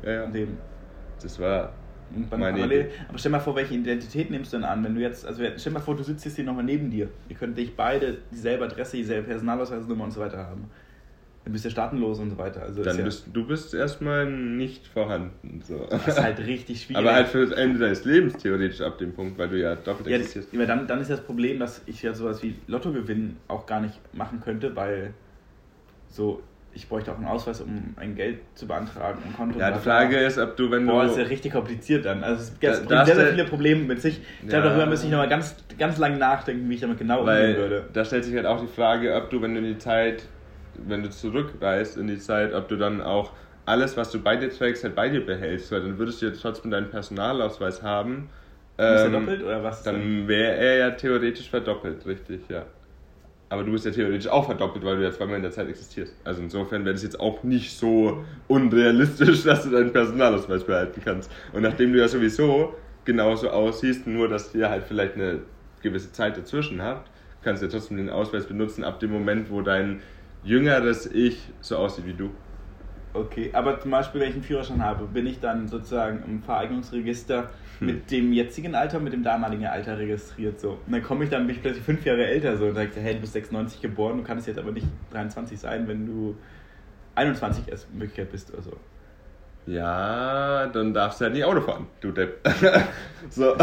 Ja, 0.03 0.11
ja. 0.13 0.27
Dem, 0.27 0.59
Das 1.21 1.39
war 1.39 1.75
parallel, 2.31 2.87
Idee. 2.87 2.93
aber 3.09 3.19
stell 3.19 3.33
mal 3.33 3.41
vor, 3.41 3.57
welche 3.57 3.75
Identität 3.75 4.31
nimmst 4.31 4.53
du 4.53 4.59
denn 4.59 4.65
an? 4.65 4.83
Wenn 4.85 4.95
du 4.95 5.01
jetzt, 5.01 5.27
also 5.27 5.43
stell 5.57 5.73
mal 5.73 5.81
vor, 5.81 5.97
du 5.97 6.03
sitzt 6.03 6.25
jetzt 6.25 6.37
hier 6.37 6.45
nochmal 6.45 6.65
neben 6.65 6.91
dir. 6.91 7.11
Ihr 7.29 7.37
könnt 7.37 7.59
dich 7.59 7.77
beide 7.77 8.19
dieselbe 8.31 8.65
Adresse, 8.65 8.97
dieselbe 8.97 9.29
Personalausweisnummer 9.29 10.05
und 10.05 10.11
so 10.13 10.21
weiter 10.21 10.39
haben. 10.39 10.71
Dann 11.45 11.53
bist 11.53 11.65
du 11.65 11.71
staatenlos 11.71 12.19
und 12.19 12.31
so 12.31 12.39
weiter. 12.39 12.63
Also 12.63 12.83
Dann 12.85 12.99
ja, 12.99 13.05
bist 13.05 13.27
du 13.33 13.47
bist 13.47 13.75
erstmal 13.75 14.31
nicht 14.31 14.87
vorhanden. 14.87 15.63
So. 15.63 15.87
das 15.91 16.07
ist 16.09 16.21
halt 16.23 16.39
richtig 16.47 16.83
schwierig. 16.83 16.99
Aber 17.05 17.15
halt 17.15 17.29
für 17.29 17.47
das 17.47 17.57
Ende 17.59 17.79
deines 17.79 18.05
Lebens 18.05 18.37
theoretisch 18.37 18.81
ab 18.81 18.99
dem 18.99 19.15
Punkt, 19.15 19.39
weil 19.39 19.49
du 19.49 19.59
ja 19.61 19.75
doppelt 19.77 20.09
Ja, 20.09 20.17
existierst. 20.17 20.55
aber 20.55 20.67
dann, 20.67 20.87
dann 20.87 21.01
ist 21.01 21.11
das 21.11 21.25
Problem, 21.25 21.59
dass 21.59 21.83
ich 21.87 22.03
ja 22.03 22.13
sowas 22.15 22.43
wie 22.43 22.57
Lottogewinn 22.67 23.37
auch 23.49 23.67
gar 23.67 23.81
nicht 23.81 23.99
machen 24.13 24.41
könnte, 24.41 24.77
weil 24.77 25.15
so, 26.09 26.43
ich 26.79 26.89
bräuchte 26.89 27.11
auch 27.13 27.17
einen 27.17 27.27
Ausweis, 27.27 27.61
um 27.61 27.95
ein 27.97 28.15
Geld 28.15 28.39
zu 28.55 28.67
beantragen, 28.67 29.19
ein 29.27 29.35
Konto. 29.37 29.59
Ja, 29.59 29.73
die. 29.73 29.81
Frage 29.81 30.17
ist, 30.19 30.39
ob 30.39 30.57
du, 30.57 30.71
wenn 30.71 30.87
Boah, 30.87 31.03
du. 31.03 31.09
das 31.09 31.17
ist 31.17 31.23
ja 31.23 31.29
richtig 31.29 31.53
kompliziert 31.53 32.05
dann. 32.05 32.23
Also 32.23 32.43
es 32.43 32.59
Da- 32.61 32.87
bringt 32.87 33.07
sehr, 33.07 33.17
sehr 33.17 33.27
viele 33.29 33.45
Probleme 33.45 33.83
mit 33.83 34.01
sich. 34.01 34.21
Ich 34.43 34.49
glaube, 34.49 34.65
Ja. 34.67 34.71
darüber 34.71 34.87
müsste 34.87 35.07
ich 35.07 35.13
nochmal 35.13 35.29
ganz, 35.29 35.57
ganz 35.79 35.99
lange 35.99 36.17
nachdenken, 36.19 36.71
wie 36.71 36.75
ich 36.75 36.81
damit 36.81 36.99
genau 36.99 37.21
umgehen 37.21 37.57
würde. 37.57 37.89
Da 37.93 38.05
stellt 38.05 38.25
sich 38.25 38.35
halt 38.37 38.47
auch 38.47 38.61
die 38.61 38.69
Frage, 38.69 39.15
ob 39.17 39.29
du, 39.31 39.43
wenn 39.43 39.55
du 39.55 39.59
in 39.59 39.65
die 39.67 39.79
Zeit, 39.79 40.23
wenn 40.75 41.03
du 41.03 41.11
zurückreist 41.11 41.97
in 41.97 42.07
die 42.07 42.19
Zeit, 42.19 42.55
ob 42.55 42.69
du 42.69 42.77
dann 42.77 43.01
auch 43.01 43.33
alles, 43.67 43.97
was 43.97 44.11
du 44.13 44.21
bei 44.23 44.37
dir 44.37 44.49
trägst, 44.51 44.85
halt 44.85 44.95
bei 44.95 45.09
dir 45.09 45.27
behältst, 45.27 45.73
weil 45.73 45.83
dann 45.83 45.99
würdest 45.99 46.23
du 46.23 46.27
jetzt 46.27 46.41
trotzdem 46.41 46.71
deinen 46.71 46.89
Personalausweis 46.91 47.83
haben. 47.83 48.31
Ist 48.77 48.79
der 48.79 49.05
ähm, 49.07 49.13
doppelt 49.13 49.43
oder 49.43 49.63
was? 49.65 49.83
Dann 49.83 50.29
wäre 50.29 50.55
er 50.55 50.77
ja 50.77 50.91
theoretisch 50.93 51.51
verdoppelt, 51.51 52.07
richtig, 52.07 52.49
ja. 52.49 52.63
Aber 53.51 53.65
du 53.65 53.73
bist 53.73 53.87
ja 53.87 53.91
theoretisch 53.91 54.29
auch 54.29 54.45
verdoppelt, 54.45 54.85
weil 54.85 54.97
du 54.97 55.03
ja 55.03 55.11
zweimal 55.11 55.37
in 55.37 55.43
der 55.43 55.53
Zeit 55.53 55.69
existierst. 55.69 56.15
Also 56.25 56.43
insofern 56.43 56.85
wäre 56.85 56.95
das 56.95 57.03
jetzt 57.03 57.19
auch 57.19 57.43
nicht 57.45 57.77
so 57.77 58.25
unrealistisch, 58.47 59.43
dass 59.45 59.65
du 59.65 59.71
deinen 59.71 59.93
Personalausweis 59.93 60.65
behalten 60.65 61.01
kannst. 61.03 61.31
Und 61.53 61.63
nachdem 61.63 61.93
du 61.93 61.99
ja 61.99 62.09
sowieso 62.09 62.75
genauso 63.05 63.51
aussiehst, 63.51 64.07
nur 64.07 64.29
dass 64.29 64.55
ihr 64.55 64.69
halt 64.69 64.85
vielleicht 64.85 65.15
eine 65.15 65.41
gewisse 65.81 66.13
Zeit 66.13 66.37
dazwischen 66.37 66.83
habt, 66.83 67.11
kannst 67.43 67.63
du 67.63 67.67
ja 67.67 67.73
trotzdem 67.73 67.97
den 67.97 68.11
Ausweis 68.11 68.47
benutzen 68.47 68.85
ab 68.85 69.01
dem 69.01 69.13
Moment, 69.13 69.51
wo 69.51 69.63
dein 69.63 70.03
jüngeres 70.43 71.07
Ich 71.07 71.55
so 71.61 71.77
aussieht 71.77 72.07
wie 72.07 72.13
du. 72.13 72.31
Okay, 73.15 73.51
aber 73.55 73.81
zum 73.81 73.91
Beispiel, 73.91 74.21
wenn 74.21 74.29
ich 74.29 74.35
einen 74.35 74.45
Führerschein 74.45 74.85
habe, 74.85 75.07
bin 75.07 75.27
ich 75.27 75.41
dann 75.41 75.67
sozusagen 75.67 76.23
im 76.25 76.43
Vereignungsregister 76.43 77.49
Hm. 77.79 77.87
mit 77.87 78.11
dem 78.11 78.33
jetzigen 78.33 78.75
Alter, 78.75 78.99
mit 79.01 79.13
dem 79.13 79.23
damaligen 79.23 79.67
Alter 79.67 79.99
registriert 79.99 80.59
so. 80.61 80.79
Und 80.87 80.93
dann 80.93 81.03
komme 81.03 81.25
ich 81.25 81.31
dann, 81.31 81.47
bin 81.47 81.55
ich 81.57 81.63
plötzlich 81.63 81.85
fünf 81.85 82.05
Jahre 82.05 82.27
älter 82.27 82.57
so 82.57 82.67
und 82.67 82.75
sage, 82.75 82.91
hey, 82.97 83.15
du 83.15 83.21
bist 83.21 83.33
96 83.35 83.81
geboren, 83.81 84.19
du 84.19 84.25
kannst 84.25 84.47
jetzt 84.47 84.59
aber 84.59 84.73
nicht 84.73 84.87
23 85.13 85.59
sein, 85.59 85.87
wenn 85.87 86.07
du 86.07 86.37
21 87.15 87.69
erst 87.69 87.89
in 87.93 87.99
Möglichkeit 87.99 88.31
bist 88.33 88.53
oder 88.53 88.63
so. 88.63 88.73
Ja, 89.67 90.67
dann 90.69 90.95
darfst 90.95 91.21
du 91.21 91.25
halt 91.27 91.35
nicht 91.35 91.45
Auto 91.45 91.61
fahren, 91.61 91.87
du 92.01 92.11
Depp. 92.11 92.41
so. 93.29 93.55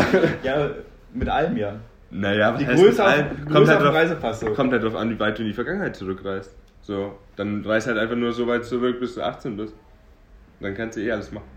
Ja, 0.44 0.70
mit 1.14 1.28
allem 1.30 1.58
ja. 1.58 1.76
Naja, 2.12 2.54
was 2.54 2.60
Die 2.60 2.68
heißt 2.68 2.84
Größe 2.84 3.04
auf, 3.04 3.10
allem? 3.10 3.30
die 3.32 3.36
kommt, 3.42 3.50
Größe 3.56 3.72
halt 3.72 3.82
drauf, 3.82 3.94
Reisepass 3.96 4.40
so. 4.40 4.54
kommt 4.54 4.72
halt 4.72 4.84
drauf 4.84 4.96
an, 4.96 5.10
wie 5.10 5.20
weit 5.20 5.38
du 5.38 5.42
in 5.42 5.48
die 5.48 5.54
Vergangenheit 5.54 5.96
zurückreist. 5.96 6.56
So, 6.82 7.18
dann 7.36 7.66
reist 7.66 7.88
halt 7.88 7.98
einfach 7.98 8.16
nur 8.16 8.32
so 8.32 8.46
weit 8.48 8.64
zurück, 8.66 9.00
bis 9.00 9.16
du 9.16 9.22
18 9.24 9.58
bist. 9.58 9.74
Dann 10.60 10.76
kannst 10.76 10.98
du 10.98 11.02
eh 11.02 11.12
alles 11.12 11.32
machen. 11.32 11.48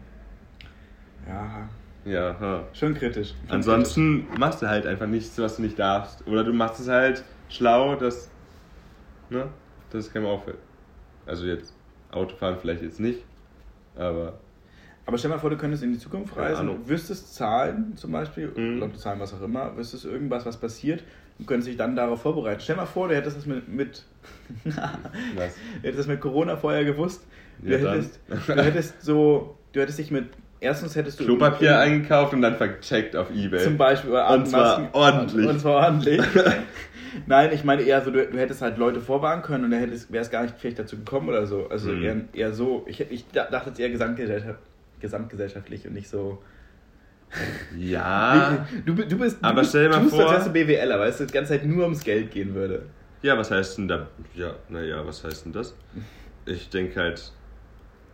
Ja, 1.28 1.68
Ja, 2.08 2.36
ha. 2.40 2.68
schon 2.72 2.94
kritisch. 2.94 3.34
Schon 3.48 3.50
Ansonsten 3.50 4.26
machst 4.38 4.62
du 4.62 4.68
halt 4.68 4.86
einfach 4.86 5.06
nichts, 5.06 5.38
was 5.38 5.56
du 5.56 5.62
nicht 5.62 5.78
darfst. 5.78 6.26
Oder 6.26 6.44
du 6.44 6.52
machst 6.52 6.80
es 6.80 6.88
halt 6.88 7.24
schlau, 7.48 7.96
dass, 7.96 8.30
ne, 9.30 9.48
dass 9.90 10.06
es 10.06 10.12
keinem 10.12 10.26
auffällt. 10.26 10.58
Also 11.26 11.46
jetzt, 11.46 11.74
Autofahren 12.10 12.58
vielleicht 12.58 12.82
jetzt 12.82 13.00
nicht, 13.00 13.24
aber 13.94 14.40
Aber 15.06 15.18
stell 15.18 15.30
mal 15.30 15.38
vor, 15.38 15.50
du 15.50 15.56
könntest 15.56 15.82
in 15.82 15.92
die 15.92 15.98
Zukunft 15.98 16.36
reisen, 16.36 16.88
wüsstest 16.88 17.34
Zahlen 17.34 17.96
zum 17.96 18.12
Beispiel, 18.12 18.52
Mhm. 18.56 18.80
Lottozahlen, 18.80 19.20
was 19.20 19.34
auch 19.34 19.42
immer, 19.42 19.76
wüsstest 19.76 20.04
irgendwas, 20.04 20.46
was 20.46 20.58
passiert 20.58 21.04
und 21.38 21.46
könntest 21.46 21.68
dich 21.68 21.76
dann 21.76 21.96
darauf 21.96 22.22
vorbereiten. 22.22 22.60
Stell 22.60 22.76
mal 22.76 22.86
vor, 22.86 23.08
du 23.08 23.16
hättest 23.16 23.36
das 23.36 23.46
mit, 23.46 23.68
mit 23.68 24.04
du 24.64 24.70
hättest 25.82 25.98
das 25.98 26.06
mit 26.06 26.20
Corona 26.20 26.56
vorher 26.56 26.84
gewusst. 26.84 27.26
Du, 27.58 27.72
Ja, 27.72 27.78
dann. 27.78 27.94
hättest, 27.94 28.20
du 28.46 28.62
hättest 28.62 29.02
so, 29.02 29.58
du 29.72 29.80
hättest 29.80 29.98
dich 29.98 30.10
mit, 30.10 30.26
erstens 30.60 30.96
hättest 30.96 31.20
du 31.20 31.24
Klopapier 31.24 31.78
eingekauft 31.78 32.32
und 32.34 32.42
dann 32.42 32.56
vercheckt 32.56 33.14
auf 33.16 33.30
Ebay. 33.34 33.62
zum 33.62 33.76
Beispiel 33.76 34.10
oder 34.10 34.30
Und 34.30 34.46
zwar 34.46 34.88
ordentlich. 34.92 35.46
Und 35.48 35.60
zwar 35.60 35.74
ordentlich. 35.86 36.20
Nein, 37.26 37.50
ich 37.52 37.64
meine 37.64 37.82
eher 37.82 38.02
so, 38.02 38.10
du, 38.10 38.26
du 38.26 38.38
hättest 38.38 38.60
halt 38.60 38.76
Leute 38.78 39.00
vorwarnen 39.00 39.42
können 39.42 39.64
und 39.64 39.70
dann 39.70 39.80
es 39.90 40.30
gar 40.30 40.42
nicht 40.42 40.54
vielleicht 40.58 40.78
dazu 40.78 40.96
gekommen 40.98 41.28
oder 41.28 41.46
so. 41.46 41.66
Also 41.68 41.90
Mhm. 41.90 42.02
eher, 42.02 42.16
eher 42.34 42.52
so. 42.52 42.84
Ich, 42.86 43.00
ich 43.00 43.24
da- 43.32 43.46
dachte 43.50 43.70
jetzt 43.70 43.80
eher 43.80 43.88
gesamtgesellschaft, 43.90 44.58
gesamtgesellschaftlich 45.00 45.86
und 45.86 45.94
nicht 45.94 46.08
so. 46.08 46.42
Ja. 47.76 48.66
Du, 48.86 48.94
du 48.94 49.18
bist. 49.18 49.38
Aber 49.42 49.54
du 49.54 49.60
bist, 49.60 49.70
stell 49.70 49.84
dir 49.84 49.90
mal 49.96 50.02
tust, 50.02 50.14
vor- 50.16 50.30
wärst 50.30 50.46
du 50.48 50.52
BWLer, 50.52 50.98
weißt 50.98 51.20
du, 51.20 51.26
die 51.26 51.32
ganze 51.32 51.52
Zeit 51.52 51.64
nur 51.66 51.84
ums 51.84 52.02
Geld 52.04 52.30
gehen 52.30 52.54
würde. 52.54 52.82
Ja, 53.22 53.36
was 53.36 53.50
heißt 53.50 53.78
denn 53.78 53.88
da? 53.88 54.06
Ja, 54.34 54.54
naja, 54.68 55.04
was 55.04 55.24
heißt 55.24 55.44
denn 55.46 55.52
das? 55.52 55.74
Ich 56.46 56.70
denke 56.70 57.00
halt 57.00 57.32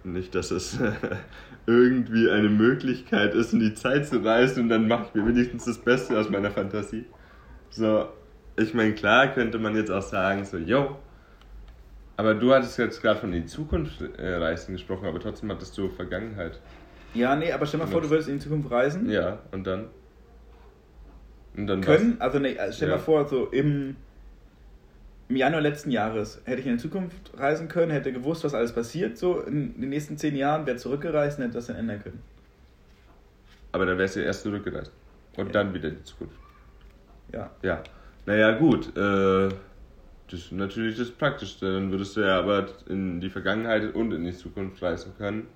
nicht, 0.02 0.34
dass 0.34 0.50
es 0.50 0.78
irgendwie 1.66 2.30
eine 2.30 2.48
Möglichkeit 2.50 3.34
ist, 3.34 3.52
in 3.52 3.60
die 3.60 3.74
Zeit 3.74 4.06
zu 4.06 4.22
reisen 4.24 4.64
und 4.64 4.68
dann 4.68 4.88
mache 4.88 5.06
ich 5.08 5.14
mir 5.14 5.26
wenigstens 5.26 5.64
das 5.64 5.78
Beste 5.84 6.18
aus 6.18 6.28
meiner 6.30 6.50
Fantasie. 6.50 7.06
So, 7.70 8.08
ich 8.56 8.74
meine, 8.74 8.94
klar 8.94 9.28
könnte 9.32 9.58
man 9.58 9.76
jetzt 9.76 9.90
auch 9.90 10.02
sagen, 10.02 10.44
so, 10.44 10.58
yo, 10.58 10.98
aber 12.16 12.34
du 12.34 12.52
hattest 12.52 12.78
jetzt 12.78 13.02
gerade 13.02 13.18
von 13.18 13.32
die 13.32 13.44
Zukunft 13.44 14.00
äh, 14.00 14.34
reisen 14.36 14.72
gesprochen, 14.72 15.06
aber 15.06 15.18
trotzdem 15.20 15.50
hattest 15.50 15.76
du 15.76 15.88
Vergangenheit. 15.88 16.60
Ja, 17.12 17.34
nee, 17.36 17.52
aber 17.52 17.66
stell 17.66 17.80
mal 17.80 17.86
vor, 17.86 18.00
du 18.00 18.10
würdest 18.10 18.28
in 18.28 18.36
die 18.38 18.44
Zukunft 18.44 18.70
reisen. 18.70 19.08
Ja, 19.10 19.40
und 19.52 19.66
dann? 19.66 19.90
Und 21.56 21.66
dann 21.66 21.80
Können, 21.80 22.20
also 22.20 22.38
nee, 22.38 22.58
also 22.58 22.76
stell 22.76 22.88
Ja. 22.88 22.96
mal 22.96 23.00
vor, 23.02 23.26
so 23.26 23.46
im, 23.46 23.96
im 25.28 25.36
Januar 25.36 25.60
letzten 25.62 25.90
Jahres 25.90 26.42
hätte 26.44 26.60
ich 26.60 26.66
in 26.66 26.74
die 26.76 26.82
Zukunft 26.82 27.32
reisen 27.38 27.68
können, 27.68 27.90
hätte 27.92 28.12
gewusst, 28.12 28.44
was 28.44 28.54
alles 28.54 28.74
passiert, 28.74 29.18
so 29.18 29.40
in 29.40 29.80
den 29.80 29.90
nächsten 29.90 30.16
zehn 30.18 30.36
Jahren, 30.36 30.66
wäre 30.66 30.76
zurückgereist 30.76 31.38
und 31.38 31.44
hätte 31.44 31.54
das 31.56 31.66
dann 31.66 31.76
ändern 31.76 32.02
können. 32.02 32.24
Aber 33.72 33.84
dann 33.84 33.98
wärst 33.98 34.16
du 34.16 34.20
erst 34.24 34.42
zurückgereist. 34.42 34.92
Und 35.36 35.54
Ja. 35.54 35.54
dann 35.54 35.74
wieder 35.74 35.88
in 35.90 35.96
die 35.96 36.02
Zukunft. 36.04 36.40
Ja. 37.32 37.50
Ja, 37.62 37.82
naja, 38.26 38.52
gut. 38.58 38.96
Äh, 38.96 39.48
das 40.28 40.40
ist 40.40 40.52
natürlich 40.52 40.96
das 40.98 41.10
Praktischste. 41.16 41.72
Dann 41.74 41.90
würdest 41.90 42.16
du 42.16 42.20
ja 42.22 42.38
aber 42.38 42.68
in 42.88 43.20
die 43.20 43.30
Vergangenheit 43.30 43.94
und 43.94 44.12
in 44.12 44.24
die 44.24 44.32
Zukunft 44.34 44.82
reisen 44.82 45.14
können. 45.16 45.48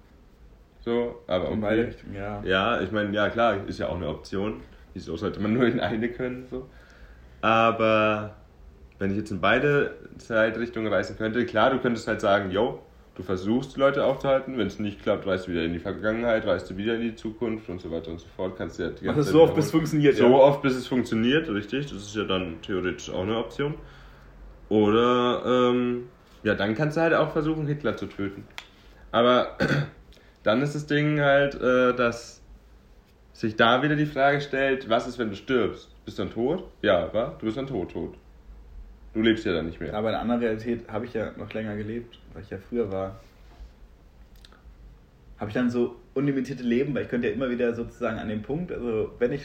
So, 0.81 1.25
aber 1.29 1.51
In 1.53 1.61
beide 1.61 1.83
okay. 1.83 1.89
Richtungen, 1.89 2.15
ja. 2.15 2.41
Ja, 2.45 2.81
ich 2.81 2.93
meine, 2.93 3.15
ja 3.15 3.31
klar, 3.31 3.67
ist 3.69 3.79
ja 3.79 3.89
auch 3.89 3.97
eine 3.97 4.09
Option. 4.09 4.63
Wieso 4.95 5.17
sollte 5.17 5.41
man 5.41 5.55
nur 5.55 5.67
in 5.67 5.81
eine 5.81 6.11
können? 6.13 6.47
So. 6.49 6.71
Aber 7.41 8.38
wenn 8.99 9.11
ich 9.11 9.17
jetzt 9.17 9.31
in 9.31 9.41
beide 9.41 9.95
Zeitrichtungen 10.19 10.93
reisen 10.93 11.17
könnte, 11.17 11.45
klar, 11.47 11.71
du 11.71 11.79
könntest 11.79 12.09
halt 12.09 12.21
sagen, 12.21 12.51
yo, 12.51 12.81
du 13.15 13.23
versuchst 13.23 13.77
die 13.77 13.81
Leute 13.81 14.05
aufzuhalten, 14.05 14.59
wenn 14.59 14.67
es 14.69 14.79
nicht 14.79 15.03
klappt, 15.03 15.27
reist 15.27 15.47
du 15.47 15.53
wieder 15.53 15.65
in 15.65 15.73
die 15.73 15.79
Vergangenheit, 15.79 16.47
reist 16.47 16.71
du 16.71 16.77
wieder 16.77 16.95
in 16.95 17.03
die 17.03 17.15
Zukunft 17.15 17.69
und 17.69 17.81
so 17.81 17.91
weiter 17.91 18.11
und 18.11 18.21
so 18.21 18.27
fort. 18.37 18.57
Kannst 18.57 18.79
du 18.79 18.85
ja 18.85 18.91
die 18.91 19.05
ganze 19.05 19.23
Zeit 19.23 19.33
so 19.33 19.43
oft, 19.43 19.55
bis 19.55 19.67
es 19.67 19.71
funktioniert, 19.71 20.17
So 20.17 20.25
ja. 20.25 20.35
oft, 20.35 20.63
bis 20.63 20.77
es 20.77 20.87
funktioniert, 20.87 21.49
richtig. 21.49 21.87
Das 21.87 22.03
ist 22.03 22.15
ja 22.15 22.25
dann 22.25 22.61
theoretisch 22.63 23.11
auch 23.11 23.23
eine 23.23 23.37
Option. 23.39 23.75
Oder, 24.69 25.43
ähm, 25.47 26.09
ja, 26.43 26.55
dann 26.55 26.75
kannst 26.75 26.97
du 26.97 27.01
halt 27.01 27.15
auch 27.15 27.33
versuchen, 27.33 27.67
Hitler 27.67 27.97
zu 27.97 28.07
töten. 28.07 28.45
Aber 29.11 29.57
dann 30.43 30.63
ist 30.63 30.75
das 30.75 30.87
Ding 30.87 31.21
halt, 31.21 31.55
äh, 31.61 31.95
dass 31.95 32.43
sich 33.33 33.57
da 33.57 33.83
wieder 33.83 33.97
die 33.97 34.07
Frage 34.07 34.41
stellt, 34.41 34.89
was 34.89 35.07
ist, 35.07 35.19
wenn 35.19 35.31
du 35.31 35.37
stirbst? 35.37 35.91
Bist 36.05 36.19
du 36.19 36.25
dann 36.25 36.33
tot? 36.33 36.65
Ja, 36.83 37.13
wa? 37.13 37.37
Du 37.39 37.47
bist 37.47 37.57
dann 37.57 37.67
tot, 37.67 37.93
tot. 37.93 38.15
Du 39.15 39.23
lebst 39.23 39.45
ja 39.45 39.53
dann 39.53 39.67
nicht 39.67 39.81
mehr. 39.81 39.95
Aber 39.95 40.09
in 40.11 40.15
einer 40.15 40.23
anderen 40.23 40.41
Realität 40.43 40.89
habe 40.89 41.07
ich 41.07 41.15
ja 41.15 41.33
noch 41.37 41.53
länger 41.53 41.77
gelebt, 41.77 42.19
weil 42.35 42.43
ich 42.43 42.51
ja 42.51 42.59
früher 42.69 42.91
war. 42.93 43.21
Habe 45.39 45.51
ich 45.51 45.55
dann 45.55 45.71
so 45.71 45.97
unlimitierte 46.15 46.63
Leben, 46.65 46.95
weil 46.95 47.05
ich 47.05 47.09
könnte 47.09 47.29
ja 47.29 47.35
immer 47.35 47.49
wieder 47.49 47.75
sozusagen 47.75 48.19
an 48.19 48.29
den 48.29 48.43
Punkt, 48.43 48.73
also 48.73 49.13
wenn 49.19 49.33
ich. 49.33 49.43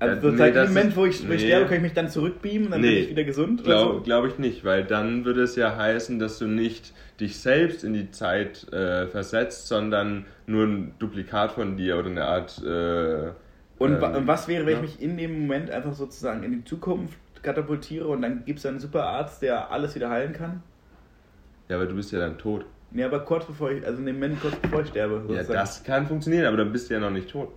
Also 0.00 0.14
Ja, 0.14 0.20
sozusagen 0.22 0.54
das 0.54 0.68
im 0.68 0.74
Moment, 0.74 0.96
wo 0.96 1.06
ich, 1.06 1.28
wo 1.28 1.32
ich 1.32 1.42
nee. 1.42 1.48
sterbe, 1.48 1.66
kann 1.66 1.76
ich 1.78 1.82
mich 1.82 1.92
dann 1.92 2.08
zurückbeamen 2.08 2.66
und 2.66 2.70
dann 2.70 2.82
bin 2.82 2.90
Nee. 2.90 2.98
ich 3.00 3.10
wieder 3.10 3.24
gesund? 3.24 3.64
Glaube 3.64 3.94
so? 3.96 4.00
glaub 4.02 4.26
ich 4.26 4.38
nicht, 4.38 4.64
weil 4.64 4.84
dann 4.84 5.24
würde 5.24 5.42
es 5.42 5.56
ja 5.56 5.76
heißen, 5.76 6.20
dass 6.20 6.38
du 6.38 6.46
nicht 6.46 6.92
dich 7.18 7.38
selbst 7.40 7.82
in 7.82 7.94
die 7.94 8.12
Zeit 8.12 8.72
äh, 8.72 9.08
versetzt, 9.08 9.66
sondern 9.66 10.26
nur 10.46 10.66
ein 10.66 10.94
Duplikat 11.00 11.50
von 11.52 11.76
dir 11.76 11.98
oder 11.98 12.10
eine 12.10 12.24
Art. 12.26 12.62
Äh, 12.64 13.32
Und, 13.78 13.94
ähm, 13.94 14.02
und 14.02 14.26
was 14.28 14.46
wäre, 14.46 14.66
wenn 14.66 14.74
ja. 14.74 14.84
ich 14.84 14.90
mich 14.98 15.02
in 15.02 15.16
dem 15.16 15.40
Moment 15.40 15.72
einfach 15.72 15.94
sozusagen 15.94 16.44
in 16.44 16.52
die 16.52 16.64
Zukunft 16.64 17.16
katapultiere 17.42 18.06
und 18.06 18.22
dann 18.22 18.44
gibt 18.44 18.58
es 18.58 18.66
einen 18.66 18.78
super 18.78 19.04
Arzt, 19.04 19.42
der 19.42 19.70
alles 19.70 19.94
wieder 19.94 20.10
heilen 20.10 20.32
kann? 20.32 20.62
Ja, 21.68 21.76
aber 21.76 21.86
du 21.86 21.94
bist 21.94 22.12
ja 22.12 22.18
dann 22.18 22.38
tot. 22.38 22.64
Nee, 22.90 23.04
aber 23.04 23.20
kurz 23.20 23.44
bevor 23.44 23.70
ich, 23.70 23.84
also 23.84 23.98
in 23.98 24.06
dem 24.06 24.16
Moment 24.16 24.40
kurz 24.40 24.56
bevor 24.56 24.80
ich 24.80 24.88
sterbe. 24.88 25.14
Ja, 25.14 25.20
sozusagen. 25.20 25.52
das 25.52 25.84
kann 25.84 26.06
funktionieren, 26.06 26.46
aber 26.46 26.56
dann 26.56 26.72
bist 26.72 26.88
du 26.88 26.94
ja 26.94 27.00
noch 27.00 27.10
nicht 27.10 27.28
tot. 27.28 27.50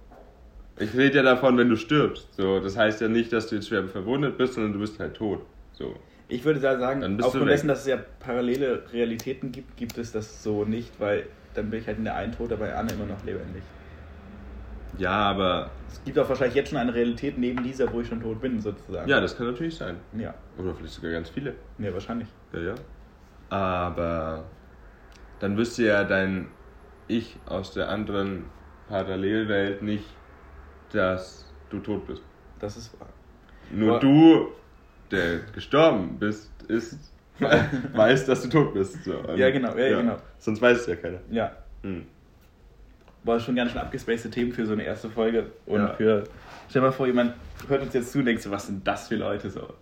Ich 0.78 0.96
rede 0.96 1.18
ja 1.18 1.24
davon, 1.24 1.58
wenn 1.58 1.70
du 1.70 1.76
stirbst. 1.76 2.34
So, 2.34 2.60
das 2.60 2.76
heißt 2.76 3.02
ja 3.02 3.08
nicht, 3.08 3.32
dass 3.32 3.48
du 3.48 3.56
jetzt 3.56 3.68
schwer 3.68 3.88
verwundet 3.88 4.38
bist, 4.38 4.56
sondern 4.56 4.74
du 4.74 4.80
bist 4.80 5.00
halt 5.00 5.14
tot. 5.14 5.42
So. 5.74 5.96
Ich 6.28 6.44
würde 6.44 6.60
da 6.60 6.80
sagen, 6.80 7.22
aufgrund 7.22 7.50
dessen, 7.50 7.68
dass 7.68 7.82
es 7.82 7.88
ja 7.88 7.98
parallele 8.20 8.84
Realitäten 8.92 9.52
gibt, 9.52 9.78
gibt 9.78 9.98
es 9.98 10.12
das 10.12 10.44
so 10.44 10.66
nicht, 10.66 11.00
weil 11.00 11.26
dann 11.54 11.70
bin 11.70 11.82
ich 11.82 11.88
halt 11.88 11.98
in 11.98 12.06
der 12.06 12.16
einen 12.16 12.32
tot, 12.32 12.52
aber 12.52 12.66
in 12.66 12.72
der 12.72 12.80
anderen 12.80 13.02
immer 13.02 13.14
noch 13.14 13.24
lebendig. 13.26 13.64
Ja, 14.98 15.12
aber. 15.12 15.72
Es 15.90 16.04
gibt 16.04 16.18
auch 16.20 16.28
wahrscheinlich 16.30 16.56
jetzt 16.56 16.70
schon 16.70 16.78
eine 16.78 16.94
Realität 16.94 17.38
neben 17.38 17.64
dieser, 17.64 17.92
wo 17.92 18.02
ich 18.02 18.08
schon 18.08 18.22
tot 18.22 18.42
bin, 18.42 18.60
sozusagen. 18.62 19.08
Ja, 19.10 19.20
das 19.22 19.38
kann 19.38 19.48
natürlich 19.48 19.76
sein. 19.76 19.98
Ja, 20.18 20.34
Oder 20.58 20.74
vielleicht 20.76 20.94
sogar 20.94 21.12
ganz 21.12 21.30
viele. 21.30 21.56
nee, 21.78 21.92
wahrscheinlich. 21.94 22.28
Ja, 22.54 22.60
ja. 22.60 22.76
Aber 23.50 24.46
dann 25.40 25.58
wüsste 25.58 25.84
ja 25.86 26.04
dein 26.04 26.48
Ich 27.08 27.38
aus 27.46 27.74
der 27.74 27.90
anderen 27.90 28.46
Parallelwelt 28.88 29.82
nicht, 29.82 30.06
dass 30.94 31.46
du 31.70 31.80
tot 31.80 32.08
bist. 32.08 32.24
Das 32.60 32.78
ist 32.78 32.98
wahr. 33.00 33.10
Nur 33.72 33.92
Aber- 33.92 34.00
du, 34.00 34.48
der 35.12 35.40
gestorben 35.54 36.18
bist, 36.20 36.52
ist, 36.70 37.12
weißt, 37.94 38.28
dass 38.30 38.44
du 38.44 38.50
tot 38.50 38.74
bist. 38.74 39.04
So. 39.04 39.14
Ja, 39.36 39.50
genau, 39.50 39.76
ja, 39.76 40.02
genau. 40.02 40.18
Sonst 40.38 40.62
weiß 40.62 40.80
es 40.82 40.88
ja 40.88 40.96
keiner. 40.96 41.20
Ja, 41.30 41.52
Hm. 41.84 42.06
War 43.24 43.40
schon 43.40 43.56
ganz 43.56 43.72
schön 43.72 43.82
abgespacede 43.82 44.34
Themen 44.34 44.52
für 44.52 44.66
so 44.66 44.74
eine 44.74 44.84
erste 44.84 45.10
Folge. 45.10 45.52
Und 45.66 45.82
Ja. 45.82 45.94
für, 45.94 46.24
stell 46.70 46.82
mal 46.82 46.92
vor, 46.92 47.08
jemand 47.08 47.34
hört 47.68 47.82
uns 47.82 47.94
jetzt 47.94 48.12
zu 48.12 48.20
und 48.20 48.26
denkt 48.26 48.42
so, 48.42 48.52
was 48.52 48.68
sind 48.68 48.88
das 48.88 49.08
für 49.08 49.16
Leute 49.16 49.50
so? 49.50 49.74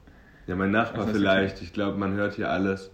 Ja, 0.47 0.55
mein 0.55 0.71
Nachbar 0.71 1.05
Was 1.07 1.15
vielleicht. 1.15 1.61
Ich 1.61 1.73
glaube, 1.73 1.97
man 1.97 2.13
hört 2.13 2.33
hier 2.35 2.49
alles. 2.49 2.91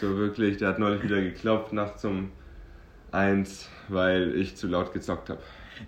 So 0.00 0.16
wirklich, 0.16 0.56
der 0.58 0.68
hat 0.68 0.78
neulich 0.78 1.02
wieder 1.02 1.20
geklopft 1.20 1.72
nachts 1.72 2.04
um 2.04 2.30
eins, 3.12 3.68
weil 3.88 4.34
ich 4.36 4.56
zu 4.56 4.66
laut 4.66 4.92
gezockt 4.92 5.28
habe. 5.30 5.40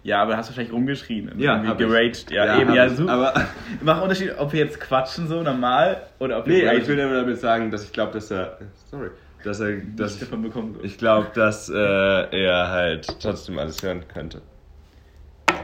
Ja, 0.03 0.21
aber 0.23 0.33
da 0.33 0.39
hast 0.39 0.49
du 0.49 0.51
wahrscheinlich 0.53 0.73
rumgeschrien 0.73 1.29
und 1.31 1.39
Ja, 1.39 1.63
irgendwie 1.63 1.85
geraged. 1.85 2.31
Ja, 2.31 2.59
eben, 2.61 2.69
hab 2.71 2.77
ja, 2.77 2.89
so. 2.89 3.09
Aber 3.09 3.33
Macht 3.83 4.03
Unterschied, 4.03 4.35
ob 4.37 4.53
wir 4.53 4.61
jetzt 4.61 4.81
quatschen 4.81 5.29
so 5.29 5.43
normal 5.43 6.03
oder 6.19 6.39
ob 6.39 6.47
wir 6.47 6.55
Nee, 6.55 6.69
aber 6.69 6.79
ich 6.79 6.89
will 6.89 6.97
damit 6.97 7.39
sagen, 7.39 7.71
dass 7.71 7.85
ich 7.85 7.93
glaube, 7.93 8.13
dass 8.13 8.31
er. 8.31 8.59
Sorry. 8.91 9.11
Dass 9.45 9.61
er. 9.61 9.77
Dass 9.79 10.15
ich 10.15 10.21
davon 10.21 10.43
bekommen. 10.43 10.75
So. 10.75 10.83
ich 10.83 10.99
glaube, 10.99 11.31
dass 11.35 11.69
äh, 11.69 11.75
er 11.75 12.71
halt 12.71 13.07
trotzdem 13.21 13.59
alles 13.59 13.83
hören 13.83 14.07
könnte. 14.09 14.43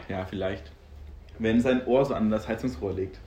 Ja, 0.09 0.25
vielleicht. 0.25 0.71
Wenn 1.39 1.61
sein 1.61 1.87
Ohr 1.87 2.05
so 2.05 2.15
an 2.15 2.31
das 2.31 2.47
Heizungsrohr 2.47 2.93
legt. 2.93 3.19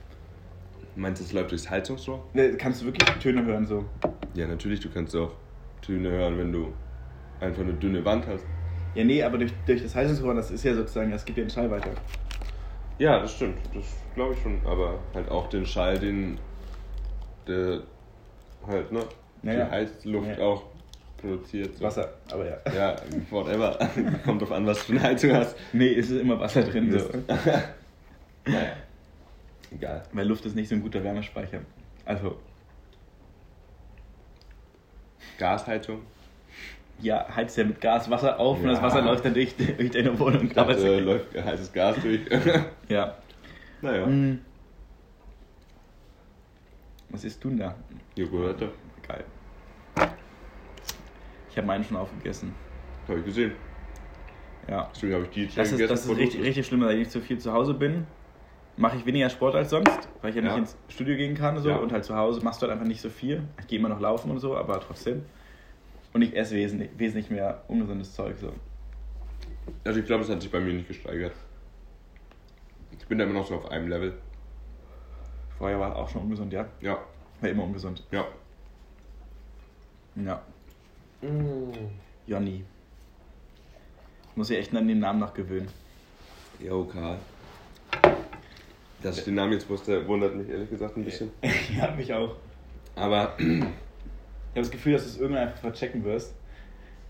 Meinst 0.94 1.20
du, 1.20 1.26
es 1.26 1.32
läuft 1.32 1.50
durchs 1.50 1.68
Heizungsrohr? 1.68 2.24
Ne, 2.32 2.56
Kannst 2.56 2.80
du 2.80 2.86
wirklich 2.86 3.06
Töne 3.18 3.44
hören 3.44 3.66
so? 3.66 3.84
Ja, 4.34 4.46
natürlich, 4.46 4.80
du 4.80 4.88
kannst 4.88 5.14
auch 5.14 5.32
Töne 5.82 6.10
hören, 6.10 6.38
wenn 6.38 6.52
du 6.52 6.72
einfach 7.40 7.62
eine 7.62 7.74
dünne 7.74 8.02
Wand 8.04 8.26
hast. 8.26 8.44
Ja, 8.94 9.04
nee, 9.04 9.22
aber 9.22 9.36
durch, 9.36 9.52
durch 9.66 9.82
das 9.82 9.94
Heizungsrohr, 9.94 10.34
das 10.34 10.50
ist 10.50 10.64
ja 10.64 10.74
sozusagen, 10.74 11.10
das 11.10 11.24
gibt 11.24 11.36
ja 11.36 11.44
den 11.44 11.50
Schall 11.50 11.70
weiter. 11.70 11.90
Ja, 12.98 13.20
das 13.20 13.34
stimmt. 13.34 13.58
Das 13.74 13.84
glaube 14.14 14.32
ich 14.34 14.40
schon. 14.40 14.58
Aber 14.64 14.98
halt 15.12 15.30
auch 15.30 15.48
den 15.48 15.66
Schall, 15.66 15.98
den. 15.98 16.38
der 17.46 17.82
halt, 18.66 18.90
ne? 18.90 19.00
Ja, 19.42 19.52
die. 19.64 19.70
Heizluft 19.70 20.28
Ja. 20.38 20.44
auch 20.44 20.62
produziert. 21.18 21.76
So. 21.76 21.84
Wasser, 21.84 22.12
aber 22.30 22.46
ja. 22.48 22.56
Ja, 22.74 22.96
whatever. 23.30 23.78
Kommt 24.24 24.42
drauf 24.42 24.52
an, 24.52 24.66
was 24.66 24.78
du 24.78 24.84
für 24.84 24.92
eine 24.92 25.02
Heizung 25.02 25.32
hast. 25.32 25.56
Nee, 25.72 25.94
es 25.94 26.10
ist 26.10 26.20
immer 26.20 26.38
Wasser 26.40 26.62
drin. 26.62 26.90
So. 26.98 27.08
Naja. 28.48 28.76
Egal. 29.72 30.02
Weil 30.12 30.26
Luft 30.28 30.44
ist 30.46 30.54
nicht 30.54 30.68
so 30.68 30.76
ein 30.76 30.80
guter 30.82 31.02
Wärmespeicher. 31.02 31.58
Also, 32.04 32.38
Gasheizung. 35.38 36.02
ja, 37.00 37.26
heizt 37.34 37.56
ja 37.58 37.64
mit 37.64 37.80
Gas 37.80 38.08
Wasser 38.08 38.38
auf 38.38 38.58
und 38.58 38.66
Ja. 38.66 38.72
das 38.72 38.82
Wasser 38.82 39.02
läuft 39.02 39.24
dann 39.24 39.34
durch, 39.34 39.54
durch 39.56 39.90
deine 39.90 40.16
Wohnung. 40.18 40.48
Da 40.54 40.62
Aber 40.62 40.78
äh, 40.78 41.00
läuft 41.00 41.34
heißes 41.36 41.72
Gas 41.72 41.96
durch. 42.00 42.20
ja. 42.88 43.16
naja. 43.82 44.06
Mm. 44.06 44.40
Was 47.10 47.24
isst 47.24 47.42
du 47.42 47.48
denn 47.50 47.58
da? 47.58 47.74
Joghurt, 48.14 48.62
Geil. 49.08 49.24
Ich 51.50 51.56
habe 51.56 51.66
meinen 51.66 51.84
schon 51.84 51.96
aufgegessen. 51.96 52.54
habe 53.08 53.18
ich 53.20 53.24
gesehen. 53.24 53.52
Ja. 54.68 54.90
Deswegen 54.94 55.14
habe 55.14 55.24
ich 55.24 55.30
die 55.30 55.46
Das 55.46 55.70
ist, 55.72 55.90
das 55.90 56.04
ist 56.06 56.16
richtig, 56.16 56.42
richtig 56.42 56.66
schlimm, 56.66 56.80
weil 56.82 56.98
ich 56.98 57.08
zu 57.08 57.20
viel 57.20 57.38
zu 57.38 57.52
Hause 57.52 57.74
bin. 57.74 58.06
Mache 58.76 58.96
ich 58.98 59.06
weniger 59.06 59.30
Sport 59.30 59.54
als 59.54 59.70
sonst, 59.70 60.08
weil 60.20 60.30
ich 60.30 60.36
ja 60.36 60.42
nicht 60.42 60.50
Ja. 60.52 60.58
ins 60.58 60.76
Studio 60.88 61.16
gehen 61.16 61.34
kann 61.34 61.58
so, 61.58 61.70
Ja. 61.70 61.76
und 61.76 61.92
halt 61.92 62.04
zu 62.04 62.14
Hause 62.14 62.42
machst 62.42 62.60
du 62.60 62.66
halt 62.66 62.72
einfach 62.72 62.86
nicht 62.86 63.00
so 63.00 63.08
viel. 63.08 63.42
Ich 63.60 63.66
gehe 63.68 63.78
immer 63.78 63.88
noch 63.88 64.00
laufen 64.00 64.30
und 64.30 64.38
so, 64.38 64.56
aber 64.56 64.80
trotzdem. 64.80 65.24
Und 66.12 66.22
ich 66.22 66.36
esse 66.36 66.54
wesentlich, 66.56 66.90
wesentlich 66.96 67.30
mehr 67.30 67.62
ungesundes 67.68 68.12
Zeug 68.12 68.36
so. 68.38 68.52
Also 69.84 70.00
ich 70.00 70.04
glaube, 70.06 70.24
es 70.24 70.30
hat 70.30 70.42
sich 70.42 70.50
bei 70.50 70.60
mir 70.60 70.72
nicht 70.74 70.88
gesteigert. 70.88 71.32
Ich 72.98 73.06
bin 73.06 73.18
da 73.18 73.24
immer 73.24 73.34
noch 73.34 73.46
so 73.46 73.54
auf 73.56 73.70
einem 73.70 73.88
Level. 73.88 74.14
Vorher 75.58 75.78
war 75.80 75.96
auch 75.96 76.08
schon 76.08 76.22
ungesund, 76.22 76.52
ja. 76.52 76.66
Ja, 76.80 76.98
War 77.40 77.48
immer 77.48 77.64
ungesund. 77.64 78.04
ja. 78.10 78.26
Ja. 80.16 80.42
Jonny. 82.26 82.64
Muss 84.34 84.50
ich 84.50 84.58
echt 84.58 84.74
an 84.74 84.88
den 84.88 84.98
Namen 84.98 85.20
noch 85.20 85.34
gewöhnen. 85.34 85.68
Jo, 86.58 86.84
Karl. 86.84 87.18
Dass 89.02 89.18
ich 89.18 89.24
den 89.24 89.34
Namen 89.34 89.52
jetzt 89.52 89.68
wusste, 89.68 90.06
wundert 90.06 90.34
mich 90.34 90.48
ehrlich 90.48 90.70
gesagt 90.70 90.96
ein 90.96 91.04
bisschen. 91.04 91.30
ja, 91.76 91.90
mich 91.92 92.12
auch. 92.12 92.36
Aber 92.94 93.36
Ich 94.56 94.58
habe 94.58 94.68
das 94.68 94.70
Gefühl, 94.70 94.94
dass 94.94 95.02
du 95.02 95.10
es 95.10 95.18
irgendwann 95.18 95.48
einfach 95.48 95.60
verchecken 95.60 96.02
wirst. 96.02 96.34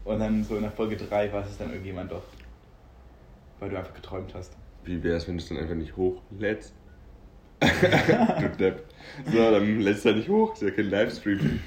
Und 0.02 0.18
dann 0.18 0.42
so 0.42 0.56
in 0.56 0.62
der 0.62 0.72
Folge 0.72 0.96
3 0.96 1.32
weiß 1.32 1.46
es 1.48 1.58
dann 1.58 1.68
irgendjemand 1.68 2.10
doch. 2.10 2.24
Weil 3.60 3.70
du 3.70 3.78
einfach 3.78 3.94
geträumt 3.94 4.34
hast. 4.34 4.56
wie 4.84 5.00
wäre 5.04 5.16
es, 5.16 5.28
wenn 5.28 5.36
du 5.36 5.42
es 5.44 5.48
dann 5.48 5.58
einfach 5.58 5.76
nicht 5.76 5.96
hochlädst? 5.96 6.74
du 7.60 8.48
Depp. 8.58 8.84
So, 9.26 9.38
dann 9.52 9.78
lädst 9.78 10.04
du 10.04 10.08
halt 10.08 10.18
nicht 10.18 10.28
hoch. 10.28 10.54
Ist 10.54 10.62
ja 10.62 10.70
kein 10.72 10.90
Livestream. 10.90 11.60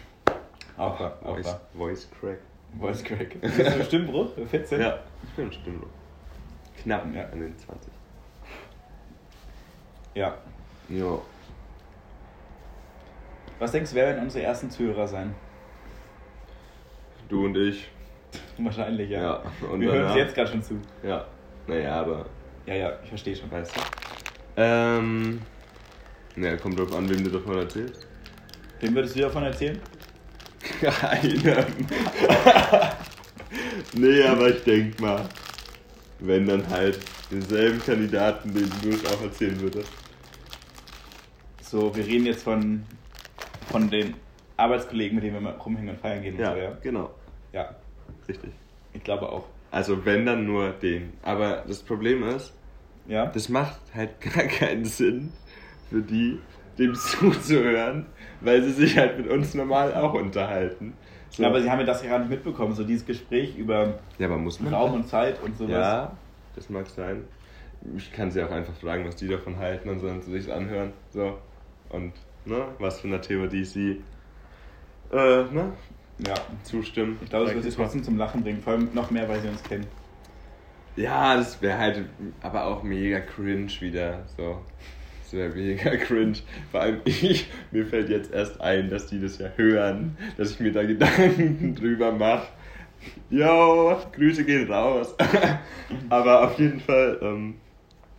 Wahr, 0.80 1.18
auch 1.24 1.36
Voice. 1.36 1.58
Voice 1.74 2.08
Crack. 2.20 2.40
Voice 2.80 3.04
Crack. 3.04 3.36
Das 3.42 3.58
ist 3.58 3.68
ein 3.68 3.84
Stimmbruch, 3.84 4.30
14? 4.50 4.80
Ja, 4.82 5.00
ich 5.24 5.30
bin 5.32 5.48
bestimmt 5.50 5.84
knapp 6.84 7.06
Ja. 7.14 7.24
an 7.26 7.40
den 7.40 7.58
20. 7.58 7.92
ja. 10.16 10.38
Ja. 10.90 11.20
Was 13.60 13.72
denkst 13.74 13.90
du, 13.92 13.96
wer 13.98 14.06
werden 14.08 14.24
unsere 14.24 14.44
ersten 14.46 14.70
Zuhörer 14.72 15.08
sein? 15.08 15.36
Du 17.28 17.46
und 17.46 17.56
ich. 17.58 17.90
Wahrscheinlich, 18.58 19.10
ja. 19.10 19.22
Ja. 19.22 19.44
Und 19.72 19.82
Wir 19.82 19.92
hören 19.92 20.06
uns 20.06 20.16
jetzt 20.16 20.34
gerade 20.36 20.50
schon 20.50 20.64
zu. 20.64 20.80
Ja. 21.04 21.26
Naja, 21.68 22.02
aber 22.02 22.26
Ja, 22.66 22.74
ja, 22.76 22.94
ich 23.04 23.10
verstehe 23.10 23.36
schon. 23.36 23.52
weißt 23.52 23.76
du. 23.76 23.82
Ähm. 24.58 25.42
Naja, 26.36 26.58
kommt 26.58 26.80
drauf 26.80 26.96
an, 26.96 27.10
wem 27.10 27.24
du 27.24 27.30
davon 27.30 27.58
erzählst. 27.58 28.08
Wem 28.80 28.96
würdest 28.96 29.16
du 29.16 29.20
davon 29.22 29.44
erzählen? 29.44 29.80
Keinem. 30.82 31.66
nee, 33.94 34.24
aber 34.24 34.50
ich 34.50 34.64
denk 34.64 35.00
mal, 35.00 35.28
wenn 36.20 36.48
dann 36.48 36.68
halt 36.70 37.00
denselben 37.32 37.82
Kandidaten, 37.84 38.54
den 38.54 38.70
du 38.82 38.90
es 38.90 39.06
auch 39.06 39.22
erzählen 39.22 39.60
würdest. 39.60 39.90
So, 41.62 41.96
wir 41.96 42.06
reden 42.06 42.26
jetzt 42.26 42.44
von, 42.44 42.84
von 43.72 43.90
den 43.90 44.16
Arbeitskollegen, 44.58 45.16
mit 45.16 45.24
denen 45.24 45.36
wir 45.36 45.42
mal 45.42 45.54
rumhängen 45.54 45.96
und 45.96 46.02
feiern 46.02 46.22
gehen 46.22 46.36
und 46.36 46.42
Ja, 46.42 46.54
so, 46.54 46.58
ja. 46.60 46.78
genau. 46.82 47.12
Ja, 47.54 47.76
Richtig. 48.28 48.52
ich 48.94 49.04
glaube 49.04 49.30
auch. 49.32 49.46
Also 49.72 50.04
wenn 50.06 50.26
dann 50.26 50.46
nur 50.46 50.72
den. 50.72 51.14
Aber 51.22 51.64
das 51.68 51.82
Problem 51.84 52.24
ist, 52.28 52.54
Ja? 53.08 53.28
das 53.28 53.50
macht 53.50 53.80
halt 53.94 54.20
gar 54.36 54.46
keinen 54.46 54.86
Sinn 54.86 55.32
für 55.90 56.02
die, 56.02 56.40
dem 56.80 56.96
zuzuhören, 56.96 58.06
weil 58.42 58.64
sie 58.64 58.72
sich 58.72 58.98
halt 58.98 59.18
mit 59.18 59.28
uns 59.28 59.54
normal 59.54 59.94
auch 59.94 60.14
unterhalten. 60.14 60.94
So. 61.30 61.46
Aber 61.46 61.62
sie 61.62 61.70
haben 61.70 61.80
ja 61.80 61.86
das 61.86 62.02
ja 62.04 62.10
gar 62.10 62.20
nicht 62.20 62.30
mitbekommen, 62.32 62.74
so 62.74 62.84
dieses 62.84 63.06
Gespräch 63.06 63.56
über 63.56 64.00
ja, 64.18 64.28
aber 64.28 64.38
muss 64.38 64.60
man. 64.60 64.74
Raum 64.74 64.94
und 64.94 65.08
Zeit 65.08 65.42
und 65.44 65.56
sowas. 65.58 65.72
Ja, 65.72 66.12
das 66.56 66.70
mag 66.70 66.88
sein. 66.88 67.24
Ich 67.96 68.12
kann 68.12 68.32
sie 68.32 68.42
auch 68.44 68.50
einfach 68.52 68.74
fragen, 68.74 69.06
was 69.06 69.16
die 69.16 69.28
davon 69.28 69.58
halten 69.58 69.90
und 69.90 70.00
sollen 70.00 70.22
sie 70.22 70.32
sich 70.32 70.52
anhören. 70.52 70.92
So. 71.12 71.38
Und, 71.90 72.14
ne, 72.46 72.66
was 72.80 73.00
für 73.00 73.08
eine 73.08 73.22
Theorie 73.22 73.64
sie, 73.64 74.02
äh, 75.12 75.16
ne, 75.16 75.72
Ja. 76.28 76.34
zustimmen. 76.64 77.18
Ich 77.24 77.30
glaube, 77.30 77.46
das 77.46 77.54
wird 77.56 77.64
sie 77.64 77.72
trotzdem 77.72 78.04
zum 78.04 78.18
Lachen 78.18 78.44
bringen, 78.44 78.62
vor 78.62 78.74
allem 78.74 78.90
noch 78.94 79.12
mehr, 79.12 79.30
weil 79.30 79.40
sie 79.40 79.48
uns 79.48 79.64
kennen. 79.64 79.86
Ja, 80.96 81.38
das 81.38 81.62
wäre 81.62 81.78
halt 81.78 82.06
aber 82.42 82.66
auch 82.66 82.84
mega 82.84 83.20
cringe 83.22 83.72
wieder. 83.80 84.26
So. 84.36 84.60
Das 85.30 85.38
wäre 85.38 85.50
mega 85.50 85.96
cringe. 85.98 86.40
Vor 86.72 86.82
allem 86.82 87.02
ich, 87.06 87.48
mir 87.70 87.86
fällt 87.86 88.10
jetzt 88.10 88.34
erst 88.34 88.60
ein, 88.62 88.90
dass 88.90 89.06
die 89.06 89.22
das 89.22 89.38
ja 89.38 89.52
hören, 89.58 90.18
dass 90.38 90.50
ich 90.50 90.60
mir 90.60 90.72
da 90.72 90.84
Gedanken 90.84 91.76
drüber 91.80 92.12
mache. 92.12 92.48
Yo, 93.30 93.96
Grüße 94.12 94.44
gehen 94.44 94.72
raus. 94.72 95.16
Aber 96.10 96.48
auf 96.48 96.58
jeden 96.58 96.80
Fall, 96.80 97.20
ähm, 97.22 97.56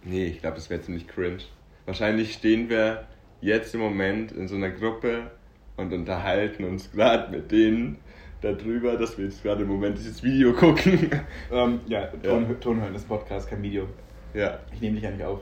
nee, 0.05 0.27
ich 0.27 0.41
glaube, 0.41 0.55
das 0.55 0.71
wäre 0.71 0.81
ziemlich 0.83 1.09
cringe. 1.09 1.43
Wahrscheinlich 1.85 2.35
stehen 2.35 2.69
wir 2.69 3.09
jetzt 3.41 3.75
im 3.75 3.81
Moment 3.81 4.31
in 4.31 4.47
so 4.47 4.55
einer 4.55 4.71
Gruppe 4.71 5.33
und 5.77 5.93
unterhalten 5.93 6.63
uns 6.63 6.93
gerade 6.93 7.33
mit 7.33 7.51
denen 7.51 7.99
darüber, 8.41 8.97
dass 8.97 9.19
wir 9.19 9.25
jetzt 9.25 9.43
gerade 9.43 9.63
im 9.63 9.69
Moment 9.69 9.99
dieses 9.99 10.23
Video 10.23 10.53
gucken. 10.53 11.11
Ähm, 11.51 11.81
ja, 11.89 12.07
Ton, 12.07 12.47
ja. 12.49 12.55
Ton 12.61 12.81
hören, 12.81 12.93
das 12.93 13.03
Podcast, 13.03 13.51
kein 13.51 13.63
Video. 13.65 13.89
Ja. 14.33 14.61
Ich 14.73 14.81
nehme 14.81 14.95
dich 14.95 15.03
ja 15.03 15.11
nicht 15.11 15.25
auf. 15.25 15.41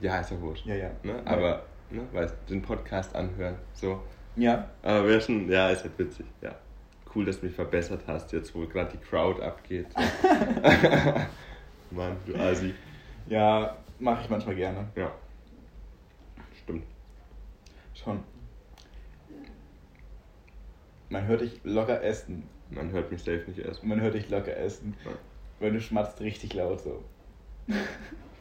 Ja, 0.00 0.20
ist 0.20 0.30
ja 0.30 0.40
wurscht. 0.40 0.66
Ja, 0.66 0.74
ja. 0.74 0.90
Ne? 1.02 1.20
Aber, 1.24 1.62
ne, 1.90 2.02
weil 2.12 2.30
den 2.48 2.62
Podcast 2.62 3.14
anhören, 3.14 3.56
so. 3.72 4.02
Ja. 4.36 4.68
Aber 4.82 5.06
wäre 5.06 5.20
schon, 5.20 5.50
ja, 5.50 5.70
ist 5.70 5.84
halt 5.84 5.98
witzig, 5.98 6.26
ja. 6.42 6.54
Cool, 7.14 7.24
dass 7.24 7.40
du 7.40 7.46
mich 7.46 7.54
verbessert 7.54 8.02
hast, 8.06 8.32
jetzt 8.32 8.54
wo 8.54 8.66
gerade 8.66 8.92
die 8.92 8.98
Crowd 8.98 9.42
abgeht. 9.42 9.86
Mann, 11.90 12.16
du 12.26 12.34
Asi. 12.34 12.74
Ja, 13.26 13.76
mache 13.98 14.22
ich 14.22 14.30
manchmal 14.30 14.54
gerne. 14.54 14.88
Ja. 14.94 15.12
Stimmt. 16.62 16.84
Schon. 17.94 18.22
Man 21.08 21.26
hört 21.26 21.40
dich 21.40 21.60
locker 21.64 22.02
essen. 22.02 22.48
Man 22.70 22.90
hört 22.90 23.10
mich 23.10 23.20
safe 23.20 23.44
nicht 23.46 23.60
essen. 23.60 23.88
Man 23.88 24.00
hört 24.00 24.14
dich 24.14 24.28
locker 24.28 24.56
essen. 24.56 24.94
Ja. 25.04 25.12
Wenn 25.60 25.74
du 25.74 25.80
schmatzt 25.80 26.20
richtig 26.20 26.54
laut 26.54 26.80
so. 26.80 27.02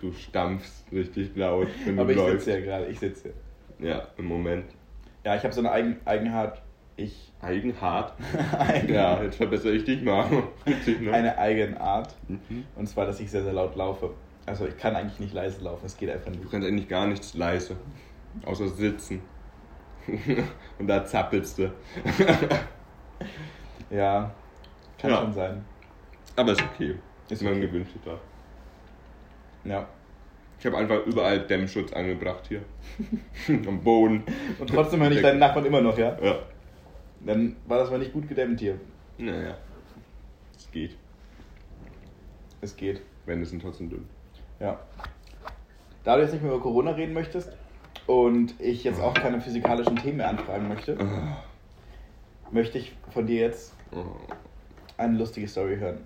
Du 0.01 0.11
stampfst 0.11 0.85
richtig 0.91 1.35
laut, 1.35 1.67
wenn 1.85 1.97
Aber 1.99 2.13
du 2.13 2.19
ich 2.27 2.31
sitze 2.31 2.51
ja 2.59 2.59
gerade, 2.65 2.85
ich 2.87 2.99
sitze. 2.99 3.33
Ja, 3.79 4.07
im 4.17 4.25
Moment. 4.25 4.65
Ja, 5.23 5.35
ich 5.35 5.43
habe 5.43 5.53
so 5.53 5.61
eine 5.61 5.71
Eigen 5.71 5.97
Eigenart. 6.05 6.61
Ich. 6.97 7.33
Eigenhart. 7.41 8.13
Eigen- 8.59 8.93
Ja, 8.93 9.21
jetzt 9.23 9.35
verbessere 9.37 9.71
ich 9.73 9.83
dich 9.83 10.01
mal. 10.03 10.25
Ne? 11.01 11.11
Eine 11.11 11.37
Eigenart. 11.37 12.15
Mhm. 12.27 12.65
Und 12.75 12.87
zwar, 12.87 13.05
dass 13.05 13.19
ich 13.19 13.29
sehr, 13.31 13.43
sehr 13.43 13.53
laut 13.53 13.75
laufe. 13.75 14.11
Also 14.45 14.65
ich 14.67 14.77
kann 14.77 14.95
eigentlich 14.95 15.19
nicht 15.19 15.33
leise 15.33 15.63
laufen, 15.63 15.85
es 15.87 15.97
geht 15.97 16.09
einfach 16.09 16.31
Du 16.31 16.37
nicht. 16.39 16.51
kannst 16.51 16.67
eigentlich 16.67 16.87
gar 16.87 17.07
nichts 17.07 17.33
leise. 17.33 17.75
Außer 18.45 18.67
sitzen. 18.67 19.21
Und 20.79 20.87
da 20.87 21.03
zappelst 21.03 21.57
du. 21.57 21.71
Ja, 23.89 24.31
kann 24.99 25.09
Ja. 25.11 25.17
schon 25.21 25.33
sein. 25.33 25.65
Aber 26.35 26.51
ist 26.51 26.61
okay. 26.61 26.95
Ist 27.29 27.41
Man 27.41 27.53
okay. 27.53 27.61
gewöhnt 27.61 27.87
sich 27.87 28.01
da. 28.05 28.17
Ja. 29.65 29.87
Ich 30.59 30.65
habe 30.65 30.77
einfach 30.77 31.05
überall 31.05 31.39
Dämmschutz 31.41 31.91
angebracht 31.93 32.45
hier. 32.47 32.61
Am 33.67 33.81
Boden. 33.81 34.23
Und 34.57 34.69
trotzdem 34.69 35.01
höre 35.01 35.11
ich 35.11 35.21
deinen 35.21 35.39
Nachbarn 35.39 35.65
immer 35.65 35.81
noch, 35.81 35.97
ja? 35.97 36.17
Ja. 36.21 36.39
Dann 37.19 37.55
war 37.67 37.79
das 37.79 37.89
mal 37.91 37.99
nicht 37.99 38.13
gut 38.13 38.27
gedämmt 38.27 38.59
hier. 38.59 38.79
Naja. 39.17 39.57
Es 40.55 40.71
geht. 40.71 40.95
Es 42.61 42.75
geht. 42.75 43.01
Wände 43.25 43.45
sind 43.45 43.61
trotzdem 43.61 43.89
dünn. 43.89 44.07
Ja. 44.59 44.79
Da 46.03 46.15
du 46.15 46.21
jetzt 46.21 46.31
nicht 46.33 46.43
mehr 46.43 46.53
über 46.53 46.61
Corona 46.61 46.91
reden 46.91 47.13
möchtest 47.13 47.51
und 48.07 48.53
ich 48.59 48.83
jetzt 48.83 49.01
auch 49.01 49.13
keine 49.13 49.41
physikalischen 49.41 49.95
Themen 49.97 50.17
mehr 50.17 50.29
anfragen 50.29 50.67
möchte, 50.67 50.97
möchte 52.51 52.77
ich 52.77 52.95
von 53.09 53.25
dir 53.25 53.41
jetzt 53.41 53.73
Oh. 53.91 54.03
eine 54.97 55.17
lustige 55.17 55.47
Story 55.47 55.77
hören. 55.77 55.99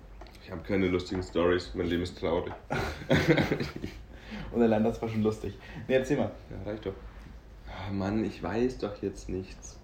Ich 0.50 0.56
habe 0.56 0.66
keine 0.66 0.88
lustigen 0.88 1.22
Stories. 1.22 1.70
Mein 1.76 1.86
Leben 1.86 2.02
ist 2.02 2.18
traurig. 2.18 2.52
Und 4.52 4.60
allein 4.60 4.82
das 4.82 5.00
war 5.00 5.08
schon 5.08 5.22
lustig. 5.22 5.56
Nee, 5.86 5.94
erzähl 5.94 6.16
mal. 6.16 6.32
Ja, 6.50 6.68
reicht 6.68 6.84
doch. 6.84 6.94
Ah, 7.68 7.92
Mann, 7.92 8.24
ich 8.24 8.42
weiß 8.42 8.78
doch 8.78 9.00
jetzt 9.00 9.28
nichts. 9.28 9.78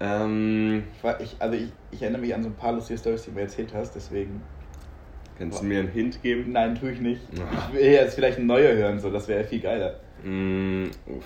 Ähm, 0.00 0.84
Ich 0.96 1.04
war, 1.04 1.20
ich, 1.20 1.36
also 1.38 1.54
ich, 1.54 1.70
ich 1.90 2.00
erinnere 2.00 2.22
mich 2.22 2.34
an 2.34 2.42
so 2.42 2.48
ein 2.48 2.54
paar 2.54 2.72
lustige 2.72 2.98
Stories, 2.98 3.24
die 3.24 3.28
du 3.30 3.34
mir 3.36 3.42
erzählt 3.42 3.74
hast, 3.74 3.94
deswegen. 3.94 4.40
kannst 5.36 5.60
du 5.60 5.66
mir 5.66 5.80
einen 5.80 5.88
Hint 5.88 6.22
geben? 6.22 6.52
Nein, 6.52 6.76
tue 6.76 6.92
ich 6.92 7.00
nicht. 7.02 7.20
Ah. 7.38 7.68
Ich 7.68 7.74
will 7.74 7.84
jetzt 7.92 8.14
vielleicht 8.14 8.38
ein 8.38 8.46
neuer 8.46 8.72
hören, 8.74 8.98
so, 9.00 9.10
das 9.10 9.28
wäre 9.28 9.44
viel 9.44 9.60
geiler. 9.60 10.00
Mm, 10.24 10.86
uff. 11.08 11.24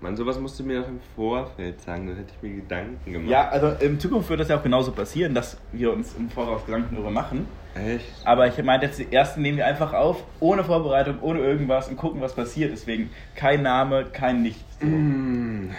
Mann, 0.00 0.16
sowas 0.16 0.40
musst 0.40 0.58
du 0.58 0.64
mir 0.64 0.80
doch 0.80 0.88
im 0.88 1.00
Vorfeld 1.14 1.78
sagen, 1.82 2.06
dann 2.06 2.16
hätte 2.16 2.32
ich 2.34 2.42
mir 2.42 2.56
Gedanken 2.56 3.12
gemacht. 3.12 3.30
Ja, 3.30 3.50
also 3.50 3.68
in 3.84 4.00
Zukunft 4.00 4.30
wird 4.30 4.40
das 4.40 4.48
ja 4.48 4.56
auch 4.58 4.62
genauso 4.62 4.92
passieren, 4.92 5.34
dass 5.34 5.58
wir 5.72 5.92
uns 5.92 6.14
im 6.14 6.30
Voraus 6.30 6.64
Gedanken 6.64 6.94
darüber 6.94 7.10
machen. 7.10 7.46
Echt? 7.78 8.06
Aber 8.24 8.46
ich 8.46 8.62
meinte 8.62 8.86
jetzt, 8.86 8.98
die 8.98 9.12
ersten 9.12 9.42
nehmen 9.42 9.58
wir 9.58 9.66
einfach 9.66 9.92
auf, 9.92 10.24
ohne 10.40 10.64
Vorbereitung, 10.64 11.20
ohne 11.20 11.40
irgendwas 11.40 11.88
und 11.88 11.96
gucken, 11.96 12.20
was 12.20 12.34
passiert. 12.34 12.72
Deswegen 12.72 13.10
kein 13.34 13.62
Name, 13.62 14.04
kein 14.12 14.42
Nichts. 14.42 14.64
Mm, 14.80 15.70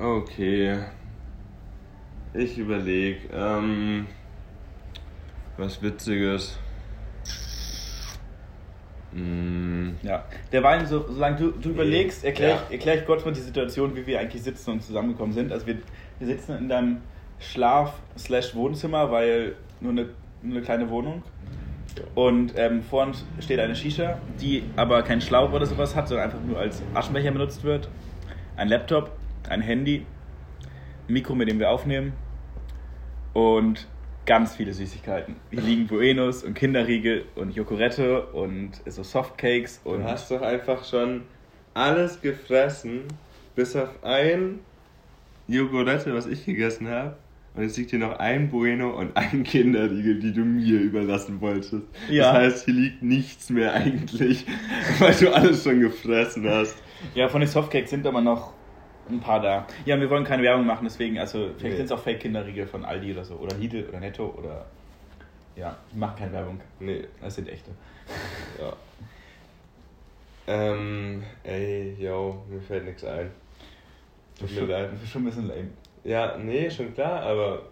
Okay. 0.00 0.78
Ich 2.34 2.56
überlege. 2.56 3.28
Ähm, 3.34 4.06
was 5.58 5.82
Witziges. 5.82 6.58
Mm, 9.12 9.90
Ja. 10.02 10.24
Derweil, 10.50 10.86
so, 10.86 11.04
solange 11.10 11.36
du, 11.36 11.50
du 11.50 11.68
überlegst, 11.70 12.24
erkläre 12.24 12.52
Ja. 12.52 12.62
ich, 12.68 12.72
erklär 12.76 12.94
ich 13.00 13.06
kurz 13.06 13.24
mal 13.24 13.32
die 13.34 13.40
Situation, 13.40 13.94
wie 13.94 14.06
wir 14.06 14.18
eigentlich 14.20 14.42
sitzen 14.42 14.70
und 14.70 14.82
zusammengekommen 14.82 15.34
sind. 15.34 15.52
Also 15.52 15.66
wir, 15.66 15.76
wir 16.18 16.26
sitzen 16.26 16.56
in 16.56 16.68
deinem 16.70 16.98
Schlaf-Wohnzimmer, 17.40 19.10
weil 19.10 19.56
nur 19.80 19.92
eine, 19.92 20.06
eine 20.44 20.62
kleine 20.62 20.90
Wohnung. 20.90 21.22
Und 22.14 22.54
ähm, 22.56 22.82
vor 22.82 23.02
uns 23.04 23.24
steht 23.40 23.60
eine 23.60 23.76
Shisha, 23.76 24.18
die 24.40 24.64
aber 24.76 25.02
kein 25.02 25.20
Schlauch 25.20 25.52
oder 25.52 25.66
sowas 25.66 25.94
hat, 25.94 26.08
sondern 26.08 26.26
einfach 26.26 26.42
nur 26.42 26.58
als 26.58 26.82
Aschenbecher 26.94 27.30
benutzt 27.30 27.64
wird. 27.64 27.88
Ein 28.56 28.68
Laptop, 28.68 29.10
ein 29.48 29.60
Handy, 29.60 30.06
ein 31.08 31.12
Mikro, 31.12 31.34
mit 31.34 31.48
dem 31.48 31.58
wir 31.58 31.70
aufnehmen 31.70 32.14
und 33.32 33.86
ganz 34.24 34.54
viele 34.54 34.72
Süßigkeiten. 34.72 35.36
Hier 35.50 35.60
liegen 35.60 35.86
Buenos 35.86 36.44
und 36.44 36.54
Kinderriegel 36.54 37.24
und 37.34 37.54
Joghurette 37.54 38.26
und 38.26 38.80
so 38.86 39.02
Softcakes 39.02 39.82
Du 39.82 39.90
und 39.90 40.04
hast 40.04 40.30
doch 40.30 40.42
einfach 40.42 40.84
schon 40.84 41.22
alles 41.74 42.20
gefressen, 42.20 43.02
bis 43.54 43.74
auf 43.76 44.02
ein 44.04 44.60
Joghurette, 45.48 46.14
was 46.14 46.26
ich 46.26 46.44
gegessen 46.44 46.88
habe. 46.88 47.16
Und 47.54 47.62
jetzt 47.64 47.76
liegt 47.76 47.90
hier 47.90 47.98
noch 47.98 48.18
ein 48.18 48.48
Bueno 48.50 48.90
und 48.98 49.14
ein 49.16 49.42
Kinderriegel, 49.44 50.18
die 50.20 50.32
du 50.32 50.40
mir 50.40 50.80
überlassen 50.80 51.40
wolltest. 51.42 51.74
Ja. 52.08 52.32
Das 52.32 52.42
heißt, 52.42 52.64
hier 52.64 52.74
liegt 52.74 53.02
nichts 53.02 53.50
mehr 53.50 53.74
eigentlich, 53.74 54.46
weil 54.98 55.14
du 55.14 55.30
alles 55.34 55.62
schon 55.62 55.80
gefressen 55.80 56.48
hast. 56.48 56.76
ja, 57.14 57.28
von 57.28 57.40
den 57.40 57.48
Softcakes 57.50 57.90
sind 57.90 58.06
aber 58.06 58.22
noch 58.22 58.54
ein 59.10 59.20
paar 59.20 59.40
da. 59.42 59.66
Ja, 59.84 60.00
wir 60.00 60.08
wollen 60.08 60.24
keine 60.24 60.42
Werbung 60.42 60.64
machen, 60.64 60.84
deswegen, 60.84 61.18
also 61.18 61.48
vielleicht 61.58 61.62
Nee. 61.64 61.76
sind 61.76 61.86
es 61.86 61.92
auch 61.92 61.98
Fake-Kinderriegel 62.02 62.66
von 62.66 62.84
Aldi 62.86 63.12
oder 63.12 63.24
so 63.24 63.34
oder 63.34 63.54
Lidl 63.56 63.84
oder 63.88 64.00
Netto 64.00 64.34
oder 64.38 64.64
ja, 65.54 65.76
ich 65.90 65.96
mache 65.96 66.18
keine 66.20 66.32
Werbung. 66.32 66.58
Nee, 66.80 67.04
Das 67.20 67.34
sind 67.34 67.48
echte. 67.50 67.70
ja. 68.60 68.72
Ähm, 70.46 71.22
ey, 71.44 71.94
yo, 72.00 72.42
mir 72.48 72.60
fällt 72.62 72.84
nichts 72.86 73.04
ein. 73.04 73.30
Tut 74.38 74.50
mir 74.54 74.62
leid. 74.66 74.90
Schon 75.10 75.22
ein 75.22 75.24
bisschen 75.26 75.46
lame. 75.48 75.68
Ja, 76.04 76.36
nee, 76.38 76.70
schon 76.70 76.94
klar, 76.94 77.22
aber 77.22 77.62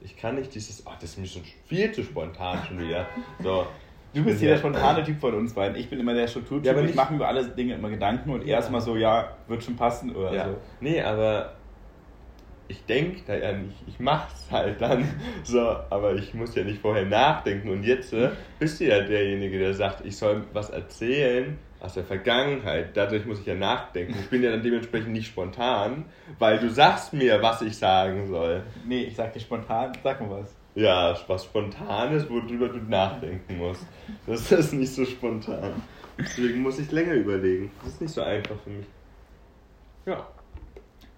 ich 0.00 0.16
kann 0.16 0.36
nicht 0.36 0.54
dieses. 0.54 0.86
Ach, 0.86 0.94
das 0.98 1.10
ist 1.10 1.18
mir 1.18 1.26
schon 1.26 1.42
viel 1.66 1.92
zu 1.92 2.02
spontan 2.02 2.64
schon 2.66 2.78
wieder. 2.78 3.06
So. 3.42 3.66
Du 4.14 4.24
bist 4.24 4.40
hier 4.40 4.48
der 4.48 4.54
bin 4.56 4.72
spontane 4.72 5.04
Typ 5.04 5.20
von 5.20 5.34
uns 5.34 5.52
beiden. 5.52 5.76
Ich 5.76 5.90
bin 5.90 6.00
immer 6.00 6.14
der 6.14 6.26
Strukturtyp. 6.28 6.64
Ja, 6.64 6.72
aber 6.72 6.82
ich 6.82 6.94
mache 6.94 7.14
über 7.14 7.28
alle 7.28 7.44
Dinge 7.44 7.74
immer 7.74 7.90
Gedanken 7.90 8.30
und 8.30 8.46
Ja. 8.46 8.56
erstmal 8.56 8.80
so, 8.80 8.96
ja, 8.96 9.36
wird 9.46 9.62
schon 9.62 9.76
passen 9.76 10.14
oder 10.16 10.32
Ja. 10.32 10.44
so. 10.46 10.56
Nee, 10.80 11.02
aber 11.02 11.56
ich 12.68 12.86
denke 12.86 13.22
da 13.26 13.34
ja 13.34 13.52
nicht. 13.52 13.86
Ich 13.86 14.00
mach's 14.00 14.50
halt 14.50 14.80
dann. 14.80 15.06
So, 15.44 15.60
aber 15.60 16.14
ich 16.14 16.32
muss 16.34 16.54
ja 16.54 16.64
nicht 16.64 16.80
vorher 16.80 17.04
nachdenken. 17.04 17.68
Und 17.68 17.82
jetzt 17.84 18.12
äh, 18.14 18.30
bist 18.58 18.80
du 18.80 18.84
ja 18.86 19.00
derjenige, 19.00 19.58
der 19.58 19.74
sagt, 19.74 20.04
ich 20.06 20.16
soll 20.16 20.46
was 20.52 20.70
erzählen 20.70 21.58
aus 21.80 21.94
der 21.94 22.04
Vergangenheit. 22.04 22.96
Dadurch 22.96 23.24
muss 23.24 23.40
ich 23.40 23.46
ja 23.46 23.54
nachdenken. 23.54 24.14
Ich 24.20 24.28
bin 24.28 24.42
ja 24.42 24.50
dann 24.50 24.62
dementsprechend 24.62 25.12
nicht 25.12 25.28
spontan, 25.28 26.06
weil 26.38 26.58
du 26.58 26.70
sagst 26.70 27.12
mir, 27.12 27.40
was 27.42 27.62
ich 27.62 27.76
sagen 27.76 28.26
soll. 28.28 28.62
Nee, 28.84 29.04
ich 29.04 29.16
sag 29.16 29.32
dir 29.32 29.40
spontan, 29.40 29.92
sag 30.02 30.20
mal 30.20 30.40
was. 30.40 30.54
Ja, 30.74 31.16
was 31.26 31.44
Spontanes, 31.44 32.28
worüber 32.30 32.68
du 32.68 32.78
nachdenken 32.78 33.58
musst. 33.58 33.84
Das 34.26 34.52
ist 34.52 34.72
nicht 34.72 34.94
so 34.94 35.04
spontan. 35.04 35.82
Deswegen 36.16 36.62
muss 36.62 36.78
ich 36.78 36.90
länger 36.92 37.14
überlegen. 37.14 37.70
Das 37.82 37.94
ist 37.94 38.00
nicht 38.00 38.14
so 38.14 38.22
einfach 38.22 38.56
für 38.62 38.70
mich. 38.70 38.86
Ja. 40.06 40.26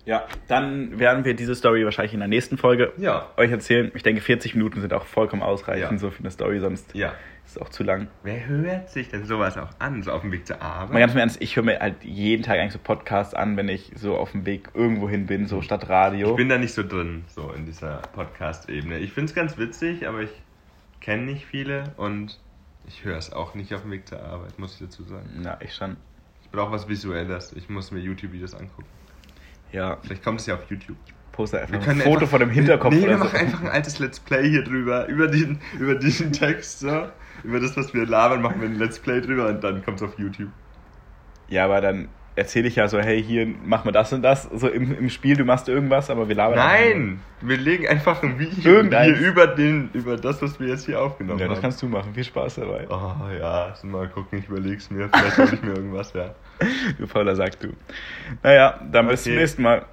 Ja, 0.07 0.27
dann 0.49 0.99
werden 0.99 1.25
wir 1.25 1.35
diese 1.35 1.55
Story 1.55 1.85
wahrscheinlich 1.85 2.15
in 2.15 2.21
der 2.21 2.29
nächsten 2.29 2.57
Folge 2.59 2.93
Ja. 2.97 3.29
euch 3.37 3.51
erzählen. 3.51 3.93
Ich 3.95 4.03
denke, 4.03 4.21
40 4.23 4.55
Minuten 4.55 4.81
sind 4.81 4.93
auch 4.95 5.05
vollkommen 5.05 5.43
ausreichend 5.43 5.93
Ja. 5.93 5.99
so 5.99 6.11
für 6.11 6.21
eine 6.21 6.31
Story, 6.31 6.59
sonst 6.59 6.95
Ja. 6.95 7.09
ist 7.45 7.57
es 7.57 7.59
auch 7.59 7.69
zu 7.69 7.83
lang. 7.85 8.09
Wer 8.23 8.47
hört 8.47 8.89
sich 8.91 9.11
denn 9.11 9.25
sowas 9.27 9.59
auch 9.59 9.69
an, 9.79 10.03
so 10.03 10.11
auf 10.13 10.23
dem 10.23 10.33
Weg 10.33 10.47
zur 10.47 10.61
Arbeit? 10.63 10.93
Mal 10.95 11.01
ganz 11.01 11.13
im 11.13 11.19
Ernst, 11.19 11.43
ich 11.43 11.55
höre 11.55 11.65
mir 11.65 11.79
halt 11.81 12.03
jeden 12.03 12.43
Tag 12.43 12.59
eigentlich 12.59 12.73
so 12.73 12.79
Podcasts 12.79 13.35
an, 13.35 13.57
wenn 13.59 13.69
ich 13.69 13.93
so 13.95 14.17
auf 14.17 14.33
dem 14.33 14.47
Weg 14.47 14.69
irgendwo 14.75 15.09
hin 15.09 15.27
bin, 15.27 15.47
so 15.47 15.61
statt 15.61 15.89
Radio. 15.91 16.31
Ich 16.31 16.37
bin 16.37 16.49
da 16.49 16.57
nicht 16.59 16.73
so 16.73 16.83
drin, 16.83 17.25
so 17.29 17.53
in 17.53 17.67
dieser 17.67 17.99
Podcast-Ebene. 18.15 18.99
Ich 18.99 19.13
finde 19.13 19.27
es 19.29 19.35
ganz 19.35 19.59
witzig, 19.59 20.09
aber 20.09 20.21
ich 20.23 20.31
kenne 21.01 21.25
nicht 21.25 21.45
viele 21.47 21.93
und 21.99 22.41
ich 22.89 23.05
höre 23.05 23.19
es 23.19 23.33
auch 23.33 23.55
nicht 23.55 23.75
auf 23.75 23.83
dem 23.83 23.91
Weg 23.93 24.09
zur 24.09 24.23
Arbeit, 24.23 24.59
muss 24.59 24.73
ich 24.75 24.81
dazu 24.81 25.03
sagen. 25.05 25.29
ja, 25.45 25.59
ich 25.61 25.75
schon. 25.75 25.93
Ich 26.41 26.47
Ich 26.47 26.51
brauche 26.51 26.73
was 26.73 26.89
Visuelles. 26.89 27.53
Ich 27.53 27.69
muss 27.69 27.93
mir 27.93 28.01
YouTube-Videos 28.01 28.55
angucken. 28.55 28.89
Ja, 29.73 29.99
Vielleicht 30.03 30.25
kommt 30.25 30.41
es 30.41 30.47
ja 30.47 30.55
auf 30.55 30.65
YouTube. 30.69 30.97
poste 31.33 31.61
einfach 31.61 31.75
Wir 31.75 31.89
ein 31.89 31.99
Foto 32.01 32.11
einfach- 32.17 32.29
von 32.29 32.41
dem 32.41 32.51
Hinterkopf 32.51 32.93
Nee, 32.95 33.07
wir 33.09 33.17
machen 33.17 33.31
so. 33.33 33.37
einfach 33.39 33.61
ein 33.63 33.69
altes 33.69 33.99
Let's 33.99 34.19
Play 34.21 34.49
hier 34.51 34.65
drüber. 34.65 35.07
Über 35.07 35.29
diesen, 35.29 35.61
über 35.79 35.95
diesen 35.95 36.33
Text, 36.33 36.81
so. 36.81 37.07
Über 37.45 37.61
das, 37.61 37.77
was 37.77 37.95
wir 37.95 38.05
labern, 38.07 38.43
machen 38.43 38.61
wir 38.61 38.69
ein 38.69 38.79
Let's 38.79 38.99
Play 38.99 39.21
drüber 39.21 39.49
und 39.49 39.63
dann 39.65 39.85
kommt 39.85 39.99
es 39.99 40.03
auf 40.03 40.19
YouTube. 40.19 40.51
Ja, 41.49 41.65
aber 41.65 41.81
dann 41.81 42.09
erzähle 42.37 42.69
ich 42.69 42.77
ja 42.77 42.87
so, 42.89 42.99
hey, 43.01 43.23
hier 43.23 43.47
machen 43.47 43.87
wir 43.87 43.93
das 43.93 44.13
und 44.13 44.23
das. 44.23 44.45
So 44.55 44.69
im, 44.69 44.97
im 44.97 45.11
Spiel, 45.11 45.37
du 45.37 45.45
machst 45.45 45.69
irgendwas, 45.69 46.11
aber 46.11 46.29
wir 46.29 46.35
labern. 46.37 46.59
Nein! 46.59 47.21
Wir 47.41 47.57
legen 47.57 47.89
einfach 47.89 48.23
ein 48.23 48.39
Video 48.39 48.73
Irgendeins. 48.73 49.19
hier 49.19 49.29
über, 49.29 49.47
den, 49.47 49.91
über 49.95 50.17
das, 50.17 50.41
was 50.43 50.59
wir 50.61 50.69
jetzt 50.69 50.87
hier 50.87 51.01
aufgenommen 51.01 51.39
Ja, 51.41 51.47
das 51.49 51.57
haben. 51.57 51.63
kannst 51.63 51.83
du 51.83 51.89
machen. 51.89 52.15
Viel 52.15 52.25
Spaß 52.25 52.57
dabei. 52.57 52.87
Oh 52.89 53.13
ja, 53.39 53.75
mal 53.85 54.09
gucken, 54.09 54.39
ich 54.41 54.49
überleg's 54.49 54.91
mir. 54.91 55.09
Vielleicht 55.13 55.39
hol 55.39 55.49
ich 55.55 55.63
mir 55.63 55.75
irgendwas, 55.75 56.13
ja. 56.13 56.35
Du 56.99 57.07
fauler 57.07 57.35
Sack, 57.37 57.59
du. 57.61 57.69
Naja, 58.43 58.81
dann 58.91 59.09
bis 59.09 59.23
zum 59.25 59.33
Okay. 59.33 59.41
nächsten 59.41 59.63
Mal. 59.63 59.85